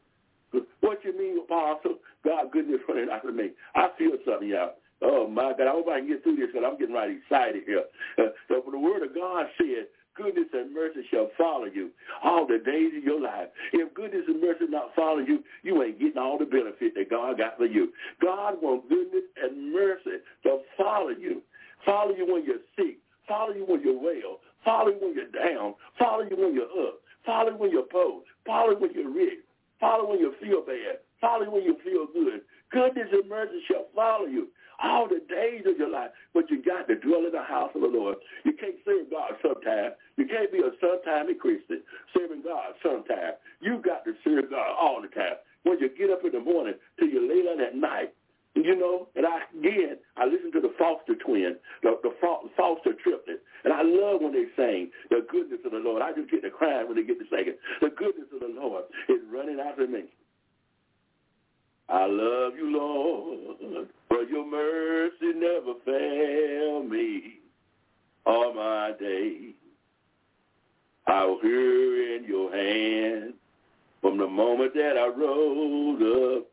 What 0.80 1.04
you 1.04 1.16
mean, 1.18 1.38
Apostle? 1.44 1.96
God's 2.24 2.50
goodness 2.52 2.80
running 2.88 3.08
after 3.10 3.32
me. 3.32 3.50
I 3.74 3.88
feel 3.98 4.12
something, 4.24 4.48
y'all. 4.48 4.74
Oh, 5.02 5.28
my 5.28 5.52
God. 5.56 5.66
I 5.66 5.70
hope 5.70 5.88
I 5.88 5.98
can 5.98 6.08
get 6.08 6.22
through 6.22 6.36
this 6.36 6.48
because 6.52 6.66
I'm 6.66 6.78
getting 6.78 6.94
right 6.94 7.10
excited 7.10 7.64
here. 7.66 7.84
Uh, 8.18 8.30
so 8.48 8.62
the 8.70 8.78
word 8.78 9.02
of 9.02 9.14
God 9.14 9.46
said, 9.58 9.86
goodness 10.14 10.48
and 10.52 10.72
mercy 10.74 11.00
shall 11.10 11.30
follow 11.36 11.66
you 11.66 11.90
all 12.22 12.46
the 12.46 12.58
days 12.58 12.92
of 12.96 13.04
your 13.04 13.20
life. 13.20 13.48
If 13.72 13.92
goodness 13.94 14.22
and 14.28 14.40
mercy 14.40 14.66
not 14.68 14.94
follow 14.94 15.18
you, 15.20 15.42
you 15.62 15.82
ain't 15.82 15.98
getting 15.98 16.18
all 16.18 16.38
the 16.38 16.46
benefit 16.46 16.94
that 16.94 17.10
God 17.10 17.38
got 17.38 17.56
for 17.56 17.66
you. 17.66 17.92
God 18.22 18.60
wants 18.62 18.86
goodness 18.88 19.24
and 19.42 19.72
mercy 19.72 20.22
to 20.44 20.58
follow 20.76 21.10
you. 21.10 21.42
Follow 21.84 22.14
you 22.14 22.26
when 22.32 22.44
you're 22.44 22.64
sick. 22.76 22.98
Follow 23.28 23.52
you 23.52 23.64
when 23.66 23.82
you're 23.82 23.98
well. 23.98 24.40
Follow 24.64 24.88
you 24.88 24.98
when 25.00 25.14
you're 25.14 25.30
down. 25.32 25.74
Follow 25.98 26.22
you 26.22 26.36
when 26.36 26.54
you're 26.54 26.88
up. 26.88 27.00
Follow 27.26 27.50
you 27.50 27.56
when 27.56 27.70
you're 27.70 27.82
poor. 27.82 28.22
Follow 28.46 28.70
you 28.70 28.78
when 28.78 28.92
you're 28.94 29.12
rich. 29.12 29.40
Follow 29.80 30.04
you 30.04 30.08
when 30.10 30.18
you 30.20 30.34
feel 30.40 30.62
bad. 30.64 30.98
Follow 31.20 31.44
you 31.44 31.50
when 31.50 31.62
you 31.64 31.76
feel 31.84 32.06
good. 32.12 32.40
Goodness 32.74 33.06
and 33.12 33.28
mercy 33.28 33.62
shall 33.70 33.86
follow 33.94 34.26
you 34.26 34.48
all 34.82 35.06
the 35.06 35.22
days 35.30 35.62
of 35.64 35.78
your 35.78 35.88
life. 35.88 36.10
But 36.34 36.50
you 36.50 36.58
got 36.58 36.88
to 36.88 36.98
dwell 36.98 37.24
in 37.24 37.30
the 37.30 37.46
house 37.46 37.70
of 37.74 37.82
the 37.82 37.86
Lord. 37.86 38.18
You 38.44 38.52
can't 38.52 38.74
serve 38.84 39.10
God 39.10 39.38
sometimes. 39.40 39.94
You 40.18 40.26
can't 40.26 40.50
be 40.50 40.58
a 40.58 40.74
sometime 40.82 41.30
Christian 41.38 41.86
serving 42.10 42.42
God 42.42 42.74
sometimes. 42.82 43.38
You 43.60 43.78
got 43.78 44.04
to 44.04 44.12
serve 44.24 44.50
God 44.50 44.74
all 44.74 44.98
the 45.00 45.08
time. 45.08 45.38
When 45.62 45.78
you 45.78 45.88
get 45.96 46.10
up 46.10 46.26
in 46.26 46.32
the 46.32 46.42
morning 46.42 46.74
till 46.98 47.08
you 47.08 47.22
lay 47.22 47.46
down 47.46 47.62
at 47.62 47.76
night, 47.78 48.12
you 48.54 48.74
know, 48.74 49.08
and 49.14 49.26
I 49.26 49.46
again, 49.54 49.98
I 50.16 50.26
listen 50.26 50.52
to 50.52 50.60
the 50.60 50.74
Foster 50.78 51.14
twins, 51.14 51.56
the, 51.82 51.98
the 52.02 52.10
Foster 52.20 52.92
triplets, 53.02 53.42
and 53.64 53.72
I 53.72 53.82
love 53.82 54.22
when 54.22 54.32
they 54.32 54.46
sing 54.54 54.90
the 55.10 55.26
goodness 55.30 55.60
of 55.64 55.72
the 55.72 55.78
Lord. 55.78 56.02
I 56.02 56.12
just 56.12 56.30
get 56.30 56.42
to 56.42 56.50
crying 56.50 56.86
when 56.86 56.96
they 56.96 57.02
get 57.02 57.18
to 57.18 57.26
singing. 57.30 57.58
The 57.80 57.90
goodness 57.90 58.30
of 58.34 58.40
the 58.40 58.54
Lord 58.54 58.84
is 59.08 59.22
running 59.30 59.58
after 59.58 59.86
me. 59.86 60.04
I 61.88 62.06
love 62.06 62.54
you, 62.56 62.72
Lord, 62.72 63.88
for 64.08 64.22
your 64.22 64.46
mercy 64.46 65.32
never 65.34 65.74
failed 65.84 66.90
me 66.90 67.40
all 68.26 68.54
my 68.54 68.92
days. 68.98 69.54
I 71.06 71.24
was 71.26 71.40
here 71.42 72.16
in 72.16 72.24
your 72.24 72.50
hand 72.54 73.34
from 74.00 74.18
the 74.18 74.26
moment 74.26 74.72
that 74.74 74.96
I 74.96 75.08
rose 75.08 76.38
up 76.38 76.46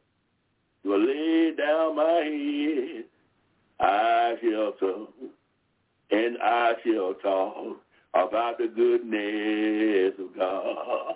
to 0.84 0.96
lay 0.96 1.56
down 1.56 1.96
my 1.96 2.24
head. 2.24 3.06
I 3.80 4.36
shall 4.42 4.74
talk 4.74 5.14
and 6.12 6.38
I 6.44 6.74
shall 6.86 7.14
talk 7.16 7.78
about 8.14 8.58
the 8.58 8.68
goodness 8.68 10.14
of 10.20 10.38
God. 10.38 11.16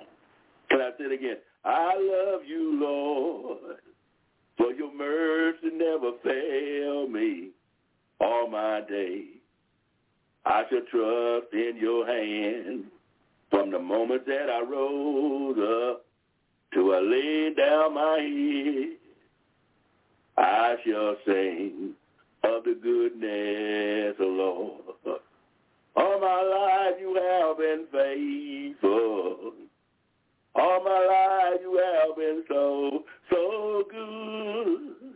Can 0.69 0.81
I 0.81 0.91
say 0.97 1.05
it 1.05 1.11
again? 1.11 1.37
I 1.65 1.95
love 1.95 2.41
you, 2.45 2.79
Lord, 2.81 3.75
For 4.57 4.71
your 4.71 4.93
mercy 4.93 5.69
never 5.73 6.11
fail 6.23 7.07
me 7.07 7.49
all 8.19 8.49
my 8.49 8.81
days. 8.89 9.25
I 10.45 10.63
shall 10.69 10.81
trust 10.91 11.53
in 11.53 11.77
your 11.79 12.05
hand 12.05 12.85
from 13.49 13.71
the 13.71 13.79
moment 13.79 14.25
that 14.27 14.49
I 14.49 14.61
rose 14.61 15.57
up 15.57 16.05
to 16.73 16.93
I 16.93 16.99
lay 16.99 17.53
down 17.55 17.93
my 17.95 18.19
head. 18.19 18.97
I 20.37 20.75
shall 20.85 21.15
sing 21.25 21.91
of 22.43 22.63
the 22.63 22.77
goodness 22.81 24.15
of 24.19 24.33
Lord. 24.33 24.81
All 25.95 26.19
my 26.19 26.41
life 26.41 26.99
you 26.99 27.15
have 27.15 27.57
been 27.57 27.85
faithful. 27.91 29.53
All 30.55 30.83
my 30.83 31.05
life 31.05 31.59
you 31.61 31.77
have 31.77 32.15
been 32.17 32.43
so, 32.47 33.03
so 33.29 33.83
good. 33.89 35.15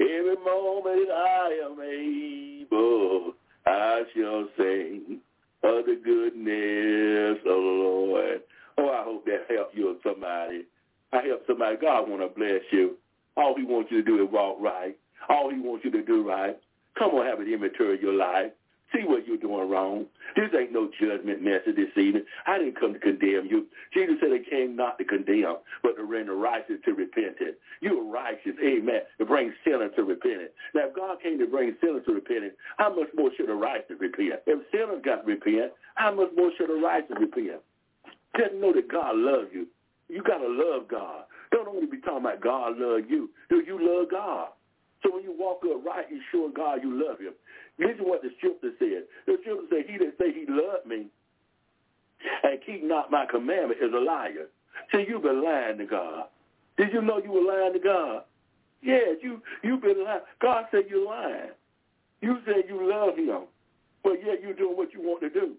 Every 0.00 0.36
moment 0.36 1.10
I 1.10 1.60
am 1.64 1.80
able, 1.80 3.32
I 3.66 4.02
shall 4.14 4.48
sing 4.56 5.20
of 5.62 5.86
the 5.86 6.00
goodness 6.02 7.38
of 7.40 7.44
the 7.44 7.52
Lord. 7.52 8.40
Oh, 8.78 8.88
I 8.88 9.04
hope 9.04 9.24
that 9.26 9.46
helped 9.54 9.76
you 9.76 9.90
or 9.90 9.96
somebody. 10.02 10.64
I 11.12 11.22
help 11.26 11.42
somebody. 11.46 11.76
God 11.80 12.08
want 12.08 12.22
to 12.22 12.28
bless 12.28 12.62
you. 12.70 12.96
All 13.36 13.54
he 13.56 13.64
wants 13.64 13.90
you 13.90 14.02
to 14.02 14.04
do 14.04 14.24
is 14.24 14.32
walk 14.32 14.58
right. 14.60 14.96
All 15.28 15.50
he 15.50 15.60
wants 15.60 15.84
you 15.84 15.90
to 15.92 16.02
do 16.02 16.26
right. 16.26 16.58
Come 16.98 17.12
on, 17.12 17.26
have 17.26 17.40
an 17.40 17.52
inventory 17.52 17.94
of 17.94 18.02
your 18.02 18.14
life. 18.14 18.52
See 18.92 19.04
what 19.04 19.26
you're 19.26 19.38
doing 19.38 19.70
wrong. 19.70 20.06
This 20.36 20.50
ain't 20.58 20.72
no 20.72 20.90
judgment 21.00 21.42
message 21.42 21.76
this 21.76 21.96
evening. 21.96 22.24
I 22.46 22.58
didn't 22.58 22.78
come 22.78 22.92
to 22.92 22.98
condemn 22.98 23.46
you. 23.46 23.66
Jesus 23.94 24.16
said 24.20 24.32
he 24.32 24.50
came 24.50 24.76
not 24.76 24.98
to 24.98 25.04
condemn, 25.04 25.56
but 25.82 25.96
to 25.96 26.04
render 26.04 26.34
righteous 26.36 26.76
to 26.84 26.92
repentance. 26.92 27.56
You 27.80 28.00
are 28.00 28.12
righteous, 28.12 28.52
amen, 28.62 29.00
to 29.18 29.24
bring 29.24 29.52
sinners 29.64 29.92
to 29.96 30.04
repentance. 30.04 30.50
Now, 30.74 30.88
if 30.88 30.96
God 30.96 31.22
came 31.22 31.38
to 31.38 31.46
bring 31.46 31.74
sinners 31.80 32.02
to 32.06 32.12
repentance, 32.12 32.54
how 32.76 32.94
much 32.94 33.08
more 33.16 33.30
should 33.36 33.48
a 33.48 33.54
righteous 33.54 33.96
repent? 33.98 34.40
If 34.46 34.60
sinners 34.70 35.02
got 35.04 35.22
to 35.22 35.26
repent, 35.26 35.72
how 35.94 36.14
much 36.14 36.30
more 36.36 36.50
should 36.58 36.70
a 36.70 36.80
righteous 36.80 37.16
repent? 37.18 37.60
Just 38.36 38.54
know 38.54 38.72
that 38.72 38.90
God 38.90 39.16
loves 39.16 39.48
you. 39.52 39.66
You 40.08 40.22
got 40.22 40.38
to 40.38 40.48
love 40.48 40.88
God. 40.88 41.24
Don't 41.50 41.68
only 41.68 41.86
be 41.86 42.00
talking 42.00 42.24
about 42.26 42.40
God 42.40 42.78
love 42.78 43.08
you. 43.08 43.30
Do 43.48 43.62
you 43.66 43.78
love 43.80 44.10
God? 44.10 44.48
So 45.02 45.12
when 45.12 45.24
you 45.24 45.34
walk 45.36 45.62
up 45.64 45.84
right, 45.84 46.06
you 46.10 46.20
show 46.30 46.50
God 46.54 46.80
you 46.82 46.92
love 47.06 47.18
him. 47.18 47.34
Listen 47.78 48.04
what 48.04 48.22
the 48.22 48.30
scripture 48.38 48.70
said. 48.78 49.04
The 49.26 49.38
scripture 49.40 49.66
said, 49.70 49.84
he 49.88 49.98
that 49.98 50.14
say 50.18 50.32
he 50.32 50.44
loved 50.48 50.86
me 50.86 51.06
and 52.42 52.58
keep 52.64 52.84
not 52.84 53.10
my 53.10 53.26
commandment 53.26 53.80
is 53.82 53.92
a 53.92 53.98
liar. 53.98 54.48
So 54.90 54.98
you've 54.98 55.22
been 55.22 55.42
lying 55.42 55.78
to 55.78 55.86
God. 55.86 56.26
Did 56.76 56.92
you 56.92 57.02
know 57.02 57.18
you 57.22 57.32
were 57.32 57.44
lying 57.44 57.72
to 57.72 57.78
God? 57.78 58.22
Yes, 58.82 59.16
you, 59.22 59.42
you've 59.62 59.82
been 59.82 60.04
lying. 60.04 60.20
God 60.40 60.66
said 60.70 60.84
you're 60.88 61.06
lying. 61.06 61.50
You 62.20 62.38
said 62.46 62.64
you 62.68 62.88
love 62.88 63.16
him, 63.16 63.46
but 64.02 64.24
yet 64.24 64.42
you're 64.42 64.54
doing 64.54 64.76
what 64.76 64.92
you 64.92 65.02
want 65.02 65.20
to 65.22 65.30
do. 65.30 65.54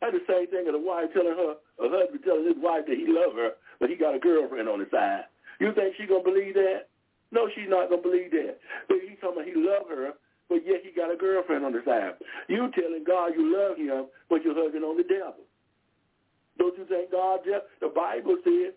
That's 0.00 0.12
the 0.12 0.24
same 0.28 0.46
thing 0.48 0.66
as 0.68 0.74
a 0.74 0.78
wife 0.78 1.12
telling 1.12 1.36
her, 1.36 1.56
a 1.80 1.88
husband 1.88 2.20
telling 2.24 2.44
his 2.44 2.56
wife 2.58 2.84
that 2.86 2.96
he 2.96 3.06
loves 3.08 3.36
her, 3.36 3.50
but 3.80 3.88
he 3.88 3.96
got 3.96 4.14
a 4.14 4.18
girlfriend 4.18 4.68
on 4.68 4.80
the 4.80 4.88
side. 4.90 5.24
You 5.60 5.72
think 5.72 5.94
she 5.96 6.06
going 6.06 6.24
to 6.24 6.30
believe 6.30 6.54
that? 6.54 6.88
No, 7.32 7.48
she's 7.54 7.68
not 7.68 7.88
going 7.88 8.02
to 8.02 8.08
believe 8.08 8.30
that. 8.32 8.60
But 8.88 8.98
he's 9.00 9.18
talking 9.20 9.40
about 9.40 9.48
he 9.48 9.56
loves 9.56 9.88
her, 9.88 10.12
but 10.48 10.66
yet 10.66 10.82
he 10.82 10.90
got 10.94 11.12
a 11.12 11.16
girlfriend 11.16 11.64
on 11.64 11.72
the 11.72 11.82
side. 11.84 12.14
You 12.48 12.70
telling 12.74 13.04
God 13.06 13.32
you 13.34 13.50
love 13.50 13.76
him, 13.76 14.06
but 14.28 14.44
you're 14.44 14.54
hugging 14.54 14.82
on 14.82 14.96
the 14.96 15.04
devil. 15.04 15.44
Don't 16.58 16.76
you 16.78 16.86
think 16.86 17.10
God 17.10 17.40
the 17.44 17.88
Bible 17.88 18.36
said 18.44 18.72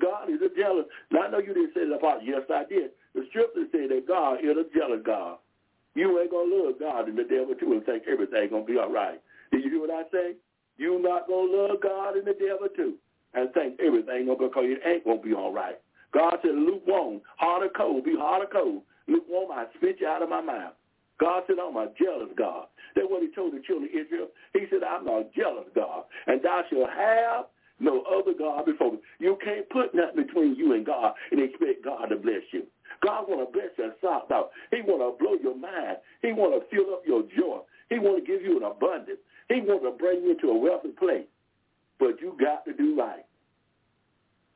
God 0.00 0.28
is 0.30 0.40
a 0.42 0.50
jealous. 0.58 0.86
Now, 1.10 1.22
I 1.22 1.30
know 1.30 1.38
you 1.38 1.54
didn't 1.54 1.74
say 1.74 1.88
that 1.88 2.00
part. 2.00 2.20
Yes, 2.22 2.42
I 2.50 2.64
did. 2.68 2.90
The 3.14 3.26
scripture 3.30 3.66
said 3.72 3.90
that 3.90 4.06
God 4.06 4.44
is 4.44 4.56
a 4.56 4.66
jealous 4.76 5.00
God. 5.04 5.38
You 5.94 6.20
ain't 6.20 6.30
going 6.30 6.50
to 6.50 6.56
love 6.66 6.74
God 6.78 7.08
and 7.08 7.16
the 7.16 7.24
devil 7.24 7.54
too 7.54 7.72
and 7.72 7.84
think 7.86 8.04
everything's 8.10 8.50
going 8.50 8.66
to 8.66 8.72
be 8.72 8.78
all 8.78 8.92
right. 8.92 9.20
Did 9.52 9.64
you 9.64 9.70
hear 9.70 9.80
what 9.80 9.90
I 9.90 10.02
say? 10.10 10.34
you 10.76 11.00
not 11.00 11.26
going 11.26 11.50
to 11.50 11.56
love 11.56 11.80
God 11.82 12.16
and 12.16 12.26
the 12.26 12.32
devil 12.34 12.68
too 12.74 12.94
and 13.34 13.52
think 13.52 13.78
everything 13.80 14.26
going 14.26 14.38
to 14.38 14.48
because 14.48 14.64
it 14.66 14.80
ain't 14.86 15.04
going 15.04 15.22
to 15.22 15.28
be 15.28 15.34
all 15.34 15.52
right. 15.52 15.78
God 16.12 16.36
said, 16.42 16.54
lukewarm, 16.54 17.20
hot 17.36 17.62
or 17.62 17.68
cold, 17.68 18.04
be 18.04 18.14
hot 18.16 18.42
or 18.42 18.46
cold. 18.46 18.82
Lukewarm, 19.08 19.50
I 19.52 19.66
spit 19.76 19.96
you 20.00 20.06
out 20.06 20.22
of 20.22 20.28
my 20.28 20.40
mouth. 20.40 20.74
God 21.20 21.42
said, 21.46 21.56
I'm 21.62 21.76
a 21.76 21.88
jealous 22.00 22.32
God. 22.36 22.66
That's 22.94 23.06
what 23.08 23.22
he 23.22 23.30
told 23.34 23.54
the 23.54 23.62
children 23.66 23.90
of 23.90 23.94
Israel. 23.94 24.28
He 24.52 24.66
said, 24.70 24.82
I'm 24.82 25.06
a 25.08 25.24
jealous 25.34 25.68
God, 25.74 26.04
and 26.26 26.42
thou 26.42 26.62
shalt 26.70 26.90
have 26.90 27.46
no 27.80 28.02
other 28.02 28.32
God 28.38 28.66
before 28.66 28.92
me. 28.92 28.98
You 29.18 29.38
can't 29.44 29.68
put 29.70 29.94
nothing 29.94 30.26
between 30.26 30.54
you 30.54 30.74
and 30.74 30.86
God 30.86 31.14
and 31.30 31.40
expect 31.40 31.84
God 31.84 32.06
to 32.06 32.16
bless 32.16 32.42
you. 32.52 32.64
God 33.02 33.26
want 33.28 33.46
to 33.46 33.52
bless 33.52 33.70
your 33.76 33.94
socks 34.00 34.30
out. 34.30 34.50
He 34.70 34.80
want 34.82 35.02
to 35.02 35.18
blow 35.18 35.34
your 35.42 35.58
mind. 35.58 35.98
He 36.22 36.32
want 36.32 36.54
to 36.54 36.62
fill 36.74 36.94
up 36.94 37.02
your 37.06 37.22
joy. 37.22 37.60
He 37.90 37.98
want 37.98 38.24
to 38.24 38.26
give 38.26 38.42
you 38.42 38.56
an 38.56 38.64
abundance. 38.64 39.18
He 39.48 39.60
want 39.60 39.82
to 39.82 39.90
bring 39.90 40.22
you 40.22 40.32
into 40.32 40.48
a 40.48 40.58
wealthy 40.58 40.94
place. 40.96 41.26
But 41.98 42.20
you 42.20 42.36
got 42.40 42.64
to 42.64 42.72
do 42.72 42.98
right. 42.98 43.26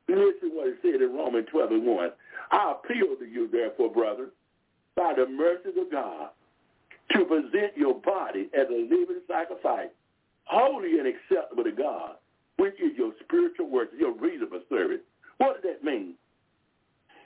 Listen 0.07 0.55
what 0.55 0.67
it 0.67 0.77
said 0.81 1.01
in 1.01 1.13
Romans 1.13 1.47
12 1.51 1.71
and 1.71 1.85
1. 1.85 2.09
I 2.51 2.73
appeal 2.73 3.15
to 3.19 3.25
you, 3.25 3.47
therefore, 3.51 3.91
brother, 3.91 4.29
by 4.95 5.13
the 5.15 5.29
mercies 5.29 5.77
of 5.79 5.91
God, 5.91 6.29
to 7.11 7.25
present 7.25 7.75
your 7.75 7.95
body 7.95 8.49
as 8.53 8.67
a 8.69 8.81
living 8.83 9.21
sacrifice, 9.27 9.89
holy 10.45 10.99
and 10.99 11.07
acceptable 11.07 11.63
to 11.63 11.71
God, 11.71 12.15
which 12.57 12.75
is 12.75 12.97
your 12.97 13.13
spiritual 13.23 13.69
work, 13.69 13.89
your 13.97 14.13
reasonable 14.13 14.61
service. 14.69 15.01
What 15.37 15.61
does 15.61 15.71
that 15.71 15.83
mean? 15.83 16.15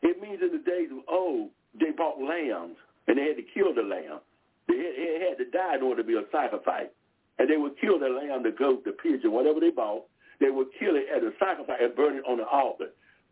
It 0.01 0.21
means 0.21 0.39
in 0.41 0.51
the 0.51 0.63
days 0.63 0.89
of 0.91 0.99
old, 1.09 1.49
they 1.79 1.91
bought 1.91 2.19
lambs, 2.21 2.77
and 3.07 3.17
they 3.17 3.23
had 3.23 3.37
to 3.37 3.47
kill 3.53 3.73
the 3.73 3.81
lamb. 3.81 4.19
They 4.67 4.77
had, 4.77 4.93
it 4.95 5.29
had 5.29 5.37
to 5.43 5.49
die 5.49 5.75
in 5.75 5.83
order 5.83 6.03
to 6.03 6.07
be 6.07 6.15
a 6.15 6.23
sacrifice. 6.31 6.91
And 7.39 7.49
they 7.49 7.57
would 7.57 7.79
kill 7.81 7.99
the 7.99 8.09
lamb, 8.09 8.43
the 8.43 8.51
goat, 8.51 8.85
the 8.85 8.91
pigeon, 8.91 9.31
whatever 9.31 9.59
they 9.59 9.71
bought. 9.71 10.05
They 10.39 10.49
would 10.49 10.67
kill 10.79 10.95
it 10.95 11.07
as 11.09 11.23
a 11.23 11.31
sacrifice 11.39 11.79
and 11.81 11.95
burn 11.95 12.17
it 12.17 12.23
on 12.27 12.37
the 12.37 12.45
altar. 12.45 12.89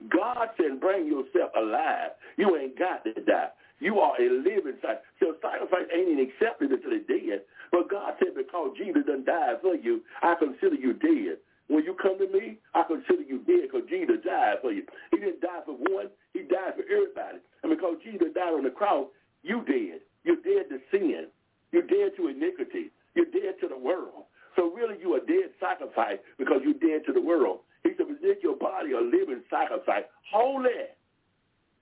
God 0.09 0.49
said, 0.57 0.79
bring 0.79 1.05
yourself 1.05 1.51
alive. 1.55 2.11
You 2.37 2.57
ain't 2.57 2.79
got 2.79 3.03
to 3.03 3.13
die. 3.13 3.49
You 3.81 3.97
are 3.99 4.13
a 4.21 4.29
living 4.29 4.77
sacrifice. 4.77 5.01
So 5.19 5.33
sacrifice 5.41 5.89
ain't 5.89 6.13
even 6.13 6.29
accepted 6.29 6.69
until 6.69 6.93
it's 6.93 7.09
dead. 7.09 7.41
But 7.73 7.89
God 7.89 8.13
said, 8.21 8.37
because 8.37 8.77
Jesus 8.77 9.03
done 9.09 9.25
died 9.25 9.57
for 9.65 9.73
you, 9.73 10.05
I 10.21 10.37
consider 10.37 10.77
you 10.77 10.93
dead. 10.93 11.41
When 11.67 11.83
you 11.83 11.97
come 11.97 12.21
to 12.21 12.29
me, 12.29 12.61
I 12.77 12.83
consider 12.85 13.25
you 13.25 13.41
dead 13.49 13.73
because 13.73 13.89
Jesus 13.89 14.21
died 14.21 14.61
for 14.61 14.71
you. 14.71 14.85
He 15.09 15.17
didn't 15.17 15.41
die 15.41 15.65
for 15.65 15.73
one. 15.73 16.13
He 16.31 16.45
died 16.45 16.77
for 16.77 16.85
everybody. 16.85 17.41
And 17.65 17.73
because 17.73 17.97
Jesus 18.05 18.29
died 18.37 18.53
on 18.53 18.63
the 18.63 18.75
cross, 18.75 19.09
you 19.41 19.65
dead. 19.65 20.05
You're 20.23 20.43
dead 20.45 20.69
to 20.69 20.77
sin. 20.93 21.33
You're 21.73 21.89
dead 21.89 22.13
to 22.21 22.27
iniquity. 22.27 22.93
You're 23.15 23.33
dead 23.33 23.57
to 23.61 23.67
the 23.67 23.77
world. 23.77 24.29
So 24.55 24.69
really 24.69 24.99
you 24.99 25.15
are 25.15 25.25
dead 25.25 25.55
sacrifice 25.57 26.19
because 26.37 26.61
you're 26.61 26.77
dead 26.77 27.07
to 27.07 27.13
the 27.13 27.21
world. 27.21 27.65
He 27.83 27.91
said, 27.97 28.05
present 28.05 28.43
your 28.43 28.57
body 28.57 28.91
a 28.91 29.01
living 29.01 29.41
sacrifice, 29.49 30.03
holy 30.29 30.91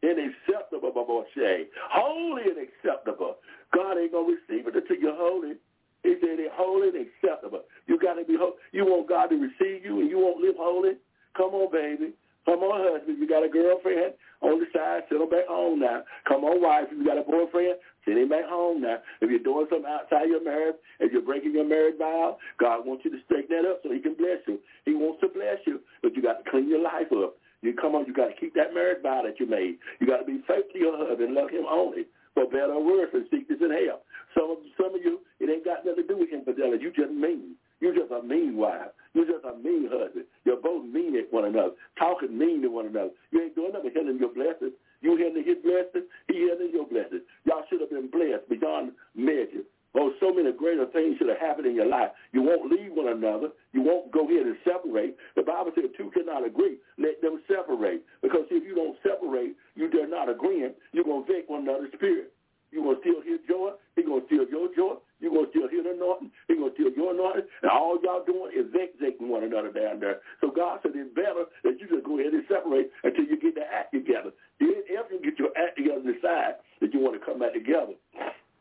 and 0.01 0.17
acceptable, 0.19 1.25
say. 1.35 1.67
Holy 1.91 2.43
and 2.43 2.57
acceptable. 2.57 3.35
God 3.73 3.97
ain't 3.97 4.11
going 4.11 4.27
to 4.27 4.37
receive 4.37 4.67
it 4.67 4.75
until 4.75 4.97
you're 4.97 5.15
holy. 5.15 5.55
He 6.03 6.15
said 6.21 6.39
it's 6.39 6.53
holy 6.55 6.89
and 6.89 7.07
acceptable. 7.07 7.61
You 7.87 7.99
got 7.99 8.15
to 8.15 8.23
be 8.23 8.37
holy. 8.39 8.55
You 8.71 8.85
want 8.85 9.09
God 9.09 9.27
to 9.27 9.35
receive 9.35 9.83
you 9.83 9.99
and 9.99 10.09
you 10.09 10.17
won't 10.17 10.39
live 10.39 10.55
holy? 10.57 10.95
Come 11.35 11.51
on, 11.51 11.71
baby. 11.71 12.13
Come 12.45 12.63
on, 12.63 12.79
husband. 12.81 13.19
You 13.19 13.27
got 13.27 13.43
a 13.43 13.49
girlfriend 13.49 14.13
on 14.41 14.59
the 14.59 14.65
side. 14.73 15.03
Send 15.09 15.21
them 15.21 15.29
back 15.29 15.47
home 15.47 15.79
now. 15.79 16.03
Come 16.27 16.43
on, 16.45 16.61
wife. 16.63 16.87
You 16.89 17.05
got 17.05 17.19
a 17.19 17.23
boyfriend. 17.27 17.75
Send 18.05 18.17
him 18.17 18.29
back 18.29 18.47
home 18.47 18.81
now. 18.81 18.97
If 19.21 19.29
you're 19.29 19.43
doing 19.43 19.67
something 19.69 19.85
outside 19.85 20.29
your 20.29 20.43
marriage, 20.43 20.75
if 20.99 21.11
you're 21.11 21.21
breaking 21.21 21.53
your 21.53 21.67
marriage 21.67 21.99
vow, 21.99 22.37
God 22.57 22.87
wants 22.87 23.03
you 23.03 23.11
to 23.11 23.19
straighten 23.25 23.51
that 23.55 23.69
up 23.69 23.81
so 23.83 23.91
he 23.91 23.99
can 23.99 24.15
bless 24.15 24.39
you. 24.47 24.57
He 24.85 24.95
wants 24.95 25.19
to 25.21 25.27
bless 25.27 25.59
you, 25.67 25.81
but 26.01 26.15
you 26.15 26.23
got 26.23 26.43
to 26.43 26.49
clean 26.49 26.69
your 26.69 26.81
life 26.81 27.11
up. 27.11 27.35
You 27.61 27.73
come 27.73 27.95
on, 27.95 28.05
you 28.05 28.13
got 28.13 28.27
to 28.27 28.37
keep 28.39 28.55
that 28.55 28.73
marriage 28.73 29.03
vow 29.03 29.21
that 29.23 29.39
you 29.39 29.45
made. 29.45 29.77
You 29.99 30.07
got 30.07 30.23
to 30.23 30.25
be 30.25 30.39
faithful 30.47 30.73
to 30.73 30.79
your 30.79 30.97
husband, 30.97 31.33
love 31.33 31.49
him 31.49 31.65
only. 31.69 32.07
For 32.35 32.45
better 32.45 32.73
or 32.73 32.85
worse, 32.85 33.09
and 33.13 33.25
seek 33.31 33.49
this 33.49 33.57
in 33.59 33.71
hell. 33.73 34.05
Some 34.37 34.51
of 34.51 34.57
some 34.77 34.93
of 34.93 35.01
you, 35.03 35.19
it 35.39 35.49
ain't 35.49 35.65
got 35.65 35.83
nothing 35.83 36.05
to 36.05 36.13
do 36.13 36.17
with 36.19 36.29
infidelity. 36.31 36.83
You 36.83 36.93
just 36.93 37.11
mean. 37.11 37.55
You're 37.81 37.95
just 37.95 38.11
a 38.11 38.21
mean 38.21 38.55
wife. 38.55 38.91
You're 39.13 39.25
just 39.25 39.43
a 39.45 39.57
mean 39.57 39.89
husband. 39.91 40.25
You're 40.45 40.61
both 40.61 40.85
mean 40.85 41.17
at 41.17 41.31
one 41.33 41.45
another, 41.45 41.73
talking 41.97 42.37
mean 42.37 42.61
to 42.61 42.69
one 42.69 42.85
another. 42.85 43.11
You 43.31 43.41
ain't 43.41 43.55
doing 43.55 43.73
nothing 43.73 43.91
hindering 43.93 44.19
your 44.19 44.33
blessings. 44.33 44.73
You 45.01 45.15
hindering 45.15 45.47
his 45.47 45.57
blessings, 45.63 46.05
he 46.27 46.47
hindering 46.47 46.71
your 46.71 46.87
blessings. 46.87 47.23
Y'all 47.45 47.63
should 47.69 47.81
have 47.81 47.89
been 47.89 48.11
blessed 48.11 48.47
beyond 48.49 48.91
measure. 49.15 49.63
Oh, 49.95 50.13
so 50.19 50.33
many 50.33 50.51
greater 50.53 50.85
things 50.87 51.17
should 51.17 51.29
have 51.29 51.41
happened 51.41 51.65
in 51.65 51.75
your 51.75 51.89
life. 51.89 52.09
You 52.31 52.43
won't 52.43 52.69
leave 52.71 52.93
one 52.93 53.09
another. 53.09 53.49
You 53.73 53.81
won't 53.81 54.11
go 54.11 54.29
ahead 54.29 54.45
and 54.45 54.57
separate. 54.63 55.17
The 55.35 55.41
Bible 55.41 55.71
said 55.73 55.89
two 55.97 56.11
cannot 56.13 56.45
agree. 56.45 56.77
Let 56.97 57.21
them 57.21 57.41
separate. 57.47 58.05
Because 58.21 58.45
if 58.51 58.63
you 58.63 58.75
don't 58.75 58.97
separate, 59.01 59.55
you 59.75 59.89
dare 59.89 60.07
not 60.07 60.29
agreeing, 60.29 60.73
you're 60.93 61.03
going 61.03 61.25
to 61.25 61.33
take 61.33 61.49
one 61.49 61.63
another's 61.63 61.93
spirit. 61.93 62.33
You're 62.71 62.83
going 62.85 62.97
to 62.97 63.01
steal 63.01 63.21
his 63.25 63.41
joy. 63.49 63.73
He's 63.95 64.05
going 64.05 64.21
to 64.21 64.27
steal 64.29 64.45
your 64.45 64.69
joy. 64.77 65.01
You're 65.19 65.33
going 65.33 65.49
to 65.49 65.51
steal 65.51 65.67
his 65.67 65.89
anointing. 65.89 66.29
He's 66.47 66.61
going 66.61 66.69
to 66.69 66.75
steal 66.77 66.93
your 66.93 67.17
anointing. 67.17 67.49
And 67.65 67.71
all 67.73 67.97
y'all 68.05 68.23
doing 68.23 68.53
is 68.53 68.69
vexing 68.69 69.25
one 69.25 69.41
another 69.43 69.73
down 69.73 69.99
there. 69.99 70.21
So 70.39 70.53
God 70.53 70.79
said 70.85 70.93
it's 70.93 71.09
better 71.17 71.49
that 71.65 71.81
you 71.81 71.89
just 71.89 72.05
go 72.05 72.21
ahead 72.21 72.31
and 72.37 72.45
separate 72.45 72.93
until 73.01 73.25
you 73.25 73.41
get 73.41 73.57
the 73.57 73.65
act 73.65 73.91
together. 73.91 74.29
Then 74.61 74.85
after 74.93 75.17
you 75.17 75.21
get 75.25 75.41
your 75.41 75.49
act 75.57 75.81
together, 75.81 76.05
decide 76.05 76.61
that 76.79 76.93
you 76.93 77.01
want 77.01 77.17
to 77.17 77.23
come 77.25 77.41
back 77.41 77.57
together, 77.57 77.97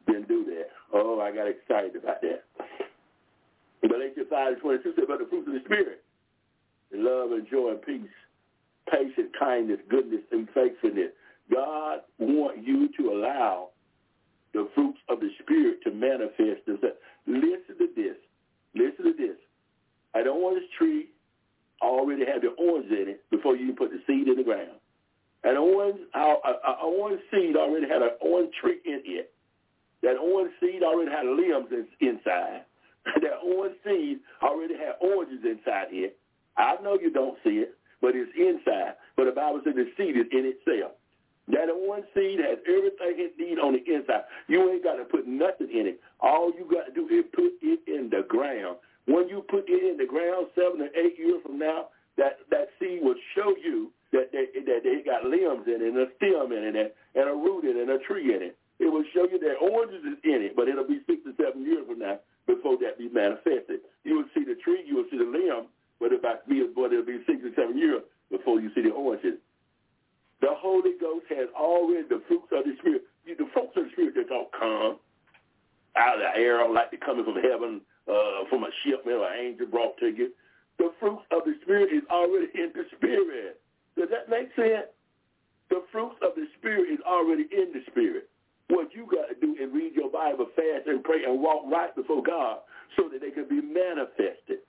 then 0.08 0.24
do 0.26 0.44
that. 0.46 0.68
Oh, 0.92 1.20
I 1.20 1.30
got 1.32 1.46
excited 1.46 1.96
about 1.96 2.20
that. 2.22 2.44
Galatians 3.86 4.26
5 4.30 4.52
and 4.52 4.60
22 4.60 4.92
said, 4.96 5.04
but 5.06 5.18
the 5.18 5.26
fruits 5.26 5.46
of 5.46 5.54
the 5.54 5.60
Spirit, 5.64 6.02
love 6.92 7.32
and 7.32 7.46
joy 7.48 7.70
and 7.70 7.82
peace, 7.82 8.10
patience, 8.90 9.30
kindness, 9.38 9.78
goodness, 9.88 10.22
and 10.32 10.48
faithfulness. 10.54 11.12
God 11.52 12.00
wants 12.18 12.60
you 12.64 12.88
to 12.98 13.12
allow 13.12 13.70
the 14.52 14.68
fruits 14.74 14.98
of 15.08 15.20
the 15.20 15.30
Spirit 15.42 15.78
to 15.84 15.90
manifest 15.90 16.66
themselves. 16.66 16.96
Listen 17.26 17.78
to 17.78 17.88
this. 17.94 18.16
Listen 18.74 19.04
to 19.04 19.14
this. 19.16 19.36
An 20.14 20.26
orange 20.26 20.64
tree 20.76 21.08
already 21.82 22.24
had 22.24 22.42
the 22.42 22.54
orange 22.58 22.90
in 22.90 23.08
it 23.08 23.30
before 23.30 23.56
you 23.56 23.72
put 23.72 23.90
the 23.90 24.00
seed 24.06 24.28
in 24.28 24.36
the 24.36 24.42
ground. 24.42 24.80
An 25.44 25.56
orange, 25.56 26.00
uh, 26.14 26.34
uh, 26.44 26.52
an 26.66 26.76
orange 26.82 27.20
seed 27.30 27.56
already 27.56 27.86
had 27.88 28.02
an 28.02 28.10
orange 28.20 28.52
tree 28.60 28.80
in 28.84 29.02
it. 29.04 29.32
That 30.02 30.16
orange 30.16 30.52
seed 30.60 30.82
already 30.82 31.10
had 31.10 31.26
limbs 31.26 31.68
inside. 32.00 32.64
That 33.22 33.40
orange 33.42 33.76
seed 33.86 34.18
already 34.42 34.74
had 34.74 35.00
oranges 35.00 35.40
inside 35.42 35.88
it. 35.92 36.18
I 36.58 36.76
know 36.82 36.98
you 37.00 37.10
don't 37.10 37.38
see 37.42 37.64
it, 37.64 37.74
but 38.02 38.12
it's 38.14 38.30
inside. 38.36 38.94
But 39.16 39.24
the 39.26 39.32
Bible 39.32 39.62
says 39.64 39.74
the 39.74 39.88
seed 39.96 40.16
is 40.16 40.26
in 40.30 40.44
itself. 40.44 40.92
That 41.48 41.72
orange 41.72 42.04
seed 42.12 42.38
has 42.40 42.58
everything 42.68 43.16
it 43.16 43.32
needs 43.38 43.60
on 43.62 43.72
the 43.72 43.80
inside. 43.80 44.28
You 44.48 44.68
ain't 44.68 44.84
got 44.84 44.96
to 44.96 45.04
put 45.04 45.26
nothing 45.26 45.72
in 45.72 45.86
it. 45.88 46.00
All 46.20 46.52
you 46.52 46.68
got 46.68 46.84
to 46.84 46.92
do 46.92 47.08
is 47.08 47.24
put 47.32 47.56
it 47.62 47.80
in 47.88 48.10
the 48.10 48.26
ground. 48.28 48.76
When 49.06 49.28
you 49.28 49.40
put 49.48 49.64
it 49.66 49.80
in 49.80 49.96
the 49.96 50.04
ground 50.04 50.52
seven 50.54 50.82
or 50.82 50.92
eight 50.92 51.16
years 51.16 51.40
from 51.42 51.58
now, 51.58 51.88
that, 52.18 52.44
that 52.50 52.68
seed 52.78 53.00
will 53.00 53.16
show 53.34 53.56
you 53.56 53.90
that 54.12 54.28
they, 54.32 54.52
that 54.60 54.84
they 54.84 55.00
got 55.00 55.24
limbs 55.24 55.64
in 55.66 55.80
it 55.80 55.88
and 55.88 55.96
a 55.96 56.12
stem 56.16 56.52
in 56.52 56.76
it 56.76 56.94
and 57.14 57.28
a 57.28 57.32
root 57.32 57.64
in 57.64 57.76
it 57.78 57.88
and 57.88 57.90
a 57.90 57.98
tree 58.04 58.34
in 58.34 58.42
it. 58.52 58.58
It 58.78 58.86
will 58.86 59.04
show 59.12 59.26
you 59.26 59.38
that 59.38 59.58
oranges 59.60 60.04
is 60.06 60.18
in 60.22 60.42
it, 60.42 60.54
but 60.54 60.68
it'll 60.68 60.86
be 60.86 61.02
six 61.06 61.22
to 61.26 61.34
seven 61.34 61.66
years 61.66 61.86
from 61.86 61.98
now 61.98 62.20
before 62.46 62.78
that 62.78 62.98
be 62.98 63.08
manifested. 63.10 63.82
You 64.04 64.16
will 64.16 64.30
see 64.34 64.44
the 64.44 64.54
tree, 64.62 64.84
you 64.86 64.96
will 64.96 65.08
see 65.10 65.18
the 65.18 65.26
limb, 65.26 65.66
but 65.98 66.12
it'll 66.12 66.22
be, 66.48 66.62
but 66.74 66.92
it'll 66.92 67.04
be 67.04 67.18
six 67.26 67.42
to 67.42 67.50
seven 67.58 67.76
years 67.76 68.02
before 68.30 68.60
you 68.60 68.70
see 68.74 68.82
the 68.82 68.94
oranges. 68.94 69.42
The 70.40 70.54
Holy 70.54 70.94
Ghost 71.00 71.26
has 71.30 71.48
already 71.58 72.06
the 72.06 72.22
fruits 72.28 72.48
of 72.52 72.64
the 72.64 72.74
Spirit. 72.78 73.02
The 73.26 73.44
fruits 73.52 73.76
of 73.76 73.84
the 73.84 73.90
Spirit 73.92 74.14
that 74.14 74.28
don't 74.28 74.50
come 74.52 74.96
out 75.96 76.14
of 76.14 76.20
the 76.22 76.40
air 76.40 76.62
like 76.70 76.90
they're 76.90 77.02
coming 77.02 77.24
from 77.24 77.42
heaven, 77.42 77.82
uh, 78.06 78.46
from 78.48 78.62
a 78.62 78.70
ship, 78.84 79.02
or 79.04 79.26
an 79.26 79.38
angel 79.38 79.66
brought 79.66 79.98
to 79.98 80.06
you. 80.06 80.30
The 80.78 80.94
fruits 81.00 81.26
of 81.32 81.42
the 81.44 81.54
Spirit 81.62 81.90
is 81.92 82.06
already 82.10 82.46
in 82.54 82.70
the 82.72 82.86
Spirit. 82.96 83.60
Does 83.98 84.08
that 84.10 84.30
make 84.30 84.54
sense? 84.54 84.86
The 85.68 85.82
fruits 85.90 86.16
of 86.22 86.34
the 86.36 86.46
Spirit 86.58 86.88
is 86.88 87.00
already 87.04 87.50
in 87.50 87.74
the 87.74 87.82
Spirit. 87.90 88.30
What 88.68 88.94
you 88.94 89.06
got 89.10 89.28
to 89.28 89.36
do 89.40 89.56
is 89.56 89.72
read 89.72 89.94
your 89.94 90.10
Bible, 90.10 90.46
fast 90.54 90.86
and 90.86 91.02
pray, 91.02 91.24
and 91.24 91.40
walk 91.40 91.64
right 91.70 91.94
before 91.96 92.22
God 92.22 92.58
so 92.96 93.08
that 93.10 93.20
they 93.20 93.30
can 93.30 93.48
be 93.48 93.60
manifested. 93.60 94.60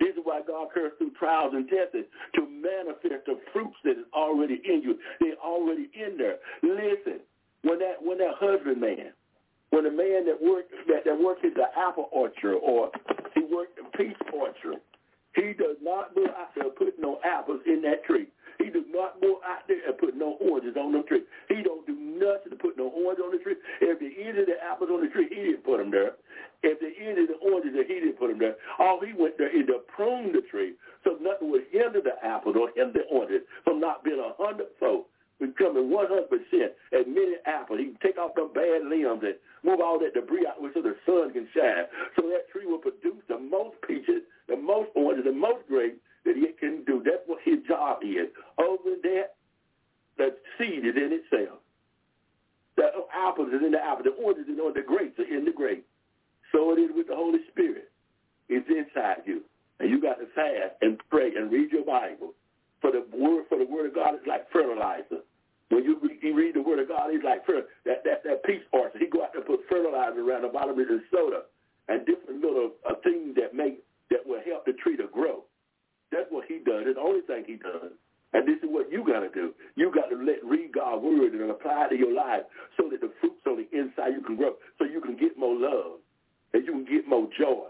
This 0.00 0.16
is 0.16 0.22
why 0.24 0.40
God 0.46 0.68
cursed 0.74 0.98
through 0.98 1.12
trials 1.18 1.52
and 1.54 1.68
tests 1.68 1.94
to 2.34 2.42
manifest 2.48 3.26
the 3.26 3.38
fruits 3.52 3.76
that 3.84 3.92
is 3.92 4.06
already 4.12 4.60
in 4.64 4.82
you. 4.82 4.98
They're 5.20 5.38
already 5.38 5.90
in 5.94 6.16
there. 6.18 6.38
Listen, 6.62 7.20
when 7.62 7.78
that 7.78 8.02
when 8.02 8.18
that 8.18 8.34
husband 8.40 8.80
man, 8.80 9.12
when 9.70 9.84
the 9.84 9.90
man 9.90 10.26
that 10.26 10.42
worked 10.42 10.72
that, 10.88 11.04
that 11.04 11.18
worked 11.18 11.44
in 11.44 11.54
the 11.54 11.70
apple 11.78 12.08
orchard 12.10 12.56
or 12.56 12.90
he 13.34 13.42
worked 13.42 13.78
in 13.78 13.86
peach 13.96 14.16
orchard, 14.34 14.80
he 15.36 15.52
does 15.52 15.76
not 15.80 16.14
go 16.14 16.26
out 16.26 16.50
there 16.56 16.64
and 16.64 16.76
put 16.76 16.98
no 16.98 17.18
apples 17.24 17.60
in 17.66 17.80
that 17.82 18.04
tree. 18.04 18.26
He 18.58 18.70
does 18.70 18.88
not 18.90 19.20
go 19.20 19.40
out 19.46 19.66
there 19.68 19.80
and 19.86 19.96
put 19.98 20.16
no 20.16 20.36
oranges 20.40 20.76
on 20.76 20.92
the 20.92 21.02
tree. 21.02 21.22
He 21.48 21.62
don't 21.62 21.86
do 21.86 21.94
nothing 21.94 22.50
to 22.50 22.56
put 22.56 22.76
no 22.76 22.88
orange 22.88 23.20
on 23.20 23.32
the 23.32 23.42
tree. 23.42 23.56
If 23.80 23.98
the 23.98 24.12
end 24.22 24.38
the 24.38 24.56
apples 24.62 24.90
on 24.92 25.02
the 25.02 25.10
tree, 25.10 25.28
he 25.28 25.52
didn't 25.52 25.64
put 25.64 25.78
them 25.78 25.90
there. 25.90 26.14
If 26.62 26.78
the 26.80 26.92
end 26.94 27.18
the 27.28 27.38
oranges, 27.42 27.74
he 27.74 27.94
didn't 27.94 28.18
put 28.18 28.28
them 28.28 28.38
there. 28.38 28.56
All 28.78 29.00
he 29.00 29.12
went 29.12 29.38
there 29.38 29.50
is 29.50 29.66
to 29.66 29.80
prune 29.94 30.32
the 30.32 30.42
tree 30.50 30.74
so 31.04 31.18
nothing 31.20 31.50
would 31.50 31.66
hinder 31.70 32.00
the 32.00 32.14
apples 32.24 32.56
or 32.58 32.70
hinder 32.74 33.02
the 33.02 33.06
oranges 33.10 33.42
from 33.64 33.80
not 33.80 34.04
being 34.04 34.20
a 34.20 34.32
hundredfold, 34.38 35.06
becoming 35.40 35.90
100% 35.90 36.30
as 36.94 37.06
many 37.06 37.36
apples. 37.46 37.78
He 37.80 37.86
can 37.86 37.98
take 38.02 38.18
off 38.18 38.34
them 38.34 38.50
bad 38.54 38.86
limbs 38.86 39.22
and 39.22 39.34
move 39.64 39.80
all 39.80 39.98
that 39.98 40.14
debris 40.14 40.46
out 40.46 40.62
so 40.74 40.82
the 40.82 40.94
sun 41.06 41.32
can 41.32 41.48
shine. 41.54 41.90
So 42.16 42.28
that 42.30 42.50
tree 42.50 42.66
will 42.66 42.78
produce 42.78 43.22
the 43.28 43.38
most 43.38 43.76
peaches, 43.86 44.22
the 44.48 44.56
most 44.56 44.90
oranges, 44.94 45.24
the 45.26 45.32
most 45.32 45.66
grapes 45.68 45.98
that 46.24 46.36
it 46.36 46.58
can 46.58 46.84
do. 46.84 47.02
That's 47.04 47.22
what 47.26 47.40
his 47.44 47.58
job 47.66 47.98
is. 48.02 48.28
Over 48.58 48.96
that, 49.02 49.34
the 50.18 50.36
seed 50.58 50.84
is 50.86 50.96
in 50.96 51.10
itself. 51.12 51.58
The 52.76 52.88
apples 53.12 53.48
is 53.52 53.62
in 53.62 53.72
the 53.72 53.82
apple. 53.82 54.04
The 54.04 54.16
oranges 54.22 54.44
is 54.44 54.58
in 54.58 54.72
the 54.74 54.82
grapes 54.82 55.18
are 55.18 55.28
in 55.28 55.44
the 55.44 55.52
grape. 55.52 55.86
So 56.52 56.72
it 56.72 56.80
is 56.80 56.90
with 56.94 57.08
the 57.08 57.16
Holy 57.16 57.40
Spirit. 57.50 57.90
It's 58.48 58.68
inside 58.68 59.22
you. 59.26 59.42
And 59.80 59.90
you 59.90 60.00
got 60.00 60.20
to 60.20 60.26
fast 60.34 60.76
and 60.80 60.98
pray 61.10 61.34
and 61.34 61.50
read 61.50 61.72
your 61.72 61.84
Bible. 61.84 62.34
For 62.80 62.90
the 62.92 63.04
word 63.16 63.44
for 63.48 63.58
the 63.58 63.64
word 63.64 63.86
of 63.86 63.94
God 63.94 64.14
is 64.14 64.26
like 64.26 64.50
fertilizer. 64.50 65.22
When 65.70 65.84
you 65.84 65.98
read, 66.02 66.18
you 66.22 66.34
read 66.34 66.54
the 66.54 66.62
word 66.62 66.80
of 66.80 66.88
God, 66.88 67.10
he's 67.10 67.24
like 67.24 67.46
that 67.46 68.04
that 68.04 68.22
that 68.24 68.44
peace 68.44 68.62
orchard. 68.72 69.00
He 69.00 69.08
go 69.08 69.22
out 69.22 69.32
there 69.32 69.40
and 69.40 69.48
put 69.48 69.60
fertilizer 69.68 70.20
around 70.20 70.42
the 70.42 70.48
bottom 70.48 70.78
of 70.78 70.88
his 70.88 71.00
soda 71.10 71.42
and 71.88 72.04
different 72.06 72.42
little 72.42 72.72
uh, 72.88 72.94
things 73.02 73.34
that 73.36 73.54
make 73.54 73.82
that 74.10 74.26
will 74.26 74.40
help 74.44 74.66
the 74.66 74.72
tree 74.74 74.96
to 74.96 75.06
grow. 75.12 75.44
That's 76.12 76.28
what 76.28 76.44
he 76.46 76.60
does. 76.60 76.84
It's 76.84 76.96
the 76.96 77.02
only 77.02 77.24
thing 77.24 77.44
he 77.48 77.56
does. 77.56 77.96
And 78.32 78.48
this 78.48 78.60
is 78.62 78.68
what 78.68 78.92
you 78.92 79.04
got 79.04 79.20
to 79.20 79.32
do. 79.32 79.52
You 79.76 79.92
got 79.92 80.08
to 80.08 80.16
let 80.16 80.44
read 80.44 80.72
God's 80.72 81.02
word 81.02 81.32
and 81.32 81.50
apply 81.50 81.86
it 81.86 81.90
to 81.90 81.96
your 81.96 82.12
life 82.12 82.44
so 82.76 82.88
that 82.88 83.00
the 83.00 83.12
fruits 83.20 83.44
on 83.48 83.56
the 83.60 83.68
inside 83.76 84.12
you 84.16 84.22
can 84.24 84.36
grow, 84.36 84.56
so 84.78 84.84
you 84.84 85.00
can 85.00 85.16
get 85.16 85.36
more 85.36 85.56
love, 85.56 86.00
and 86.52 86.64
you 86.64 86.72
can 86.72 86.84
get 86.84 87.08
more 87.08 87.28
joy. 87.36 87.68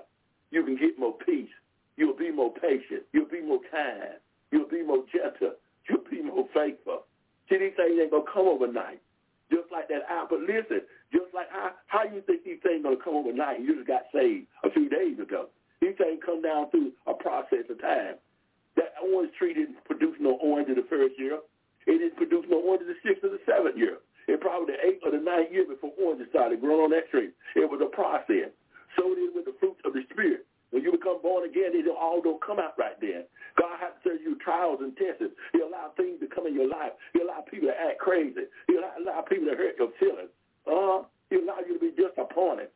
You 0.51 0.63
can 0.65 0.77
get 0.77 0.99
more 0.99 1.15
peace. 1.25 1.51
You'll 1.97 2.17
be 2.17 2.31
more 2.31 2.53
patient. 2.53 3.03
You'll 3.13 3.31
be 3.31 3.43
more 3.43 3.61
kind. 3.71 4.19
You'll 4.51 4.69
be 4.69 4.83
more 4.83 5.03
gentle. 5.11 5.55
You'll 5.89 6.07
be 6.11 6.23
more 6.23 6.47
faithful. 6.55 7.07
See, 7.49 7.59
these 7.59 7.75
things 7.77 7.99
ain't 7.99 8.11
going 8.11 8.27
to 8.27 8.33
come 8.33 8.47
overnight. 8.47 9.01
Just 9.51 9.71
like 9.73 9.89
that 9.89 10.07
apple. 10.09 10.41
Listen, 10.41 10.83
just 11.13 11.35
like 11.35 11.51
how, 11.51 11.73
how 11.87 12.05
you 12.05 12.23
think 12.23 12.45
these 12.45 12.63
things 12.63 12.83
going 12.83 12.97
to 12.97 13.03
come 13.03 13.17
overnight 13.17 13.61
you 13.61 13.77
just 13.77 13.89
got 13.89 14.03
saved 14.15 14.47
a 14.65 14.71
few 14.71 14.89
days 14.89 15.19
ago. 15.19 15.49
These 15.81 15.97
things 15.99 16.23
come 16.25 16.41
down 16.41 16.71
through 16.71 16.93
a 17.07 17.15
process 17.15 17.67
of 17.69 17.81
time. 17.81 18.17
That 18.77 18.95
orange 19.03 19.33
tree 19.39 19.55
didn't 19.55 19.85
produce 19.85 20.17
no 20.21 20.39
orange 20.41 20.69
in 20.69 20.77
the 20.77 20.87
first 20.89 21.19
year. 21.19 21.39
It 21.87 21.99
didn't 21.99 22.17
produce 22.17 22.47
no 22.49 22.63
orange 22.63 22.83
in 22.83 22.89
the 22.89 23.01
sixth 23.03 23.25
or 23.25 23.31
the 23.31 23.43
seventh 23.45 23.77
year. 23.77 23.99
It 24.29 24.41
probably 24.41 24.75
the 24.75 24.81
eighth 24.87 25.03
or 25.05 25.11
the 25.11 25.19
ninth 25.19 25.51
year 25.51 25.67
before 25.67 25.91
oranges 25.99 26.31
started 26.31 26.61
growing 26.61 26.89
on 26.89 26.91
that 26.95 27.11
tree. 27.11 27.35
It 27.57 27.69
was 27.69 27.83
a 27.83 27.91
process. 27.91 28.55
So 28.97 29.11
it 29.13 29.19
is 29.19 29.35
with 29.35 29.47
the 29.47 29.57
fruits 29.59 29.81
of 29.85 29.93
the 29.93 30.07
Spirit. 30.13 30.47
When 30.71 30.83
you 30.83 30.93
become 30.93 31.21
born 31.21 31.45
again, 31.45 31.77
they 31.77 31.85
all 31.91 32.23
don't 32.23 32.41
come 32.41 32.59
out 32.59 32.79
right 32.79 32.97
then. 33.01 33.29
God 33.61 33.77
has 33.81 33.93
to 34.03 34.09
send 34.09 34.21
you 34.25 34.39
trials 34.41 34.81
and 34.81 34.97
tests. 34.97 35.21
He 35.53 35.61
allow 35.61 35.93
things 35.97 36.21
to 36.21 36.29
come 36.33 36.47
in 36.47 36.55
your 36.55 36.69
life. 36.69 36.97
He 37.13 37.21
allow 37.21 37.45
people 37.45 37.69
to 37.69 37.77
act 37.77 38.01
crazy. 38.01 38.49
He 38.69 38.77
allow, 38.81 38.93
allow 38.97 39.21
people 39.21 39.53
to 39.53 39.57
hurt 39.57 39.77
your 39.77 39.93
feelings. 40.01 40.33
Uh, 40.65 41.05
he 41.29 41.37
allow 41.37 41.61
you 41.67 41.77
to 41.77 41.83
be 41.83 41.93
disappointed. 41.93 42.73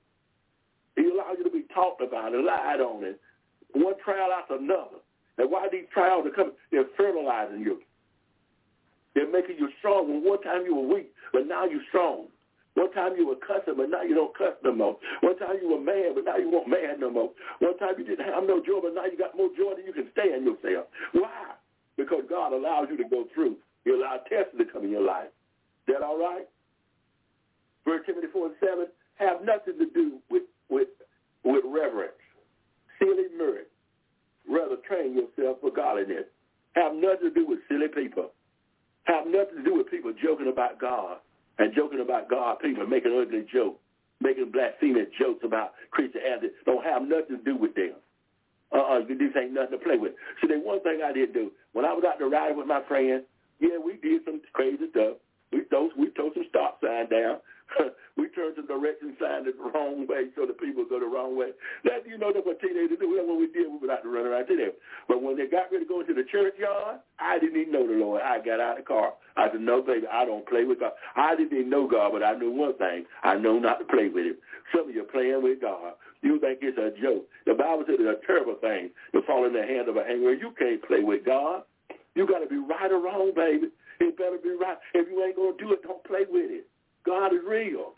He 0.97 1.09
allow 1.09 1.33
you 1.37 1.45
to 1.45 1.51
be 1.51 1.65
talked 1.73 2.03
about 2.03 2.35
and 2.35 2.45
lied 2.45 2.81
on 2.81 3.05
it. 3.05 3.21
One 3.73 3.95
trial 4.05 4.33
after 4.33 4.57
another. 4.57 5.01
And 5.39 5.51
why 5.51 5.69
these 5.71 5.85
trials 5.93 6.27
are 6.27 6.31
coming? 6.31 6.55
They're 6.71 6.89
fertilizing 6.97 7.61
you. 7.61 7.81
They're 9.15 9.31
making 9.31 9.57
you 9.59 9.69
strong. 9.79 10.09
When 10.09 10.25
one 10.25 10.43
time 10.43 10.65
you 10.65 10.75
were 10.75 10.95
weak, 10.95 11.13
but 11.33 11.47
now 11.47 11.65
you're 11.65 11.85
strong. 11.89 12.29
One 12.77 12.93
time 12.93 13.17
you 13.17 13.27
were 13.27 13.41
cussing, 13.41 13.75
but 13.77 13.89
now 13.89 14.03
you 14.03 14.15
don't 14.15 14.37
cuss 14.37 14.53
no 14.63 14.75
more. 14.75 14.99
One 15.23 15.39
time 15.39 15.57
you 15.63 15.73
were 15.73 15.81
mad, 15.81 16.13
but 16.15 16.25
now 16.25 16.37
you 16.37 16.51
won't 16.51 16.69
mad 16.69 17.01
no 17.01 17.11
more. 17.11 17.31
One 17.61 17.77
time 17.79 17.95
you 17.97 18.05
didn't 18.05 18.29
have 18.29 18.45
no 18.45 18.61
joy, 18.61 18.81
but 18.83 18.95
now 18.95 19.07
you 19.07 19.17
got 19.17 19.35
more 19.35 19.49
joy 19.57 19.73
than 19.77 19.87
you 19.87 19.95
can 19.95 20.13
stand 20.13 20.45
yourself. 20.45 20.87
Why? 21.13 21.57
Because 21.97 22.25
God 22.29 22.53
allows 22.53 22.89
you 22.91 22.99
to 22.99 23.09
go 23.09 23.25
through. 23.35 23.57
He 23.85 23.93
allows 23.93 24.21
tests 24.29 24.53
to 24.59 24.65
come 24.67 24.85
in 24.85 24.91
your 24.91 25.07
life. 25.07 25.33
Is 25.89 25.95
that 25.95 26.05
all 26.05 26.19
right? 26.19 26.45
First 27.87 28.05
Timothy 28.05 28.27
4 28.31 28.47
and 28.47 28.55
7, 28.61 28.87
have 29.15 29.41
nothing 29.41 29.79
to 29.79 29.87
do 29.95 30.19
with, 30.29 30.43
with, 30.69 30.89
with 31.45 31.65
reverence, 31.65 32.21
silly 32.99 33.33
mirth. 33.39 33.73
Rather 34.49 34.77
train 34.87 35.15
yourself 35.15 35.59
for 35.61 35.71
godliness. 35.71 36.27
Have 36.75 36.95
nothing 36.95 37.29
to 37.29 37.35
do 37.35 37.47
with 37.47 37.61
silly 37.69 37.89
people. 37.89 38.31
Have 39.05 39.27
nothing 39.27 39.59
to 39.59 39.65
do 39.65 39.75
with 39.77 39.91
people 39.91 40.13
joking 40.23 40.49
about 40.49 40.81
God 40.81 41.19
and 41.59 41.75
joking 41.75 42.01
about 42.01 42.29
God, 42.29 42.59
people 42.61 42.87
making 42.87 43.17
ugly 43.17 43.47
jokes, 43.53 43.81
making 44.21 44.51
blasphemous 44.51 45.09
jokes 45.19 45.45
about 45.45 45.73
Christianity, 45.91 46.49
don't 46.65 46.85
have 46.85 47.03
nothing 47.03 47.39
to 47.39 47.43
do 47.43 47.57
with 47.57 47.75
them. 47.75 47.95
Uh-uh, 48.73 49.01
this 49.07 49.33
ain't 49.39 49.53
nothing 49.53 49.79
to 49.79 49.85
play 49.85 49.97
with. 49.97 50.13
See, 50.41 50.49
there's 50.49 50.65
one 50.65 50.83
thing 50.83 51.01
I 51.05 51.13
did 51.13 51.33
do. 51.33 51.53
When 51.73 51.85
I 51.85 51.93
was 51.93 52.05
out 52.07 52.19
there 52.19 52.29
riding 52.29 52.59
with 52.59 52.67
my 52.67 52.83
friends, 52.89 53.25
yeah, 53.61 53.79
we 53.83 53.97
did 54.03 54.23
some 54.25 54.41
crazy 54.53 54.91
stuff. 54.91 55.17
We 55.53 55.65
throw, 55.71 55.89
we 55.97 56.11
throw 56.11 56.33
some 56.35 56.45
stop 56.51 56.81
sign 56.83 57.09
down. 57.09 57.39
we 58.17 58.29
turn 58.31 58.55
the 58.57 58.63
direction 58.63 59.17
sign 59.21 59.45
the 59.45 59.53
wrong 59.59 60.07
way 60.07 60.31
so 60.37 60.47
the 60.47 60.55
people 60.55 60.85
go 60.89 61.01
the 61.01 61.07
wrong 61.07 61.37
way. 61.37 61.51
That 61.85 62.07
you 62.07 62.19
know 62.19 62.33
that's 62.33 62.47
what 62.47 62.61
teenagers 62.61 62.99
do. 62.99 63.11
That's 63.17 63.27
what 63.27 63.39
we 63.39 63.49
did. 63.51 63.67
We 63.71 63.79
went 63.79 63.93
out 63.93 64.03
to 64.03 64.09
run 64.09 64.27
around 64.27 64.47
today. 64.47 64.71
But 65.09 65.23
when 65.23 65.37
they 65.37 65.47
got 65.47 65.73
ready 65.73 65.85
to 65.85 65.89
go 65.89 66.01
into 66.01 66.15
the 66.15 66.25
churchyard, 66.31 67.01
I 67.19 67.39
didn't 67.39 67.61
even 67.61 67.73
know 67.73 67.87
the 67.87 67.99
Lord. 67.99 68.23
I 68.23 68.39
got 68.39 68.61
out 68.61 68.79
of 68.79 68.85
the 68.85 68.89
car. 68.89 69.15
I 69.37 69.51
said, 69.51 69.61
No, 69.61 69.83
baby, 69.83 70.07
I 70.11 70.25
don't 70.25 70.47
play 70.47 70.65
with 70.65 70.81
God. 70.81 70.93
I 71.17 71.35
didn't 71.37 71.53
even 71.53 71.71
know 71.71 71.89
God, 71.89 72.13
but 72.13 72.23
I 72.23 72.35
knew 72.35 72.51
one 72.51 72.77
thing. 72.79 73.05
I 73.23 73.37
know 73.37 73.59
not 73.59 73.79
to 73.81 73.85
play 73.85 74.09
with 74.09 74.27
him. 74.27 74.39
Some 74.75 74.89
of 74.89 74.95
you 74.95 75.03
are 75.03 75.13
playing 75.13 75.43
with 75.43 75.61
God. 75.61 75.95
You 76.23 76.41
think 76.41 76.59
it's 76.63 76.79
a 76.79 76.91
joke. 77.01 77.29
The 77.47 77.55
Bible 77.55 77.85
says 77.87 77.97
it's 78.01 78.23
a 78.23 78.27
terrible 78.27 78.57
thing 78.61 78.91
to 79.13 79.23
fall 79.23 79.47
in 79.47 79.53
the 79.53 79.63
hand 79.63 79.89
of 79.89 79.97
an 79.97 80.05
angry. 80.09 80.39
You 80.39 80.53
can't 80.59 80.83
play 80.83 81.03
with 81.03 81.25
God. 81.25 81.63
You 82.15 82.27
got 82.27 82.41
to 82.41 82.49
be 82.49 82.57
right 82.57 82.91
or 82.91 82.99
wrong, 83.01 83.33
baby. 83.37 83.69
It 84.01 84.17
better 84.17 84.39
be 84.43 84.57
right. 84.59 84.77
If 84.95 85.09
you 85.09 85.23
ain't 85.23 85.37
to 85.37 85.55
do 85.59 85.73
it, 85.73 85.83
don't 85.83 86.03
play 86.05 86.25
with 86.29 86.51
it. 86.51 86.67
God 87.07 87.33
is 87.33 87.41
real. 87.47 87.95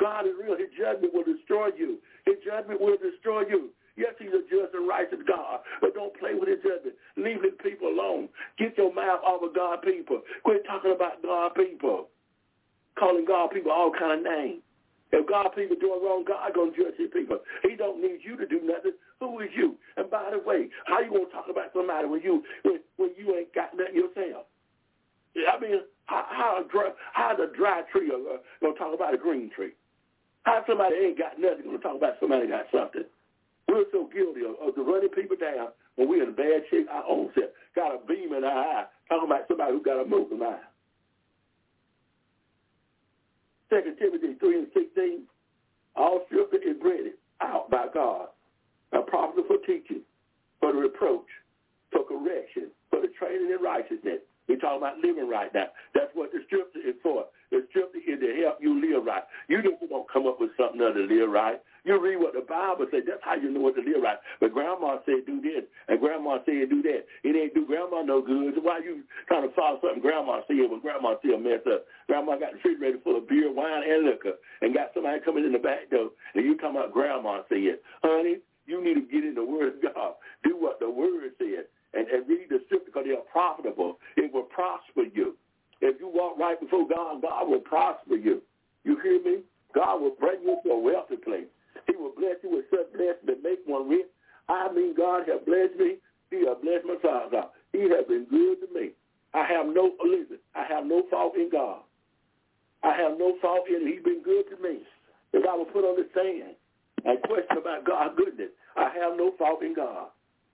God 0.00 0.26
is 0.26 0.32
real. 0.40 0.56
His 0.56 0.72
judgment 0.72 1.12
will 1.12 1.28
destroy 1.28 1.68
you. 1.76 1.98
His 2.24 2.36
judgment 2.44 2.80
will 2.80 2.96
destroy 2.96 3.44
you. 3.46 3.70
Yes, 3.96 4.16
he's 4.18 4.32
a 4.32 4.40
just 4.48 4.72
and 4.72 4.88
righteous 4.88 5.20
God, 5.28 5.60
but 5.80 5.92
don't 5.92 6.16
play 6.18 6.32
with 6.32 6.48
his 6.48 6.64
judgment. 6.64 6.96
Leave 7.20 7.44
his 7.44 7.52
people 7.62 7.88
alone. 7.88 8.30
Get 8.56 8.78
your 8.78 8.94
mouth 8.94 9.20
off 9.20 9.42
of 9.44 9.54
God 9.54 9.82
people. 9.82 10.22
Quit 10.42 10.64
talking 10.64 10.92
about 10.96 11.22
God 11.22 11.54
people. 11.54 12.08
Calling 12.98 13.26
God 13.28 13.50
people 13.52 13.70
all 13.70 13.92
kind 13.92 14.18
of 14.18 14.24
names. 14.24 14.62
If 15.12 15.28
God 15.28 15.50
people 15.56 15.76
doing 15.76 16.00
wrong, 16.02 16.24
God 16.24 16.54
to 16.54 16.72
judge 16.72 16.94
his 16.96 17.10
people. 17.12 17.38
He 17.62 17.74
don't 17.74 18.00
need 18.00 18.20
you 18.22 18.36
to 18.36 18.46
do 18.46 18.60
nothing. 18.62 18.92
Who 19.18 19.40
is 19.40 19.50
you? 19.56 19.76
And 19.96 20.08
by 20.08 20.30
the 20.30 20.38
way, 20.38 20.68
how 20.86 21.00
you 21.00 21.10
to 21.10 21.26
talk 21.34 21.46
about 21.50 21.74
somebody 21.74 22.06
when 22.06 22.22
you 22.22 22.42
when, 22.62 22.78
when 22.96 23.10
you 23.18 23.36
ain't 23.36 23.52
got 23.52 23.76
nothing 23.76 23.96
yourself? 23.96 24.46
I 25.36 25.60
mean, 25.60 25.80
how 26.10 26.64
a 26.64 26.68
dry, 26.68 26.90
how 27.12 27.36
the 27.36 27.52
dry 27.56 27.82
tree 27.92 28.10
uh, 28.10 28.38
going 28.60 28.74
to 28.74 28.78
talk 28.78 28.94
about 28.94 29.14
a 29.14 29.18
green 29.18 29.50
tree? 29.54 29.72
How 30.42 30.64
somebody 30.66 30.96
ain't 30.96 31.18
got 31.18 31.38
nothing 31.38 31.64
going 31.64 31.78
to 31.78 31.82
talk 31.82 31.96
about 31.96 32.14
somebody 32.18 32.48
got 32.48 32.66
something? 32.72 33.04
We're 33.68 33.84
so 33.92 34.10
guilty 34.12 34.40
of, 34.42 34.58
of 34.58 34.74
running 34.86 35.10
people 35.10 35.36
down 35.36 35.68
when 35.94 36.08
we're 36.08 36.24
in 36.24 36.34
bad 36.34 36.62
shape 36.70 36.88
our 36.90 37.04
own 37.08 37.30
self. 37.34 37.50
Got 37.76 37.94
a 37.94 38.06
beam 38.06 38.34
in 38.34 38.42
our 38.42 38.50
eye, 38.50 38.84
talking 39.08 39.30
about 39.30 39.46
somebody 39.46 39.72
who 39.72 39.82
got 39.82 40.02
a 40.02 40.04
moving 40.04 40.42
eye. 40.42 40.58
Second 43.70 43.96
Timothy 43.98 44.34
3 44.40 44.58
and 44.58 44.66
16, 44.74 45.22
all 45.94 46.22
scripture 46.26 46.58
is 46.68 46.76
breaded 46.80 47.12
out 47.40 47.70
by 47.70 47.86
God, 47.94 48.28
and 48.92 49.06
profitable 49.06 49.46
for 49.46 49.58
teaching, 49.64 50.02
for 50.58 50.72
the 50.72 50.78
reproach, 50.78 51.28
for 51.92 52.02
correction, 52.04 52.70
for 52.90 53.00
the 53.00 53.08
training 53.18 53.54
in 53.56 53.62
righteousness. 53.62 54.18
We're 54.48 54.58
talking 54.58 54.78
about 54.78 54.98
living 54.98 55.28
right 55.28 55.52
now. 55.54 55.68
That's 55.94 56.10
what 56.14 56.32
the 56.32 56.40
scripture 56.46 56.82
is 56.82 56.96
for. 57.02 57.26
The 57.50 57.66
scripture 57.70 58.02
is 58.02 58.18
to 58.20 58.30
help 58.42 58.58
you 58.60 58.78
live 58.78 59.04
right. 59.04 59.22
You 59.48 59.62
just 59.62 59.78
don't 59.88 60.10
come 60.10 60.26
up 60.26 60.40
with 60.40 60.50
something 60.58 60.80
other 60.80 61.06
to 61.06 61.14
live 61.14 61.30
right. 61.30 61.60
You 61.84 61.96
read 61.96 62.20
what 62.20 62.34
the 62.34 62.44
Bible 62.44 62.86
says. 62.90 63.04
That's 63.06 63.24
how 63.24 63.36
you 63.36 63.50
know 63.50 63.60
what 63.60 63.74
to 63.76 63.82
live 63.82 64.02
right. 64.02 64.18
But 64.40 64.52
grandma 64.52 64.98
said 65.06 65.24
do 65.26 65.40
this, 65.40 65.64
and 65.88 66.00
grandma 66.00 66.38
said 66.44 66.68
do 66.68 66.82
that. 66.82 67.06
It 67.24 67.36
ain't 67.36 67.54
do 67.54 67.64
grandma 67.64 68.02
no 68.02 68.20
good. 68.20 68.54
So 68.54 68.60
why 68.60 68.80
you 68.84 69.02
trying 69.28 69.48
to 69.48 69.54
follow 69.54 69.80
something 69.80 70.02
grandma 70.02 70.42
said 70.46 70.60
when 70.68 70.80
grandma 70.80 71.16
still 71.18 71.38
messed 71.38 71.66
up? 71.66 71.86
Grandma 72.06 72.36
got 72.36 72.52
the 72.52 72.60
refrigerator 72.60 72.98
full 73.02 73.16
of 73.16 73.28
beer, 73.28 73.52
wine, 73.52 73.82
and 73.88 74.04
liquor, 74.04 74.36
and 74.60 74.74
got 74.74 74.92
somebody 74.94 75.20
coming 75.24 75.44
in 75.44 75.52
the 75.52 75.58
back 75.58 75.88
door, 75.90 76.10
and 76.34 76.44
you 76.44 76.56
talking 76.56 76.76
about 76.76 76.92
grandma 76.92 77.42
said, 77.48 77.80
honey, 78.02 78.38
you 78.66 78.84
need 78.84 78.94
to 78.94 79.06
get 79.10 79.24
in 79.24 79.34
the 79.34 79.44
Word 79.44 79.74
of 79.74 79.94
God. 79.94 80.14
Do 80.44 80.56
what 80.58 80.78
the 80.80 80.90
Word 80.90 81.32
said, 81.38 81.66
and, 81.94 82.06
and 82.08 82.28
read 82.28 82.46
the 82.48 82.60
scripture 82.66 82.86
because 82.86 83.04
they 83.06 83.12
are 83.14 83.28
profitable. 83.32 83.98
It 84.16 84.32
will 84.32 84.44
prosper 84.44 85.04
you. 85.12 85.36
If 85.80 85.98
you 86.00 86.08
walk 86.12 86.38
right 86.38 86.60
before 86.60 86.86
God, 86.86 87.22
God 87.22 87.48
will 87.48 87.60
prosper 87.60 88.14
you. 88.16 88.42
You 88.84 88.98
hear 89.02 89.22
me? 89.22 89.42
God 89.74 90.00
will 90.00 90.16
bring 90.18 90.42
you 90.42 90.58
to 90.64 90.70
a 90.70 90.78
wealthy 90.78 91.16
place. 91.16 91.48
He 91.86 91.96
will 91.96 92.12
bless 92.16 92.36
you 92.42 92.50
with 92.50 92.66
such 92.70 92.92
blessings 92.92 93.26
that 93.26 93.42
make 93.42 93.60
one 93.66 93.88
rich. 93.88 94.06
I 94.48 94.72
mean, 94.72 94.94
God 94.96 95.24
has 95.28 95.40
blessed 95.46 95.78
me. 95.78 95.96
He 96.30 96.46
has 96.46 96.58
blessed 96.62 96.86
my 96.86 96.96
father. 97.02 97.48
He 97.72 97.82
has 97.90 98.06
been 98.06 98.26
good 98.30 98.66
to 98.66 98.68
me. 98.74 98.90
I 99.32 99.46
have 99.46 99.66
no, 99.66 99.92
listen, 100.04 100.38
I 100.54 100.64
have 100.68 100.86
no 100.86 101.04
fault 101.10 101.36
in 101.36 101.50
God. 101.50 101.82
I 102.82 102.96
have 102.96 103.18
no 103.18 103.36
fault 103.40 103.68
in 103.68 103.82
him. 103.82 103.92
He's 103.92 104.02
been 104.02 104.22
good 104.22 104.44
to 104.50 104.62
me. 104.62 104.80
If 105.32 105.46
I 105.46 105.54
was 105.54 105.68
put 105.72 105.84
on 105.84 105.96
the 105.96 106.08
stand 106.10 106.56
and 107.04 107.22
question 107.22 107.58
about 107.58 107.86
God's 107.86 108.14
goodness, 108.16 108.50
I 108.76 108.90
have 108.98 109.16
no 109.16 109.32
fault 109.38 109.62
in 109.62 109.74
God. 109.74 110.08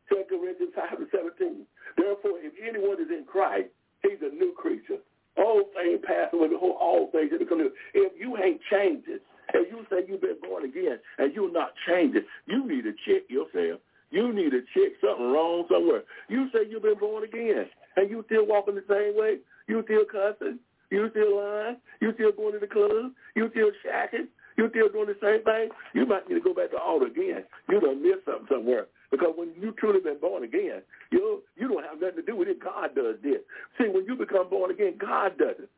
2 0.09 0.25
Corinthians 0.29 0.73
5 0.75 0.99
and 0.99 1.09
17. 1.11 1.67
Therefore, 1.97 2.39
if 2.43 2.53
anyone 2.63 3.01
is 3.01 3.11
in 3.11 3.25
Christ, 3.27 3.69
he's 4.03 4.21
a 4.23 4.35
new 4.35 4.55
creature. 4.57 5.03
All 5.37 5.69
things 5.75 6.01
pass 6.07 6.33
away, 6.33 6.49
behold, 6.49 6.77
all 6.81 7.11
things 7.13 7.33
are 7.33 7.39
become 7.39 7.59
new. 7.59 7.73
If 7.93 8.13
you 8.19 8.37
ain't 8.39 8.61
changed 8.71 9.09
it, 9.09 9.23
if 9.55 9.69
you 9.71 9.85
say 9.91 10.07
you've 10.09 10.23
been 10.23 10.41
born 10.43 10.65
again 10.65 10.99
and 11.19 11.35
you're 11.35 11.53
not 11.53 11.73
changing, 11.87 12.25
you 12.47 12.67
need 12.67 12.83
to 12.83 12.93
check 13.05 13.29
yourself. 13.29 13.81
You 14.11 14.33
need 14.33 14.51
to 14.51 14.63
check 14.73 14.97
something 15.03 15.33
wrong 15.33 15.67
somewhere. 15.71 16.03
You 16.29 16.49
say 16.53 16.61
you've 16.69 16.83
been 16.83 16.99
born 16.99 17.25
again 17.25 17.67
and 17.97 18.11
you 18.11 18.23
still 18.27 18.47
walking 18.47 18.77
the 18.77 18.85
same 18.89 19.19
way. 19.19 19.39
You 19.67 19.83
still 19.85 20.05
cussing. 20.07 20.59
You 20.91 21.09
still 21.11 21.37
lying. 21.37 21.77
You 22.01 22.13
still 22.15 22.33
going 22.33 22.53
to 22.53 22.61
the 22.61 22.67
club. 22.67 23.13
You 23.35 23.51
still 23.51 23.71
shacking. 23.85 24.29
You 24.57 24.71
still 24.71 24.89
doing 24.89 25.09
the 25.09 25.19
same 25.21 25.45
thing. 25.45 25.69
You 25.93 26.07
might 26.07 26.29
need 26.29 26.37
to 26.37 26.41
go 26.41 26.55
back 26.55 26.71
to 26.71 26.79
altar 26.79 27.07
again. 27.07 27.45
You 27.69 27.81
done 27.81 28.03
missed 28.03 28.25
something 28.25 28.47
somewhere. 28.49 28.87
Because 29.11 29.35
when 29.37 29.51
you 29.61 29.73
truly 29.73 30.01
been 30.01 30.19
born 30.19 30.45
again, 30.45 30.83
you 31.11 31.43
you 31.57 31.69
don't 31.69 31.85
have 31.85 32.01
nothing 32.01 32.17
to 32.17 32.23
do 32.23 32.37
with 32.37 32.49
it. 32.49 32.61
God 32.61 32.95
does 32.95 33.17
this. 33.23 33.41
See, 33.79 33.89
when 33.89 34.05
you 34.05 34.17
become 34.17 34.51
born 34.51 34.71
again, 34.71 34.95
God 34.99 35.39
does 35.39 35.57
it. 35.59 35.71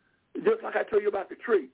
Just 0.44 0.62
like 0.62 0.76
I 0.76 0.84
tell 0.84 1.00
you 1.00 1.08
about 1.08 1.28
the 1.28 1.36
tree. 1.36 1.68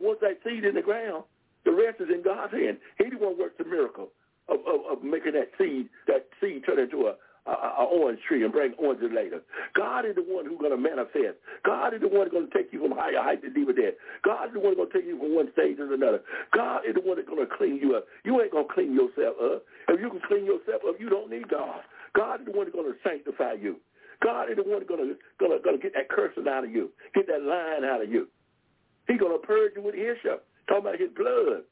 Once 0.00 0.18
that 0.20 0.40
seed 0.44 0.64
in 0.64 0.74
the 0.74 0.82
ground, 0.82 1.24
the 1.64 1.72
rest 1.72 2.00
is 2.00 2.08
in 2.12 2.22
God's 2.22 2.52
hand. 2.52 2.78
He 2.98 3.10
the 3.10 3.16
one 3.16 3.38
works 3.38 3.54
the 3.58 3.64
miracle 3.64 4.10
of, 4.48 4.58
of, 4.66 4.98
of 4.98 5.04
making 5.04 5.32
that 5.32 5.50
seed, 5.56 5.88
that 6.06 6.26
seed 6.40 6.64
turn 6.66 6.78
into 6.78 7.06
a, 7.06 7.14
a, 7.46 7.52
a 7.52 7.84
orange 7.84 8.20
tree 8.26 8.42
and 8.44 8.52
bring 8.52 8.72
oranges 8.78 9.10
later. 9.14 9.42
God 9.74 10.06
is 10.06 10.14
the 10.14 10.24
one 10.24 10.46
who's 10.46 10.58
going 10.58 10.72
to 10.72 10.80
manifest. 10.80 11.36
God 11.64 11.92
is 11.92 12.00
the 12.00 12.08
one 12.08 12.28
going 12.30 12.48
to 12.48 12.54
take 12.54 12.72
you 12.72 12.80
from 12.80 12.96
higher 12.96 13.20
height 13.20 13.42
to 13.42 13.50
deeper 13.50 13.72
depth. 13.72 13.98
God 14.24 14.48
is 14.48 14.54
the 14.54 14.60
one 14.60 14.76
going 14.76 14.88
to 14.88 14.94
take 14.94 15.06
you 15.06 15.18
from 15.18 15.34
one 15.34 15.52
stage 15.52 15.76
to 15.76 15.92
another. 15.92 16.24
God 16.56 16.88
is 16.88 16.94
the 16.94 17.04
one 17.04 17.16
that's 17.16 17.28
going 17.28 17.44
to 17.44 17.50
clean 17.52 17.76
you 17.76 17.96
up. 17.96 18.06
You 18.24 18.40
ain't 18.40 18.52
going 18.52 18.68
to 18.68 18.72
clean 18.72 18.94
yourself 18.96 19.36
up. 19.42 19.64
If 19.88 20.00
you 20.00 20.08
can 20.08 20.20
clean 20.26 20.44
yourself 20.48 20.82
up, 20.88 20.96
you 20.98 21.08
don't 21.08 21.28
need 21.28 21.48
God. 21.48 21.84
God 22.16 22.40
is 22.40 22.46
the 22.46 22.52
one 22.52 22.64
that's 22.66 22.76
going 22.76 22.88
to 22.88 22.98
sanctify 23.04 23.60
you. 23.60 23.76
God 24.22 24.48
is 24.48 24.56
the 24.56 24.64
one 24.64 24.80
that's 24.80 24.88
going 24.88 25.04
to, 25.04 25.16
going 25.36 25.52
to, 25.52 25.60
going 25.60 25.76
to 25.76 25.82
get 25.82 25.92
that 25.94 26.08
cursing 26.08 26.48
out 26.48 26.64
of 26.64 26.70
you, 26.70 26.90
get 27.14 27.26
that 27.26 27.42
lying 27.42 27.84
out 27.84 28.00
of 28.00 28.08
you. 28.08 28.28
He's 29.06 29.20
going 29.20 29.36
to 29.36 29.44
purge 29.44 29.72
you 29.76 29.82
with 29.82 29.94
his 29.94 30.16
hyssop, 30.22 30.46
talking 30.68 30.88
about 30.88 31.00
his 31.00 31.12
blood. 31.12 31.68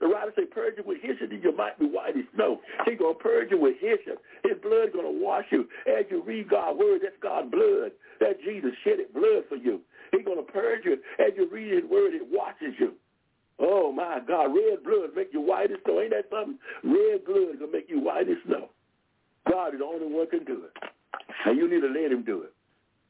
The 0.00 0.06
writer 0.06 0.32
say, 0.36 0.44
purge 0.46 0.74
you 0.76 0.84
with 0.86 1.02
hyssop, 1.02 1.32
and 1.32 1.42
you 1.42 1.50
might 1.56 1.78
be 1.78 1.86
white 1.86 2.16
as 2.16 2.24
snow. 2.34 2.60
He's 2.86 2.98
going 2.98 3.16
to 3.16 3.22
purge 3.22 3.50
you 3.50 3.58
with 3.58 3.76
hyssop. 3.80 4.22
His 4.44 4.54
blood 4.62 4.92
going 4.92 5.10
to 5.10 5.24
wash 5.24 5.46
you. 5.50 5.66
As 5.90 6.06
you 6.08 6.22
read 6.22 6.48
God's 6.48 6.78
word, 6.78 7.00
that's 7.02 7.18
God's 7.20 7.50
blood. 7.50 7.90
That 8.20 8.40
Jesus 8.44 8.70
shedded 8.84 9.12
blood 9.12 9.42
for 9.48 9.56
you. 9.56 9.80
He's 10.12 10.24
going 10.24 10.38
to 10.38 10.52
purge 10.52 10.84
you. 10.84 10.98
As 11.18 11.34
you 11.36 11.48
read 11.50 11.72
his 11.72 11.90
word, 11.90 12.14
it 12.14 12.22
washes 12.30 12.78
you. 12.78 12.92
Oh, 13.58 13.90
my 13.90 14.20
God. 14.26 14.54
Red 14.54 14.84
blood 14.84 15.10
make 15.16 15.30
you 15.32 15.40
white 15.40 15.72
as 15.72 15.78
snow. 15.84 16.00
Ain't 16.00 16.10
that 16.10 16.30
something? 16.30 16.58
Red 16.84 17.24
blood 17.26 17.50
is 17.54 17.58
going 17.58 17.72
to 17.72 17.76
make 17.76 17.90
you 17.90 18.00
white 18.00 18.28
as 18.28 18.38
snow. 18.46 18.70
God 19.50 19.74
is 19.74 19.80
the 19.80 19.84
only 19.84 20.06
one 20.06 20.28
can 20.30 20.44
do 20.44 20.62
it. 20.62 20.90
And 21.44 21.58
you 21.58 21.68
need 21.68 21.80
to 21.80 21.88
let 21.88 22.12
him 22.12 22.22
do 22.22 22.42
it. 22.42 22.52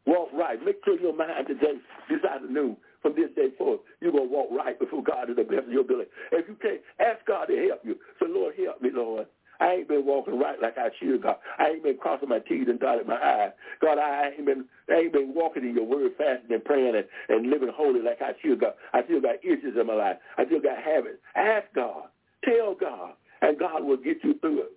Walk 0.07 0.29
right. 0.33 0.57
Make 0.65 0.77
sure 0.87 0.99
your 0.99 1.15
mind 1.15 1.47
today, 1.47 1.77
this 2.09 2.25
afternoon, 2.25 2.79
from 3.03 3.15
this 3.15 3.31
day 3.37 3.49
forth, 3.57 3.81
you're 4.01 4.13
going 4.13 4.29
to 4.29 4.35
walk 4.35 4.49
right 4.51 4.79
before 4.79 5.03
God 5.03 5.27
to 5.27 5.35
the 5.35 5.45
best 5.45 5.67
of 5.67 5.73
your 5.73 5.83
ability. 5.83 6.11
If 6.33 6.49
you 6.49 6.57
can't, 6.61 6.81
ask 6.99 7.25
God 7.27 7.47
to 7.47 7.57
help 7.69 7.81
you. 7.85 7.97
So, 8.19 8.27
Lord, 8.27 8.55
help 8.59 8.83
me, 8.83 8.91
Lord. 8.93 9.27
I 9.61 9.73
ain't 9.73 9.89
been 9.89 10.07
walking 10.07 10.39
right 10.39 10.61
like 10.63 10.79
I 10.79 10.91
should, 11.01 11.23
God. 11.23 11.37
I 11.59 11.71
ain't 11.71 11.83
been 11.83 11.97
crossing 11.97 12.29
my 12.29 12.39
T's 12.39 12.69
and 12.69 12.79
dotting 12.79 13.09
my 13.09 13.17
I's. 13.17 13.53
God, 13.81 13.99
I 13.99 14.31
ain't 14.37 14.47
been 14.47 14.67
I 14.89 14.95
ain't 14.95 15.13
been 15.13 15.35
walking 15.35 15.65
in 15.65 15.75
your 15.75 15.85
word, 15.85 16.13
fasting 16.17 16.55
and 16.55 16.65
praying 16.65 16.95
and, 16.95 17.05
and 17.29 17.51
living 17.51 17.71
holy 17.75 18.01
like 18.01 18.23
I 18.23 18.33
should, 18.41 18.61
God. 18.61 18.75
I 18.93 19.03
still 19.05 19.21
got 19.21 19.43
issues 19.43 19.77
in 19.79 19.87
my 19.87 19.95
life. 19.95 20.17
I 20.37 20.47
still 20.47 20.61
got 20.61 20.81
habits. 20.81 21.19
Ask 21.35 21.67
God. 21.75 22.05
Tell 22.45 22.77
God. 22.79 23.15
And 23.43 23.59
God 23.59 23.85
will 23.85 23.97
get 23.97 24.19
you 24.23 24.39
through 24.41 24.61
it. 24.61 24.73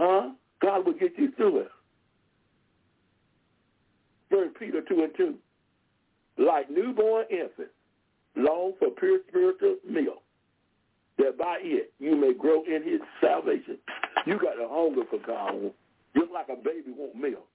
Huh? 0.00 0.30
God 0.60 0.86
will 0.86 0.94
get 0.94 1.12
you 1.16 1.30
through 1.36 1.60
it. 1.60 1.68
First 4.30 4.56
Peter 4.58 4.80
2 4.88 5.02
and 5.02 5.12
2. 5.16 5.34
Like 6.40 6.70
newborn 6.70 7.26
infants, 7.30 7.76
long 8.34 8.72
for 8.78 8.88
pure 8.98 9.20
spiritual 9.28 9.76
milk, 9.86 10.22
that 11.18 11.36
by 11.36 11.58
it 11.60 11.92
you 11.98 12.16
may 12.16 12.32
grow 12.32 12.64
in 12.64 12.82
his 12.82 13.00
salvation. 13.20 13.76
You 14.26 14.38
got 14.40 14.56
a 14.56 14.66
hunger 14.66 15.02
for 15.10 15.18
God, 15.20 15.70
just 16.16 16.32
like 16.32 16.48
a 16.48 16.56
baby 16.56 16.96
want 16.96 17.14
milk. 17.14 17.46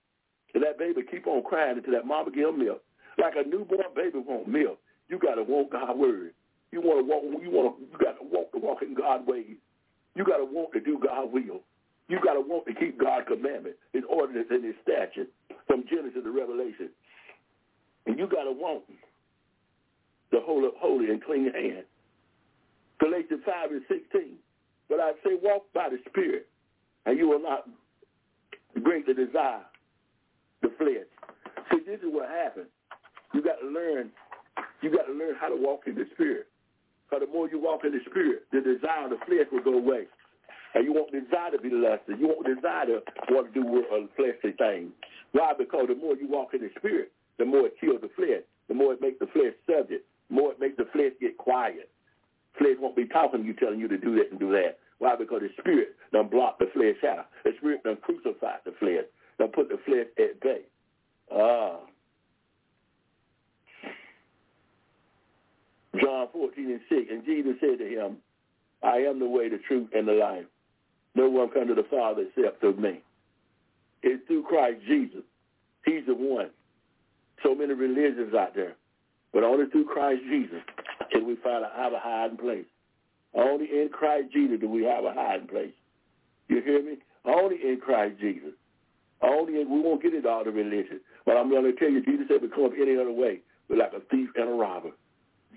And 0.54 0.64
that 0.64 0.78
baby 0.78 1.02
keep 1.10 1.26
on 1.26 1.44
crying 1.44 1.78
until 1.78 1.94
that 1.94 2.06
mama 2.06 2.30
give 2.30 2.50
him 2.50 2.60
milk. 2.60 2.82
Like 3.18 3.34
a 3.36 3.48
newborn 3.48 3.90
baby 3.96 4.20
want 4.20 4.48
milk. 4.48 4.78
You 5.10 5.18
got 5.18 5.36
to 5.36 5.44
want 5.44 5.72
God's 5.72 5.98
word. 5.98 6.32
You 6.72 6.82
want 6.82 7.02
to 7.02 7.10
walk. 7.10 7.24
You 7.42 7.50
want 7.50 7.78
to. 7.78 7.86
You 7.92 7.98
got 7.98 8.20
to 8.20 8.26
walk 8.26 8.52
to 8.52 8.60
walk 8.60 8.82
in 8.82 8.94
God's 8.94 9.26
ways. 9.28 9.58
You 10.16 10.24
got 10.24 10.38
to 10.38 10.46
want 10.46 10.74
to 10.74 10.80
do 10.80 11.00
God's 11.02 11.34
will. 11.34 11.62
You 12.08 12.20
got 12.24 12.34
to 12.34 12.42
want 12.42 12.66
to 12.68 12.74
keep 12.74 13.00
God's 13.00 13.28
commandment, 13.28 13.76
His 13.94 14.04
ordinance, 14.10 14.48
and 14.50 14.64
His 14.64 14.76
statute 14.84 15.32
from 15.68 15.86
Genesis 15.90 16.22
to 16.24 16.32
Revelation. 16.32 16.90
And 18.06 18.18
you 18.18 18.28
got 18.28 18.44
to 18.44 18.52
want 18.52 18.84
the 20.32 20.40
hold 20.42 20.66
up 20.66 20.74
holy 20.78 21.10
and 21.10 21.24
clean 21.24 21.52
hands. 21.52 21.86
Galatians 23.00 23.42
5 23.46 23.72
and 23.72 23.82
16. 23.88 24.36
But 24.90 25.00
I 25.00 25.12
say 25.24 25.38
walk 25.42 25.64
by 25.74 25.90
the 25.90 25.98
Spirit, 26.10 26.48
and 27.06 27.18
you 27.18 27.28
will 27.28 27.42
not 27.42 27.68
bring 28.84 29.04
greatly 29.04 29.26
desire 29.26 29.66
the 30.62 30.70
flesh. 30.78 31.10
See, 31.72 31.80
this 31.86 32.00
is 32.00 32.12
what 32.12 32.30
happens. 32.30 32.68
You 33.34 33.42
got 33.42 33.60
to 33.62 33.68
learn. 33.68 34.12
You 34.82 34.92
got 34.92 35.08
to 35.08 35.14
learn 35.14 35.36
how 35.40 35.50
to 35.50 35.56
walk 35.56 35.84
in 35.88 35.96
the 35.96 36.06
Spirit. 36.14 36.48
Because 37.10 37.26
the 37.28 37.34
more 37.34 37.50
you 37.50 37.60
walk 37.60 37.86
in 37.86 37.92
the 37.92 38.02
Spirit, 38.10 38.44
the 38.52 38.62
desire 38.62 39.06
of 39.06 39.12
the 39.12 39.22
flesh 39.26 39.48
will 39.52 39.64
go 39.64 39.78
away. 39.78 40.06
And 40.74 40.84
you 40.84 40.94
won't 40.94 41.12
desire 41.12 41.52
to 41.52 41.60
be 41.60 41.70
lusty. 41.70 42.14
You 42.20 42.28
won't 42.28 42.46
desire 42.46 42.86
to 42.86 43.02
want 43.30 43.54
to 43.54 43.62
do 43.62 43.64
uh, 43.64 44.08
fleshly 44.16 44.52
things. 44.58 44.92
Why? 45.32 45.54
Because 45.58 45.88
the 45.88 45.96
more 45.96 46.16
you 46.16 46.28
walk 46.28 46.54
in 46.54 46.62
the 46.62 46.70
Spirit, 46.78 47.12
the 47.38 47.46
more 47.46 47.68
it 47.68 47.76
kills 47.80 48.02
the 48.02 48.10
flesh. 48.16 48.44
The 48.68 48.74
more 48.74 48.94
it 48.94 49.02
makes 49.02 49.20
the 49.20 49.28
flesh 49.28 49.54
subject. 49.66 50.06
The 50.30 50.36
more 50.36 50.52
it 50.52 50.60
makes 50.60 50.78
the 50.78 50.88
flesh 50.92 51.12
get 51.20 51.38
quiet. 51.38 51.90
Flesh 52.58 52.76
won't 52.80 52.96
be 52.96 53.06
talking 53.06 53.42
to 53.42 53.48
you, 53.48 53.54
telling 53.54 53.80
you 53.80 53.88
to 53.88 53.98
do 53.98 54.16
this 54.16 54.26
and 54.32 54.40
do 54.40 54.52
that. 54.52 54.80
Why? 55.00 55.16
Because 55.16 55.42
the 55.42 55.50
Spirit 55.60 55.96
done 56.14 56.30
blocked 56.30 56.60
the 56.60 56.68
flesh 56.74 57.04
out. 57.08 57.28
The 57.44 57.52
Spirit 57.58 57.84
done 57.84 57.98
crucified 58.02 58.60
the 58.66 58.74
flesh. 58.80 59.06
Done 59.38 59.50
put 59.50 59.70
the 59.70 59.78
flesh 59.86 60.08
at 60.18 60.40
bay. 60.40 60.62
Ah. 61.32 61.80
John 66.02 66.28
14 66.32 66.72
and 66.72 66.80
6. 66.90 67.02
And 67.12 67.26
Jesus 67.26 67.54
said 67.60 67.80
to 67.80 67.88
him, 67.88 68.18
I 68.84 68.98
am 68.98 69.20
the 69.20 69.26
way, 69.26 69.50
the 69.50 69.60
truth, 69.68 69.90
and 69.94 70.08
the 70.08 70.14
life. 70.14 70.46
No 71.16 71.30
one 71.30 71.50
come 71.50 71.68
to 71.68 71.76
the 71.76 71.88
Father 71.90 72.24
except 72.24 72.60
through 72.60 72.76
me. 72.78 73.02
It's 74.04 74.26
through 74.28 74.44
Christ 74.44 74.82
Jesus. 74.88 75.24
He's 75.86 76.06
the 76.06 76.14
one. 76.14 76.50
So 77.46 77.54
many 77.54 77.74
religions 77.74 78.34
out 78.34 78.56
there. 78.56 78.76
But 79.32 79.44
only 79.44 79.68
through 79.70 79.86
Christ 79.86 80.22
Jesus 80.28 80.62
can 81.12 81.28
we 81.28 81.36
find 81.44 81.64
a, 81.64 81.70
have 81.76 81.94
a 81.94 82.00
hiding 82.00 82.38
place. 82.38 82.66
Only 83.36 83.66
in 83.66 83.90
Christ 83.92 84.34
Jesus 84.34 84.60
do 84.60 84.68
we 84.68 84.84
have 84.86 85.04
a 85.04 85.14
hiding 85.14 85.48
place. 85.48 85.74
You 86.48 86.62
hear 86.64 86.82
me? 86.82 86.98
Only 87.24 87.58
in 87.58 87.80
Christ 87.80 88.20
Jesus. 88.20 88.54
Only 89.22 89.62
in, 89.62 89.70
we 89.70 89.80
won't 89.80 90.02
get 90.02 90.16
into 90.16 90.28
all 90.28 90.44
the 90.44 90.52
religion. 90.52 91.02
But 91.26 91.38
I'm 91.38 91.50
going 91.50 91.66
to 91.66 91.74
tell 91.74 91.90
you, 91.90 92.04
Jesus 92.04 92.26
said, 92.28 92.42
come 92.54 92.66
up 92.66 92.72
any 92.82 92.96
other 92.96 93.12
way. 93.12 93.42
We're 93.70 93.78
like 93.78 93.94
a 93.94 94.00
thief 94.10 94.30
and 94.36 94.50
a 94.50 94.54
robber. 94.54 94.92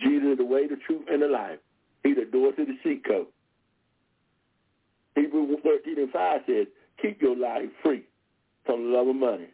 Jesus 0.03 0.33
is 0.33 0.39
the 0.39 0.45
way, 0.45 0.67
the 0.67 0.77
truth, 0.87 1.07
and 1.11 1.23
the 1.23 1.27
life. 1.27 1.59
He's 2.03 2.17
the 2.17 2.25
door 2.25 2.53
to 2.53 2.65
the 2.65 2.77
seat 2.85 3.05
coat. 3.07 3.33
Hebrews 5.15 5.59
13 5.63 5.99
and 5.99 6.11
5 6.11 6.41
says, 6.47 6.67
keep 7.01 7.23
your 7.23 7.37
life 7.37 7.69
free 7.83 8.05
from 8.67 8.85
the 8.85 8.97
love 8.97 9.09
of 9.09 9.17
money 9.17 9.49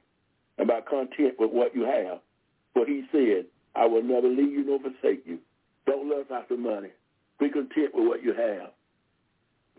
and 0.59 0.69
by 0.69 0.81
content 0.81 1.35
with 1.39 1.51
what 1.51 1.75
you 1.75 1.85
have. 1.85 2.21
For 2.73 2.87
he 2.87 3.05
said, 3.13 3.47
I 3.75 3.87
will 3.87 4.03
never 4.03 4.29
leave 4.29 4.53
you 4.53 4.65
nor 4.65 4.81
forsake 4.81 5.25
you. 5.27 5.39
Don't 5.87 6.09
love 6.09 6.27
after 6.33 6.57
money. 6.57 6.91
Be 7.39 7.49
content 7.49 7.95
with 7.95 8.07
what 8.07 8.23
you 8.23 8.33
have. 8.35 8.71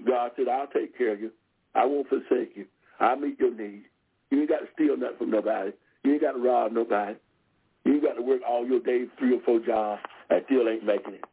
God 0.05 0.31
said, 0.35 0.47
I'll 0.47 0.67
take 0.67 0.97
care 0.97 1.13
of 1.13 1.21
you. 1.21 1.31
I 1.73 1.85
won't 1.85 2.07
forsake 2.09 2.51
you. 2.55 2.65
I'll 2.99 3.15
meet 3.15 3.39
your 3.39 3.53
needs. 3.53 3.85
You 4.29 4.41
ain't 4.41 4.49
got 4.49 4.59
to 4.59 4.67
steal 4.73 4.97
nothing 4.97 5.17
from 5.17 5.31
nobody. 5.31 5.71
You 6.03 6.13
ain't 6.13 6.21
got 6.21 6.33
to 6.33 6.39
rob 6.39 6.71
nobody. 6.71 7.15
You 7.83 7.93
ain't 7.93 8.03
got 8.03 8.13
to 8.13 8.21
work 8.21 8.41
all 8.47 8.65
your 8.65 8.79
days, 8.79 9.07
three 9.17 9.35
or 9.35 9.41
four 9.41 9.59
jobs, 9.59 10.01
and 10.29 10.41
still 10.45 10.67
ain't 10.67 10.85
making 10.85 11.15
it. 11.15 11.25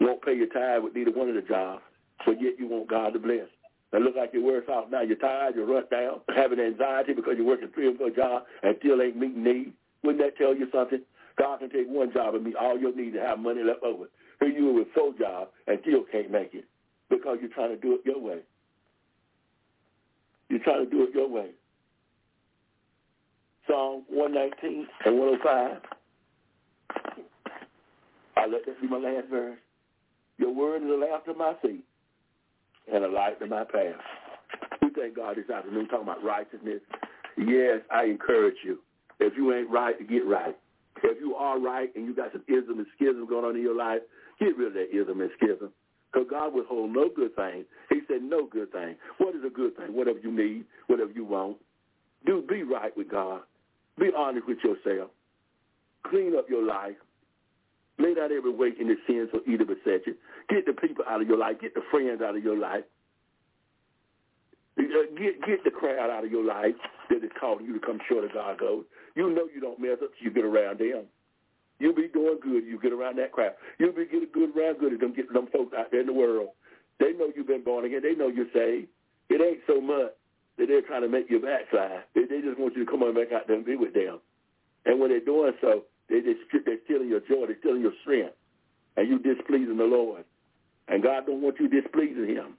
Won't 0.00 0.22
pay 0.22 0.34
your 0.34 0.48
tithe 0.48 0.82
with 0.82 0.94
neither 0.94 1.12
one 1.12 1.28
of 1.28 1.34
the 1.34 1.42
jobs, 1.42 1.82
but 2.24 2.40
yet 2.40 2.54
you 2.58 2.68
want 2.68 2.88
God 2.88 3.12
to 3.12 3.18
bless. 3.18 3.48
It 3.92 4.02
look 4.02 4.16
like 4.16 4.30
you're 4.32 4.42
worse 4.42 4.68
off 4.68 4.90
now. 4.90 5.02
You're 5.02 5.16
tired, 5.16 5.54
you're 5.54 5.66
run 5.66 5.84
down, 5.90 6.20
having 6.36 6.60
anxiety 6.60 7.14
because 7.14 7.34
you're 7.36 7.46
working 7.46 7.68
three 7.74 7.88
or 7.88 7.96
four 7.96 8.10
jobs 8.10 8.46
and 8.62 8.76
still 8.80 9.00
ain't 9.00 9.16
meeting 9.16 9.44
needs. 9.44 9.70
Wouldn't 10.02 10.22
that 10.22 10.36
tell 10.36 10.54
you 10.54 10.68
something? 10.72 11.00
God 11.38 11.60
can 11.60 11.70
take 11.70 11.86
one 11.88 12.12
job 12.12 12.34
and 12.34 12.44
meet 12.44 12.56
all 12.56 12.78
your 12.78 12.94
needs 12.94 13.16
and 13.16 13.26
have 13.26 13.38
money 13.38 13.62
left 13.62 13.82
over. 13.82 14.06
Here 14.40 14.48
you 14.48 14.72
with 14.72 14.88
four 14.94 15.12
jobs 15.18 15.50
and 15.66 15.78
still 15.82 16.04
can't 16.10 16.30
make 16.30 16.54
it 16.54 16.64
because 17.08 17.38
you're 17.40 17.50
trying 17.50 17.70
to 17.70 17.76
do 17.76 17.94
it 17.94 18.00
your 18.04 18.20
way. 18.20 18.40
You're 20.48 20.60
trying 20.60 20.84
to 20.84 20.90
do 20.90 21.02
it 21.04 21.14
your 21.14 21.28
way. 21.28 21.50
Psalm 23.66 24.04
119 24.08 24.86
and 25.04 25.18
105. 25.18 25.76
I 28.36 28.46
let 28.46 28.66
that 28.66 28.80
be 28.80 28.88
my 28.88 28.98
last 28.98 29.28
verse. 29.28 29.58
Your 30.38 30.54
word 30.54 30.82
is 30.82 30.90
a 30.90 30.94
lamp 30.94 31.24
to 31.24 31.34
my 31.34 31.54
feet 31.62 31.84
and 32.92 33.04
a 33.04 33.08
light 33.08 33.38
to 33.40 33.46
my 33.46 33.64
path. 33.64 34.00
We 34.82 34.90
thank 34.90 35.16
God 35.16 35.36
this 35.36 35.50
afternoon 35.50 35.88
talking 35.88 36.04
about 36.04 36.22
righteousness. 36.22 36.80
Yes, 37.36 37.80
I 37.90 38.04
encourage 38.04 38.56
you. 38.64 38.78
If 39.20 39.34
you 39.36 39.52
ain't 39.54 39.70
right, 39.70 39.96
get 40.08 40.26
right. 40.26 40.56
If 41.02 41.20
you 41.20 41.34
are 41.34 41.58
right 41.58 41.94
and 41.94 42.06
you 42.06 42.14
got 42.14 42.32
some 42.32 42.42
ism 42.48 42.78
and 42.78 42.86
schism 42.96 43.26
going 43.28 43.44
on 43.44 43.56
in 43.56 43.62
your 43.62 43.76
life, 43.76 44.00
get 44.38 44.56
rid 44.56 44.68
of 44.68 44.74
that 44.74 44.96
ism 44.96 45.20
and 45.20 45.30
schism. 45.36 45.72
Because 46.12 46.28
God 46.30 46.54
withhold 46.54 46.92
no 46.92 47.08
good 47.14 47.34
thing. 47.36 47.64
He 47.90 48.00
said 48.08 48.22
no 48.22 48.46
good 48.46 48.72
thing. 48.72 48.96
What 49.18 49.34
is 49.34 49.42
a 49.44 49.50
good 49.50 49.76
thing? 49.76 49.88
Whatever 49.94 50.18
you 50.20 50.32
need, 50.32 50.64
whatever 50.86 51.10
you 51.10 51.24
want. 51.24 51.58
Do 52.24 52.42
be 52.48 52.62
right 52.62 52.96
with 52.96 53.10
God. 53.10 53.40
Be 53.98 54.10
honest 54.16 54.46
with 54.46 54.58
yourself. 54.64 55.10
Clean 56.04 56.34
up 56.36 56.48
your 56.48 56.64
life. 56.64 56.96
Lay 57.98 58.14
down 58.14 58.30
every 58.32 58.52
weight 58.52 58.76
in 58.78 58.88
the 58.88 58.96
sins 59.06 59.30
or 59.32 59.40
either 59.50 59.64
beset 59.64 60.06
you. 60.06 60.14
Get 60.48 60.66
the 60.66 60.74
people 60.74 61.04
out 61.08 61.22
of 61.22 61.28
your 61.28 61.38
life. 61.38 61.56
Get 61.60 61.74
the 61.74 61.82
friends 61.90 62.20
out 62.20 62.36
of 62.36 62.44
your 62.44 62.58
life. 62.58 62.84
Uh, 64.78 64.82
get 65.16 65.40
get 65.46 65.64
the 65.64 65.70
crowd 65.70 66.10
out 66.10 66.24
of 66.24 66.30
your 66.30 66.44
life 66.44 66.76
that 67.08 67.24
is 67.24 67.30
calling 67.40 67.64
you 67.64 67.72
to 67.72 67.80
come 67.80 67.98
short 68.08 68.24
of 68.24 68.32
God 68.34 68.58
goes. 68.58 68.84
You 69.14 69.30
know 69.30 69.48
you 69.52 69.60
don't 69.60 69.80
mess 69.80 69.96
up 70.02 70.10
till 70.12 70.28
you 70.28 70.30
get 70.30 70.44
around 70.44 70.78
them. 70.78 71.04
You'll 71.78 71.94
be 71.94 72.08
doing 72.08 72.38
good. 72.42 72.64
You 72.64 72.78
get 72.80 72.92
around 72.92 73.18
that 73.18 73.32
crowd. 73.32 73.52
You'll 73.78 73.92
be 73.92 74.04
getting 74.04 74.28
good 74.32 74.56
around 74.56 74.78
good. 74.78 74.92
At 74.92 75.00
them 75.00 75.14
get 75.14 75.32
them 75.32 75.48
folks 75.52 75.74
out 75.76 75.90
there 75.90 76.00
in 76.00 76.06
the 76.06 76.12
world. 76.12 76.50
They 77.00 77.12
know 77.12 77.30
you've 77.34 77.46
been 77.46 77.64
born 77.64 77.84
again. 77.84 78.00
They 78.02 78.14
know 78.14 78.28
you're 78.28 78.52
saved. 78.52 78.88
It 79.28 79.40
ain't 79.40 79.60
so 79.66 79.80
much 79.80 80.12
that 80.58 80.68
they're 80.68 80.82
trying 80.82 81.02
to 81.02 81.08
make 81.08 81.28
you 81.28 81.40
backslide. 81.40 82.04
They, 82.14 82.24
they 82.24 82.40
just 82.40 82.58
want 82.58 82.76
you 82.76 82.84
to 82.84 82.90
come 82.90 83.02
on 83.02 83.14
back 83.14 83.32
out 83.32 83.46
there 83.46 83.56
and 83.56 83.64
be 83.64 83.76
with 83.76 83.92
them. 83.92 84.20
And 84.86 85.00
when 85.00 85.10
they're 85.10 85.20
doing 85.20 85.52
so, 85.60 85.84
they, 86.08 86.20
they, 86.20 86.34
they're 86.64 86.78
stealing 86.84 87.08
your 87.08 87.20
joy. 87.20 87.46
They're 87.46 87.58
stealing 87.60 87.82
your 87.82 87.96
strength. 88.02 88.34
And 88.96 89.08
you 89.08 89.18
displeasing 89.18 89.76
the 89.76 89.84
Lord. 89.84 90.24
And 90.88 91.02
God 91.02 91.26
don't 91.26 91.42
want 91.42 91.56
you 91.60 91.68
displeasing 91.68 92.28
him. 92.28 92.54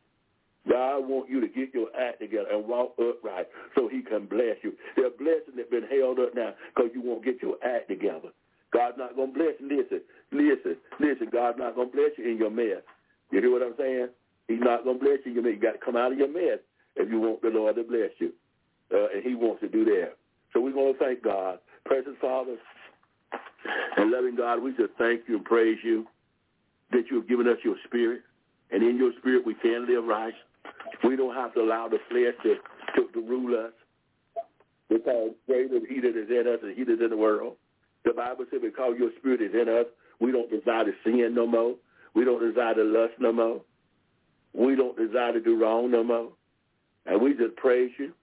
God 0.67 1.07
wants 1.07 1.29
you 1.31 1.39
to 1.39 1.47
get 1.47 1.73
your 1.73 1.87
act 1.95 2.19
together 2.19 2.47
and 2.51 2.67
walk 2.67 2.93
upright 2.99 3.47
so 3.73 3.87
he 3.87 4.01
can 4.01 4.25
bless 4.25 4.59
you. 4.63 4.73
There 4.95 5.07
are 5.07 5.15
blessings 5.17 5.55
that 5.55 5.71
have 5.71 5.71
been 5.71 5.87
held 5.87 6.19
up 6.19 6.35
now 6.35 6.53
because 6.75 6.91
you 6.93 7.01
won't 7.01 7.23
get 7.23 7.41
your 7.41 7.55
act 7.63 7.87
together. 7.87 8.35
God's 8.73 8.97
not 8.97 9.15
going 9.15 9.31
to 9.31 9.39
bless 9.39 9.55
you. 9.59 9.67
Listen, 9.71 10.01
listen, 10.31 10.75
listen. 10.99 11.29
God's 11.31 11.57
not 11.57 11.75
going 11.75 11.89
to 11.89 11.95
bless 11.95 12.11
you 12.17 12.29
in 12.29 12.37
your 12.37 12.51
mess. 12.51 12.83
You 13.31 13.39
hear 13.39 13.51
what 13.51 13.63
I'm 13.63 13.75
saying? 13.77 14.09
He's 14.47 14.59
not 14.59 14.83
going 14.83 14.99
to 14.99 15.03
bless 15.03 15.19
you. 15.25 15.31
You 15.31 15.59
got 15.59 15.79
to 15.79 15.83
come 15.83 15.95
out 15.95 16.11
of 16.11 16.17
your 16.17 16.31
mess 16.31 16.59
if 16.95 17.09
you 17.09 17.19
want 17.19 17.41
the 17.41 17.49
Lord 17.49 17.75
to 17.75 17.83
bless 17.83 18.11
you. 18.19 18.33
Uh, 18.93 19.07
and 19.15 19.23
he 19.23 19.35
wants 19.35 19.61
to 19.61 19.69
do 19.69 19.85
that. 19.85 20.15
So 20.51 20.59
we're 20.59 20.73
going 20.73 20.93
to 20.93 20.99
thank 20.99 21.23
God. 21.23 21.59
Precious 21.85 22.15
Father 22.19 22.55
and 23.97 24.11
loving 24.11 24.35
God, 24.35 24.61
we 24.61 24.71
just 24.71 24.93
thank 24.97 25.21
you 25.27 25.37
and 25.37 25.45
praise 25.45 25.77
you 25.83 26.05
that 26.91 27.03
you 27.09 27.17
have 27.17 27.27
given 27.27 27.47
us 27.47 27.57
your 27.63 27.75
spirit. 27.85 28.21
And 28.71 28.83
in 28.83 28.97
your 28.97 29.11
spirit 29.19 29.45
we 29.45 29.55
can 29.55 29.87
live 29.87 30.05
right. 30.05 30.33
We 31.03 31.15
don't 31.15 31.35
have 31.35 31.53
to 31.53 31.61
allow 31.61 31.87
the 31.87 31.99
flesh 32.09 32.35
to, 32.43 32.55
to, 32.95 33.11
to 33.13 33.27
rule 33.27 33.57
us 33.65 33.71
because 34.89 35.31
greater 35.45 35.79
he 35.87 35.99
that 35.99 36.17
is 36.17 36.29
in 36.29 36.47
us 36.47 36.59
and 36.63 36.75
he 36.75 36.83
that 36.83 36.93
is 36.93 37.01
in 37.01 37.09
the 37.09 37.17
world. 37.17 37.55
The 38.05 38.13
Bible 38.13 38.45
said 38.49 38.61
because 38.61 38.95
your 38.97 39.11
spirit 39.19 39.41
is 39.41 39.53
in 39.53 39.67
us, 39.69 39.85
we 40.19 40.31
don't 40.31 40.49
desire 40.49 40.85
to 40.85 40.91
sin 41.03 41.33
no 41.33 41.45
more. 41.45 41.75
We 42.13 42.25
don't 42.25 42.39
desire 42.39 42.73
to 42.75 42.83
lust 42.83 43.13
no 43.19 43.31
more. 43.31 43.61
We 44.53 44.75
don't 44.75 44.97
desire 44.97 45.33
to 45.33 45.41
do 45.41 45.61
wrong 45.61 45.91
no 45.91 46.03
more. 46.03 46.29
And 47.05 47.21
we 47.21 47.33
just 47.33 47.55
praise 47.57 47.91
you. 47.99 48.13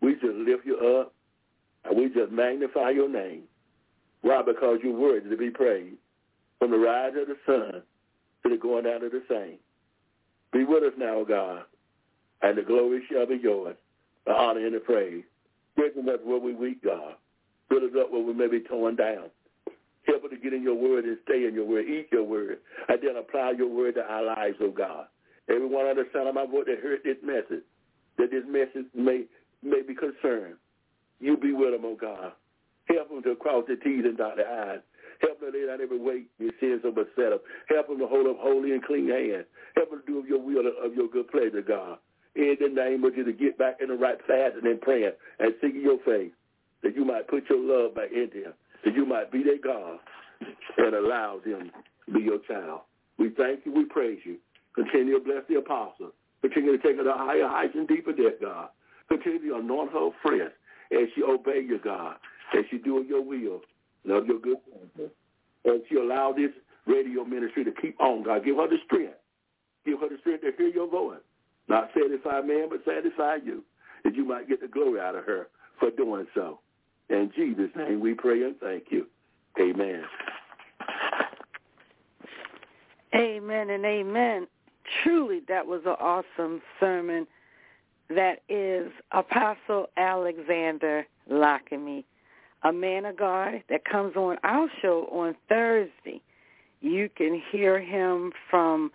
We 0.00 0.14
just 0.14 0.34
lift 0.34 0.66
you 0.66 1.00
up. 1.00 1.14
And 1.84 1.96
we 1.96 2.08
just 2.08 2.32
magnify 2.32 2.90
your 2.90 3.08
name. 3.08 3.42
Why? 4.24 4.40
Because 4.40 4.78
you're 4.82 4.98
worthy 4.98 5.28
to 5.28 5.36
be 5.36 5.50
praised. 5.50 5.96
From 6.58 6.70
the 6.70 6.78
rise 6.78 7.12
of 7.20 7.28
the 7.28 7.36
sun 7.44 7.82
to 8.42 8.48
the 8.48 8.56
going 8.56 8.84
down 8.84 9.04
of 9.04 9.12
the 9.12 9.22
same. 9.28 9.58
Be 10.50 10.64
with 10.64 10.82
us 10.82 10.94
now, 10.96 11.24
God. 11.24 11.64
And 12.40 12.56
the 12.56 12.62
glory 12.62 13.02
shall 13.12 13.26
be 13.26 13.36
yours. 13.36 13.76
The 14.24 14.32
honor 14.32 14.64
and 14.64 14.74
the 14.74 14.80
praise. 14.80 15.24
Strengthen 15.74 16.08
us 16.08 16.20
where 16.24 16.38
we 16.38 16.54
weak, 16.54 16.82
God. 16.82 17.16
Build 17.68 17.82
us 17.82 17.90
up 18.00 18.10
where 18.10 18.22
we 18.22 18.32
may 18.32 18.48
be 18.48 18.60
torn 18.60 18.96
down. 18.96 19.24
Help 20.06 20.24
us 20.24 20.30
to 20.30 20.38
get 20.38 20.54
in 20.54 20.62
your 20.62 20.74
word 20.74 21.04
and 21.04 21.18
stay 21.24 21.46
in 21.46 21.54
your 21.54 21.66
word. 21.66 21.84
Eat 21.86 22.08
your 22.10 22.24
word. 22.24 22.60
And 22.88 22.98
then 23.02 23.16
apply 23.16 23.52
your 23.58 23.68
word 23.68 23.96
to 23.96 24.10
our 24.10 24.24
lives, 24.24 24.56
oh 24.62 24.70
God. 24.70 25.06
Everyone 25.50 25.86
under 25.86 26.04
the 26.04 26.10
sound 26.14 26.28
of 26.28 26.34
my 26.34 26.46
voice 26.46 26.64
that 26.66 26.80
heard 26.82 27.00
this 27.04 27.18
message, 27.22 27.64
that 28.16 28.30
this 28.30 28.44
message 28.48 28.86
may 28.94 29.24
may 29.62 29.82
be 29.82 29.94
concerned. 29.94 30.54
You 31.20 31.36
be 31.36 31.52
with 31.52 31.72
them, 31.72 31.82
oh 31.84 31.96
God. 32.00 32.32
Help 32.94 33.10
them 33.10 33.22
to 33.22 33.36
cross 33.36 33.64
the 33.68 33.76
T's 33.76 34.04
and 34.04 34.16
dot 34.16 34.36
the 34.36 34.46
I's. 34.46 34.80
Help 35.20 35.40
them 35.40 35.52
to 35.52 35.58
lay 35.58 35.66
down 35.66 35.80
every 35.80 35.98
weight 35.98 36.28
and 36.38 36.52
sins 36.60 36.82
of 36.84 36.96
a 36.98 37.04
setup. 37.16 37.42
Help 37.68 37.88
them 37.88 37.98
to 37.98 38.06
hold 38.06 38.26
up 38.26 38.36
holy 38.38 38.72
and 38.72 38.84
clean 38.84 39.08
hands. 39.08 39.46
Help 39.74 39.90
them 39.90 40.00
to 40.00 40.06
do 40.06 40.18
of 40.18 40.26
your 40.26 40.40
will 40.40 40.66
of 40.66 40.94
your 40.94 41.08
good 41.08 41.30
pleasure, 41.30 41.62
God. 41.62 41.98
In 42.36 42.56
the 42.60 42.68
name 42.68 43.04
of 43.04 43.14
Jesus, 43.14 43.34
get 43.38 43.58
back 43.58 43.78
in 43.80 43.88
the 43.88 43.94
right 43.94 44.18
fasting 44.26 44.66
and 44.66 44.80
praying 44.80 45.12
and 45.38 45.54
seeking 45.62 45.82
your 45.82 45.98
faith, 46.04 46.32
that 46.82 46.96
you 46.96 47.04
might 47.04 47.28
put 47.28 47.48
your 47.48 47.60
love 47.60 47.94
back 47.94 48.10
into 48.10 48.42
them, 48.42 48.54
that 48.84 48.94
you 48.94 49.06
might 49.06 49.30
be 49.30 49.42
their 49.42 49.58
God 49.62 49.98
and 50.78 50.94
allow 50.94 51.40
them 51.44 51.70
to 52.06 52.12
be 52.12 52.20
your 52.20 52.38
child. 52.48 52.80
We 53.18 53.30
thank 53.30 53.64
you. 53.64 53.72
We 53.72 53.84
praise 53.84 54.18
you. 54.24 54.36
Continue 54.74 55.18
to 55.18 55.24
bless 55.24 55.44
the 55.48 55.56
apostle. 55.56 56.10
Continue 56.42 56.76
to 56.76 56.82
take 56.82 56.96
her 56.96 57.04
to 57.04 57.14
higher 57.14 57.46
heights 57.46 57.74
and 57.74 57.86
deeper 57.86 58.12
depth, 58.12 58.42
God. 58.42 58.68
Continue 59.08 59.50
to 59.50 59.58
anoint 59.58 59.92
her 59.92 60.10
fresh 60.22 60.50
as 60.90 61.08
she 61.14 61.22
obey 61.22 61.62
you, 61.66 61.78
God, 61.82 62.16
as 62.56 62.64
she 62.70 62.78
do 62.78 63.04
your 63.08 63.22
will, 63.22 63.60
love 64.04 64.26
your 64.26 64.38
good. 64.38 64.58
As 65.66 65.80
she 65.88 65.96
allow 65.96 66.32
this 66.32 66.50
radio 66.86 67.24
ministry 67.24 67.64
to 67.64 67.72
keep 67.72 68.00
on, 68.00 68.22
God. 68.22 68.44
Give 68.44 68.56
her 68.56 68.68
the 68.68 68.76
strength. 68.84 69.14
Give 69.84 70.00
her 70.00 70.08
the 70.08 70.18
strength 70.20 70.42
to 70.42 70.52
hear 70.56 70.68
your 70.68 70.88
voice. 70.88 71.20
Not 71.68 71.90
satisfy 71.94 72.40
man, 72.42 72.68
but 72.68 72.80
satisfy 72.84 73.36
you, 73.44 73.64
that 74.04 74.14
you 74.14 74.24
might 74.24 74.48
get 74.48 74.60
the 74.60 74.68
glory 74.68 75.00
out 75.00 75.14
of 75.14 75.24
her 75.24 75.48
for 75.80 75.90
doing 75.90 76.26
so. 76.34 76.60
In 77.08 77.30
Jesus' 77.34 77.70
name 77.76 78.00
we 78.00 78.14
pray 78.14 78.42
and 78.42 78.58
thank 78.60 78.84
you. 78.90 79.06
Amen. 79.60 80.02
Amen 83.14 83.70
and 83.70 83.84
amen. 83.84 84.46
Truly, 85.02 85.40
that 85.48 85.66
was 85.66 85.82
an 85.86 85.96
awesome 86.00 86.60
sermon. 86.80 87.26
That 88.08 88.40
is 88.48 88.90
Apostle 89.12 89.86
Alexander 89.96 91.06
Lockamy, 91.30 92.04
a 92.64 92.72
man 92.72 93.04
of 93.04 93.16
God 93.16 93.62
that 93.68 93.84
comes 93.84 94.16
on 94.16 94.38
our 94.42 94.68
show 94.80 95.06
on 95.12 95.36
Thursday. 95.48 96.20
You 96.80 97.08
can 97.14 97.40
hear 97.52 97.80
him 97.80 98.32
from 98.50 98.90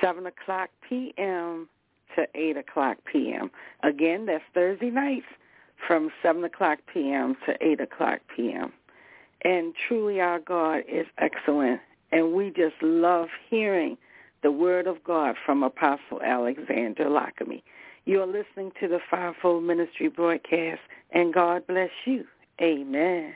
7 0.00 0.26
o'clock 0.26 0.70
p.m. 0.88 1.68
to 2.16 2.26
8 2.34 2.56
o'clock 2.56 2.98
p.m. 3.10 3.50
Again, 3.82 4.26
that's 4.26 4.44
Thursday 4.54 4.90
nights 4.90 5.26
from 5.86 6.10
7 6.22 6.42
o'clock 6.44 6.78
p.m. 6.92 7.36
to 7.46 7.54
8 7.60 7.80
o'clock 7.80 8.20
p.m. 8.34 8.72
And 9.42 9.74
truly 9.88 10.20
our 10.20 10.38
God 10.38 10.82
is 10.88 11.06
excellent. 11.18 11.80
And 12.12 12.32
we 12.32 12.50
just 12.50 12.76
love 12.82 13.28
hearing 13.48 13.96
the 14.42 14.52
word 14.52 14.86
of 14.86 15.02
God 15.04 15.36
from 15.44 15.62
Apostle 15.62 16.20
Alexander 16.24 17.04
Lockamy. 17.04 17.62
You're 18.04 18.26
listening 18.26 18.72
to 18.80 18.88
the 18.88 18.98
Fivefold 19.10 19.62
Ministry 19.64 20.08
broadcast, 20.08 20.80
and 21.12 21.32
God 21.32 21.66
bless 21.66 21.90
you. 22.04 22.24
Amen. 22.60 23.34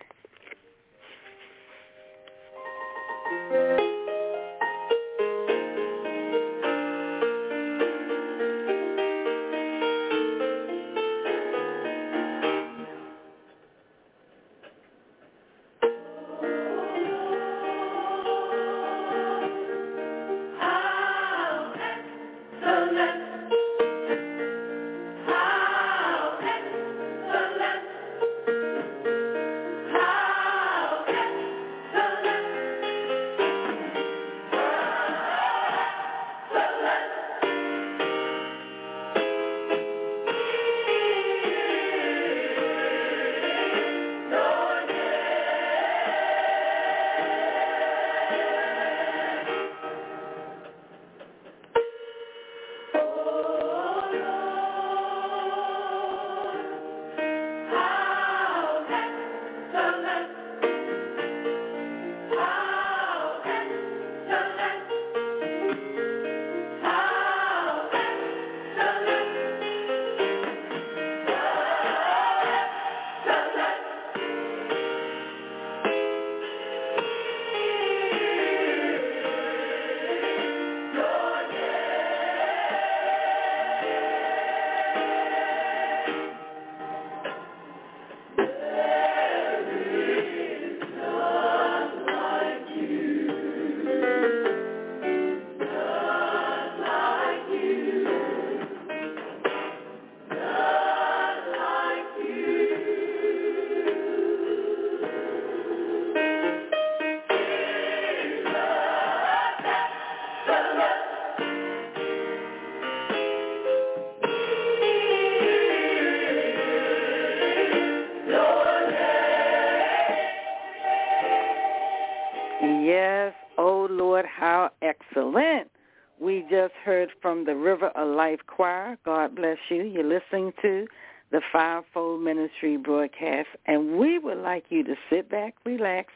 Life 128.16 128.40
Choir. 128.47 128.97
God 129.05 129.36
bless 129.36 129.59
you. 129.68 129.82
You're 129.82 130.02
listening 130.02 130.52
to 130.62 130.86
the 131.30 131.43
Fivefold 131.52 132.22
Ministry 132.22 132.78
broadcast, 132.78 133.48
and 133.66 133.98
we 133.98 134.18
would 134.18 134.38
like 134.38 134.64
you 134.70 134.82
to 134.84 134.94
sit 135.10 135.28
back, 135.28 135.55
relax, 135.64 136.12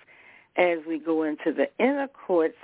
as 0.57 0.79
we 0.89 0.99
go 0.99 1.23
into 1.25 1.53
the 1.53 1.69
inner 1.79 2.09
courts 2.09 2.57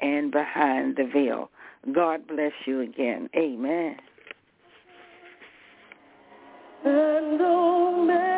and 0.00 0.32
behind 0.32 0.96
the 0.96 1.04
veil. 1.04 1.50
God 1.92 2.26
bless 2.26 2.52
you 2.66 2.80
again. 2.80 3.28
Amen. 3.36 3.96
And 6.84 7.40
Omega, 7.40 8.34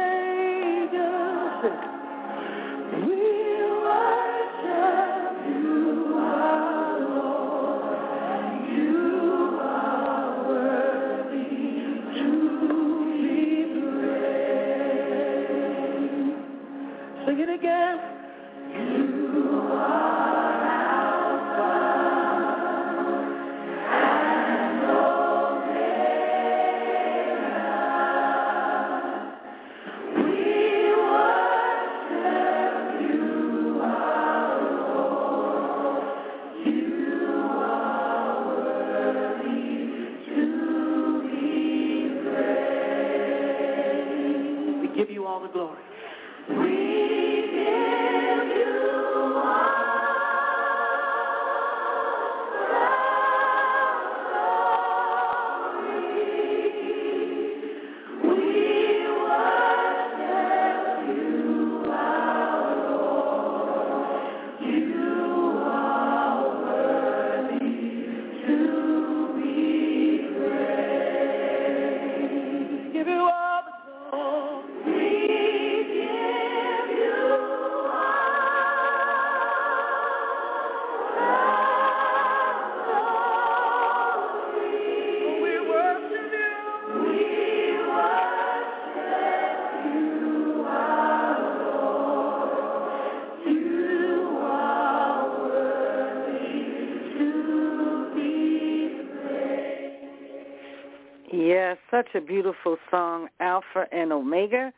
such 102.12 102.22
a 102.22 102.24
beautiful 102.24 102.76
song, 102.90 103.28
Alpha 103.40 103.86
and 103.92 104.12
Omega 104.12 104.72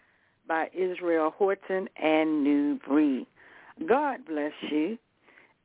by 0.46 0.68
Israel 0.74 1.32
Houghton 1.38 1.88
and 2.00 2.44
New 2.44 2.78
Breed. 2.86 3.26
God 3.86 4.20
bless 4.26 4.52
you. 4.70 4.98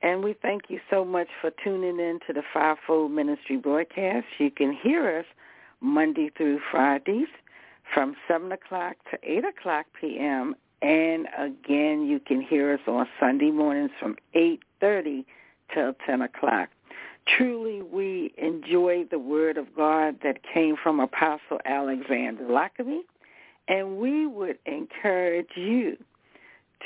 And 0.01 0.23
we 0.23 0.35
thank 0.41 0.63
you 0.69 0.79
so 0.89 1.05
much 1.05 1.27
for 1.39 1.51
tuning 1.63 1.99
in 1.99 2.19
to 2.27 2.33
the 2.33 2.43
Fivefold 2.53 3.11
Ministry 3.11 3.57
broadcast. 3.57 4.25
You 4.37 4.51
can 4.51 4.73
hear 4.73 5.19
us 5.19 5.25
Monday 5.79 6.29
through 6.35 6.59
Fridays 6.71 7.27
from 7.93 8.15
7 8.27 8.51
o'clock 8.51 8.95
to 9.11 9.17
8 9.23 9.45
o'clock 9.45 9.85
p.m. 9.99 10.55
And 10.81 11.27
again, 11.37 12.05
you 12.07 12.19
can 12.19 12.41
hear 12.41 12.73
us 12.73 12.81
on 12.87 13.07
Sunday 13.19 13.51
mornings 13.51 13.91
from 13.99 14.17
8.30 14.35 15.23
till 15.73 15.93
10 16.05 16.21
o'clock. 16.21 16.69
Truly, 17.25 17.81
we 17.81 18.33
enjoy 18.37 19.05
the 19.09 19.19
word 19.19 19.57
of 19.57 19.75
God 19.75 20.17
that 20.23 20.39
came 20.53 20.75
from 20.81 20.99
Apostle 20.99 21.59
Alexander 21.65 22.43
Lockamy, 22.43 23.01
and 23.67 23.97
we 23.97 24.27
would 24.27 24.59
encourage 24.65 25.49
you 25.55 25.97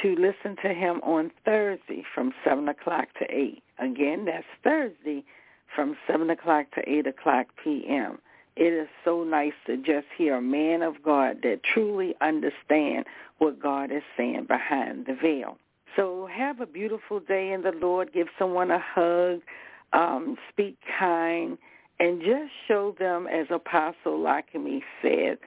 to 0.03 0.15
listen 0.15 0.55
to 0.61 0.73
him 0.73 1.01
on 1.01 1.31
Thursday 1.43 2.03
from 2.13 2.31
7 2.43 2.67
o'clock 2.67 3.07
to 3.19 3.25
8. 3.29 3.63
Again, 3.79 4.25
that's 4.25 4.45
Thursday 4.63 5.23
from 5.75 5.97
7 6.07 6.29
o'clock 6.29 6.67
to 6.75 6.87
8 6.87 7.07
o'clock 7.07 7.47
p.m. 7.63 8.19
It 8.55 8.73
is 8.73 8.87
so 9.03 9.23
nice 9.23 9.53
to 9.65 9.77
just 9.77 10.07
hear 10.17 10.37
a 10.37 10.41
man 10.41 10.81
of 10.81 10.95
God 11.03 11.37
that 11.43 11.61
truly 11.63 12.15
understand 12.21 13.05
what 13.39 13.61
God 13.61 13.91
is 13.91 14.03
saying 14.15 14.45
behind 14.47 15.05
the 15.07 15.15
veil. 15.15 15.57
So 15.95 16.27
have 16.31 16.59
a 16.59 16.65
beautiful 16.65 17.19
day 17.19 17.51
in 17.51 17.63
the 17.63 17.71
Lord. 17.71 18.13
Give 18.13 18.27
someone 18.37 18.71
a 18.71 18.79
hug. 18.79 19.41
Um, 19.93 20.37
speak 20.49 20.77
kind. 20.99 21.57
And 21.99 22.21
just 22.21 22.51
show 22.67 22.95
them, 22.99 23.27
as 23.27 23.47
Apostle 23.49 24.19
Lockamy 24.19 24.81
said, 25.01 25.39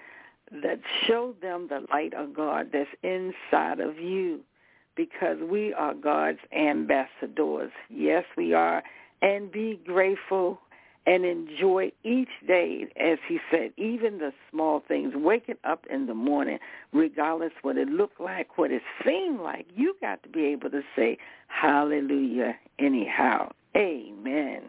that 0.63 0.81
show 1.07 1.35
them 1.41 1.69
the 1.69 1.87
light 1.93 2.13
of 2.15 2.35
God 2.35 2.71
that's 2.73 2.91
inside 3.03 3.79
of 3.79 3.99
you 3.99 4.41
because 4.97 5.39
we 5.49 5.73
are 5.73 5.95
God's 5.95 6.41
ambassadors. 6.53 7.71
Yes, 7.89 8.25
we 8.37 8.53
are. 8.53 8.83
And 9.23 9.53
be 9.53 9.81
grateful 9.87 10.59
and 11.07 11.25
enjoy 11.25 11.93
each 12.05 12.29
day, 12.47 12.87
as 13.01 13.19
he 13.27 13.39
said, 13.51 13.73
even 13.77 14.19
the 14.19 14.33
small 14.51 14.83
things, 14.87 15.13
waking 15.15 15.57
up 15.65 15.87
in 15.89 16.07
the 16.07 16.15
morning, 16.15 16.59
regardless 16.93 17.53
what 17.63 17.77
it 17.77 17.89
looked 17.89 18.21
like, 18.21 18.59
what 18.59 18.71
it 18.71 18.83
seemed 19.05 19.41
like, 19.41 19.67
you 19.75 19.95
got 20.01 20.23
to 20.23 20.29
be 20.29 20.45
able 20.47 20.71
to 20.71 20.83
say 20.95 21.17
hallelujah 21.49 22.55
anyhow. 22.79 23.51
Amen. 23.77 24.63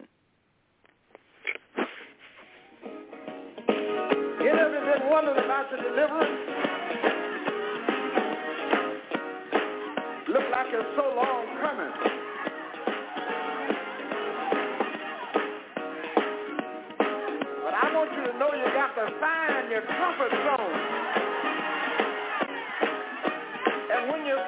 You 4.40 4.48
ever 4.48 4.98
been 4.98 5.10
wondering 5.10 5.44
about 5.44 5.70
the 5.70 5.76
deliverance? 5.76 6.40
Look 10.28 10.44
like 10.52 10.66
it's 10.70 10.96
so 10.96 11.14
long 11.16 11.46
coming. 11.60 11.92
But 17.64 17.74
I 17.74 17.92
want 17.92 18.10
you 18.16 18.32
to 18.32 18.38
know 18.38 18.54
you 18.54 18.64
got 18.72 18.94
to 18.94 19.10
find 19.18 19.70
your 19.70 19.82
comfort 19.82 20.30
zone. 20.30 20.78
And 23.92 24.10
when 24.10 24.24
you 24.26 24.38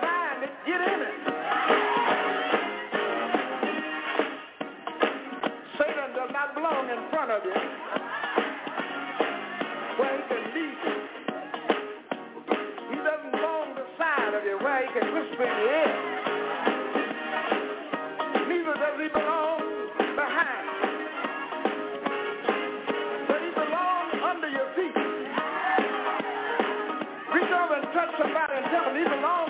of 7.34 7.42
you 7.44 7.50
where 9.98 10.14
he 10.14 10.22
can 10.30 10.42
lead 10.54 10.78
you. 10.86 10.96
He 12.90 12.96
doesn't 13.02 13.32
belong 13.32 13.74
beside 13.74 14.34
of 14.34 14.44
you 14.44 14.56
where 14.62 14.86
he 14.86 14.92
can 14.94 15.12
whisper 15.12 15.42
in 15.42 15.50
your 15.50 15.70
ear. 15.74 15.92
Neither 18.46 18.74
does 18.78 18.98
he 19.02 19.08
belong 19.10 19.60
behind. 20.14 20.66
But 23.26 23.40
he 23.42 23.50
belongs 23.50 24.14
under 24.30 24.50
your 24.54 24.68
feet. 24.78 24.94
Reach 27.34 27.50
over 27.50 27.74
and 27.82 27.86
touch 27.90 28.14
somebody 28.14 28.54
and 28.62 28.66
tell 28.70 28.84
them 28.86 28.94
he 28.94 29.02
belongs 29.10 29.43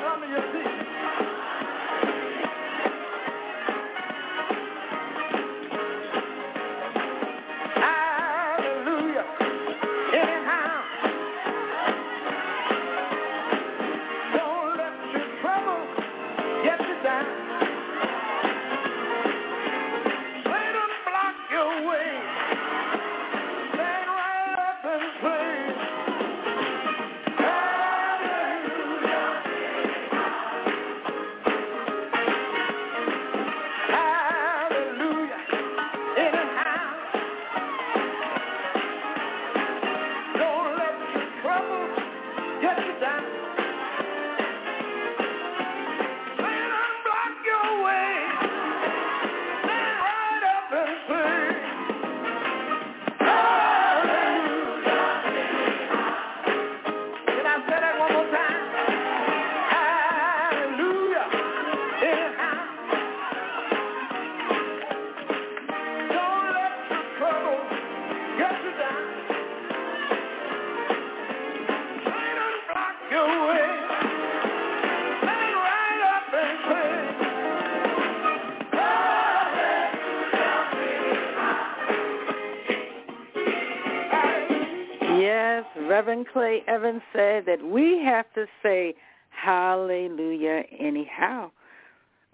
Clay 86.34 86.64
Evans 86.66 87.00
said 87.12 87.46
that 87.46 87.64
we 87.64 88.02
have 88.04 88.26
to 88.34 88.46
say 88.60 88.94
hallelujah 89.30 90.64
anyhow. 90.78 91.52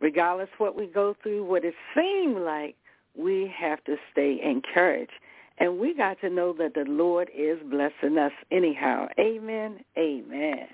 Regardless 0.00 0.48
what 0.56 0.74
we 0.74 0.86
go 0.86 1.14
through, 1.22 1.44
what 1.44 1.66
it 1.66 1.74
seems 1.94 2.38
like, 2.38 2.76
we 3.14 3.52
have 3.54 3.84
to 3.84 3.96
stay 4.10 4.40
encouraged. 4.42 5.12
And 5.58 5.78
we 5.78 5.94
got 5.94 6.18
to 6.22 6.30
know 6.30 6.54
that 6.54 6.72
the 6.72 6.86
Lord 6.88 7.28
is 7.36 7.58
blessing 7.70 8.16
us 8.16 8.32
anyhow. 8.50 9.08
Amen. 9.18 9.84
Amen. 9.98 10.66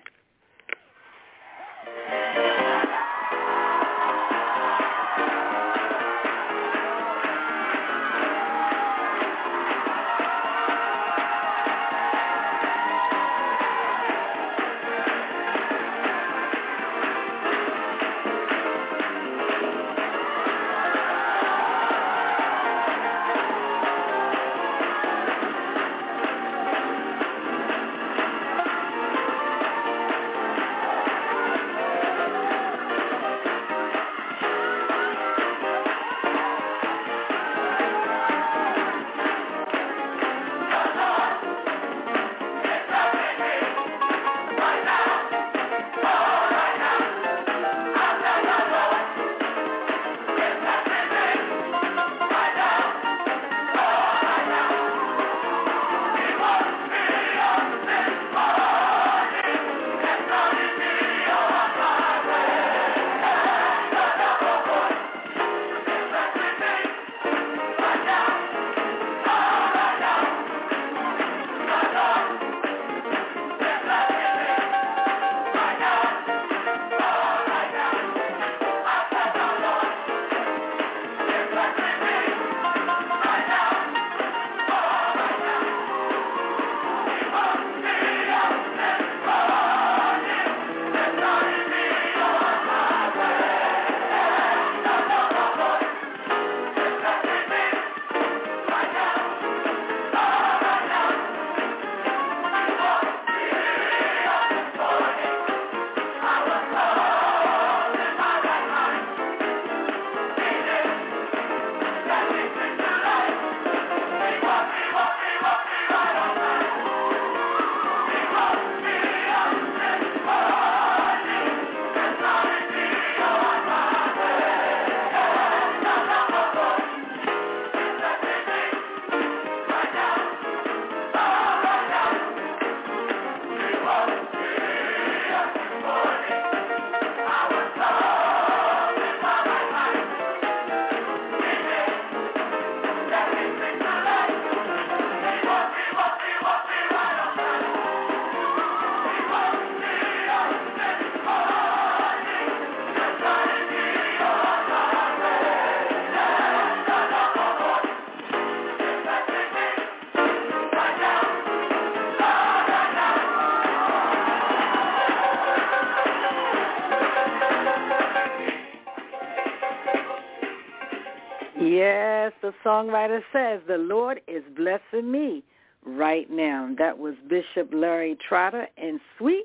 Songwriter 172.67 173.21
says, 173.33 173.61
the 173.69 173.79
Lord 173.79 174.21
is 174.27 174.43
blessing 174.57 175.13
me 175.13 175.45
right 175.85 176.29
now. 176.29 176.75
That 176.77 176.99
was 176.99 177.15
Bishop 177.29 177.71
Larry 177.73 178.19
Trotter 178.29 178.67
and 178.77 178.99
Sweet 179.17 179.45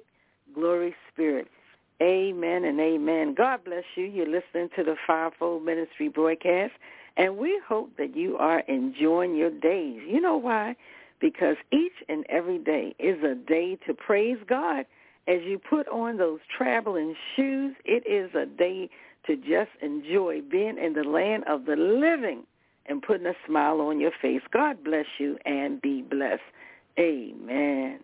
Holy 0.56 0.95
Spirit. 1.14 1.48
Amen 2.02 2.65
and 2.65 2.80
amen. 2.80 3.35
God 3.35 3.64
bless 3.64 3.84
you. 3.95 4.06
You're 4.06 4.26
listening 4.26 4.69
to 4.76 4.84
the 4.84 4.95
Fivefold 5.06 5.64
Ministry 5.64 6.07
broadcast, 6.07 6.73
and 7.15 7.38
we 7.38 7.61
hope 7.68 7.95
that 7.99 8.15
you 8.15 8.38
are 8.38 8.61
enjoying 8.61 9.35
your 9.35 9.52
days. 9.52 10.02
You 10.07 10.19
know 10.19 10.38
why? 10.38 10.76
Because 11.19 11.57
each 11.72 11.93
and 12.10 12.26
every 12.27 12.57
day 12.57 12.95
is 12.98 13.23
a 13.23 13.35
day 13.35 13.77
to 13.85 13.93
praise 13.93 14.39
God. 14.49 14.88
As 15.27 15.41
you 15.43 15.60
put 15.60 15.88
on 15.89 16.18
those 16.18 16.39
traveling 16.57 17.14
shoes, 17.35 17.76
it 17.85 18.03
is 18.07 18.34
a 18.34 18.48
day 18.48 18.89
to 19.27 19.35
just 19.35 19.69
enjoy 19.84 20.41
being 20.41 20.80
in 20.80 20.93
the 20.93 21.03
land 21.03 21.43
of 21.48 21.65
the 21.65 21.76
living 21.76 22.45
and 22.86 23.02
putting 23.02 23.28
a 23.28 23.34
smile 23.48 23.82
on 23.82 23.99
your 23.99 24.12
face. 24.22 24.41
God 24.52 24.84
bless 24.84 25.06
you 25.20 25.38
and 25.45 25.82
be 25.82 26.02
blessed. 26.02 26.41
Amen. 26.99 27.99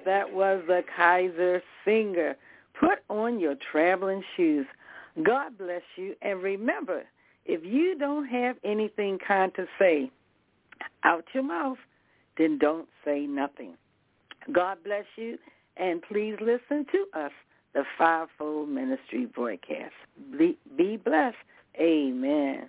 that 0.04 0.32
was 0.32 0.62
the 0.66 0.82
Kaiser 0.96 1.62
singer. 1.84 2.36
Put 2.78 2.98
on 3.08 3.38
your 3.38 3.54
traveling 3.70 4.22
shoes. 4.36 4.66
God 5.22 5.56
bless 5.58 5.82
you. 5.96 6.14
And 6.22 6.42
remember, 6.42 7.04
if 7.44 7.64
you 7.64 7.96
don't 7.98 8.26
have 8.26 8.56
anything 8.64 9.18
kind 9.26 9.52
to 9.56 9.66
say 9.78 10.10
out 11.04 11.24
your 11.34 11.44
mouth, 11.44 11.78
then 12.38 12.58
don't 12.58 12.88
say 13.04 13.26
nothing. 13.26 13.74
God 14.52 14.78
bless 14.84 15.04
you. 15.16 15.38
And 15.76 16.02
please 16.02 16.36
listen 16.40 16.86
to 16.92 17.18
us, 17.18 17.32
the 17.74 17.84
Fivefold 17.96 18.68
Ministry 18.68 19.26
broadcast. 19.26 19.94
Be 20.38 20.96
blessed. 20.96 21.36
Amen. 21.80 22.68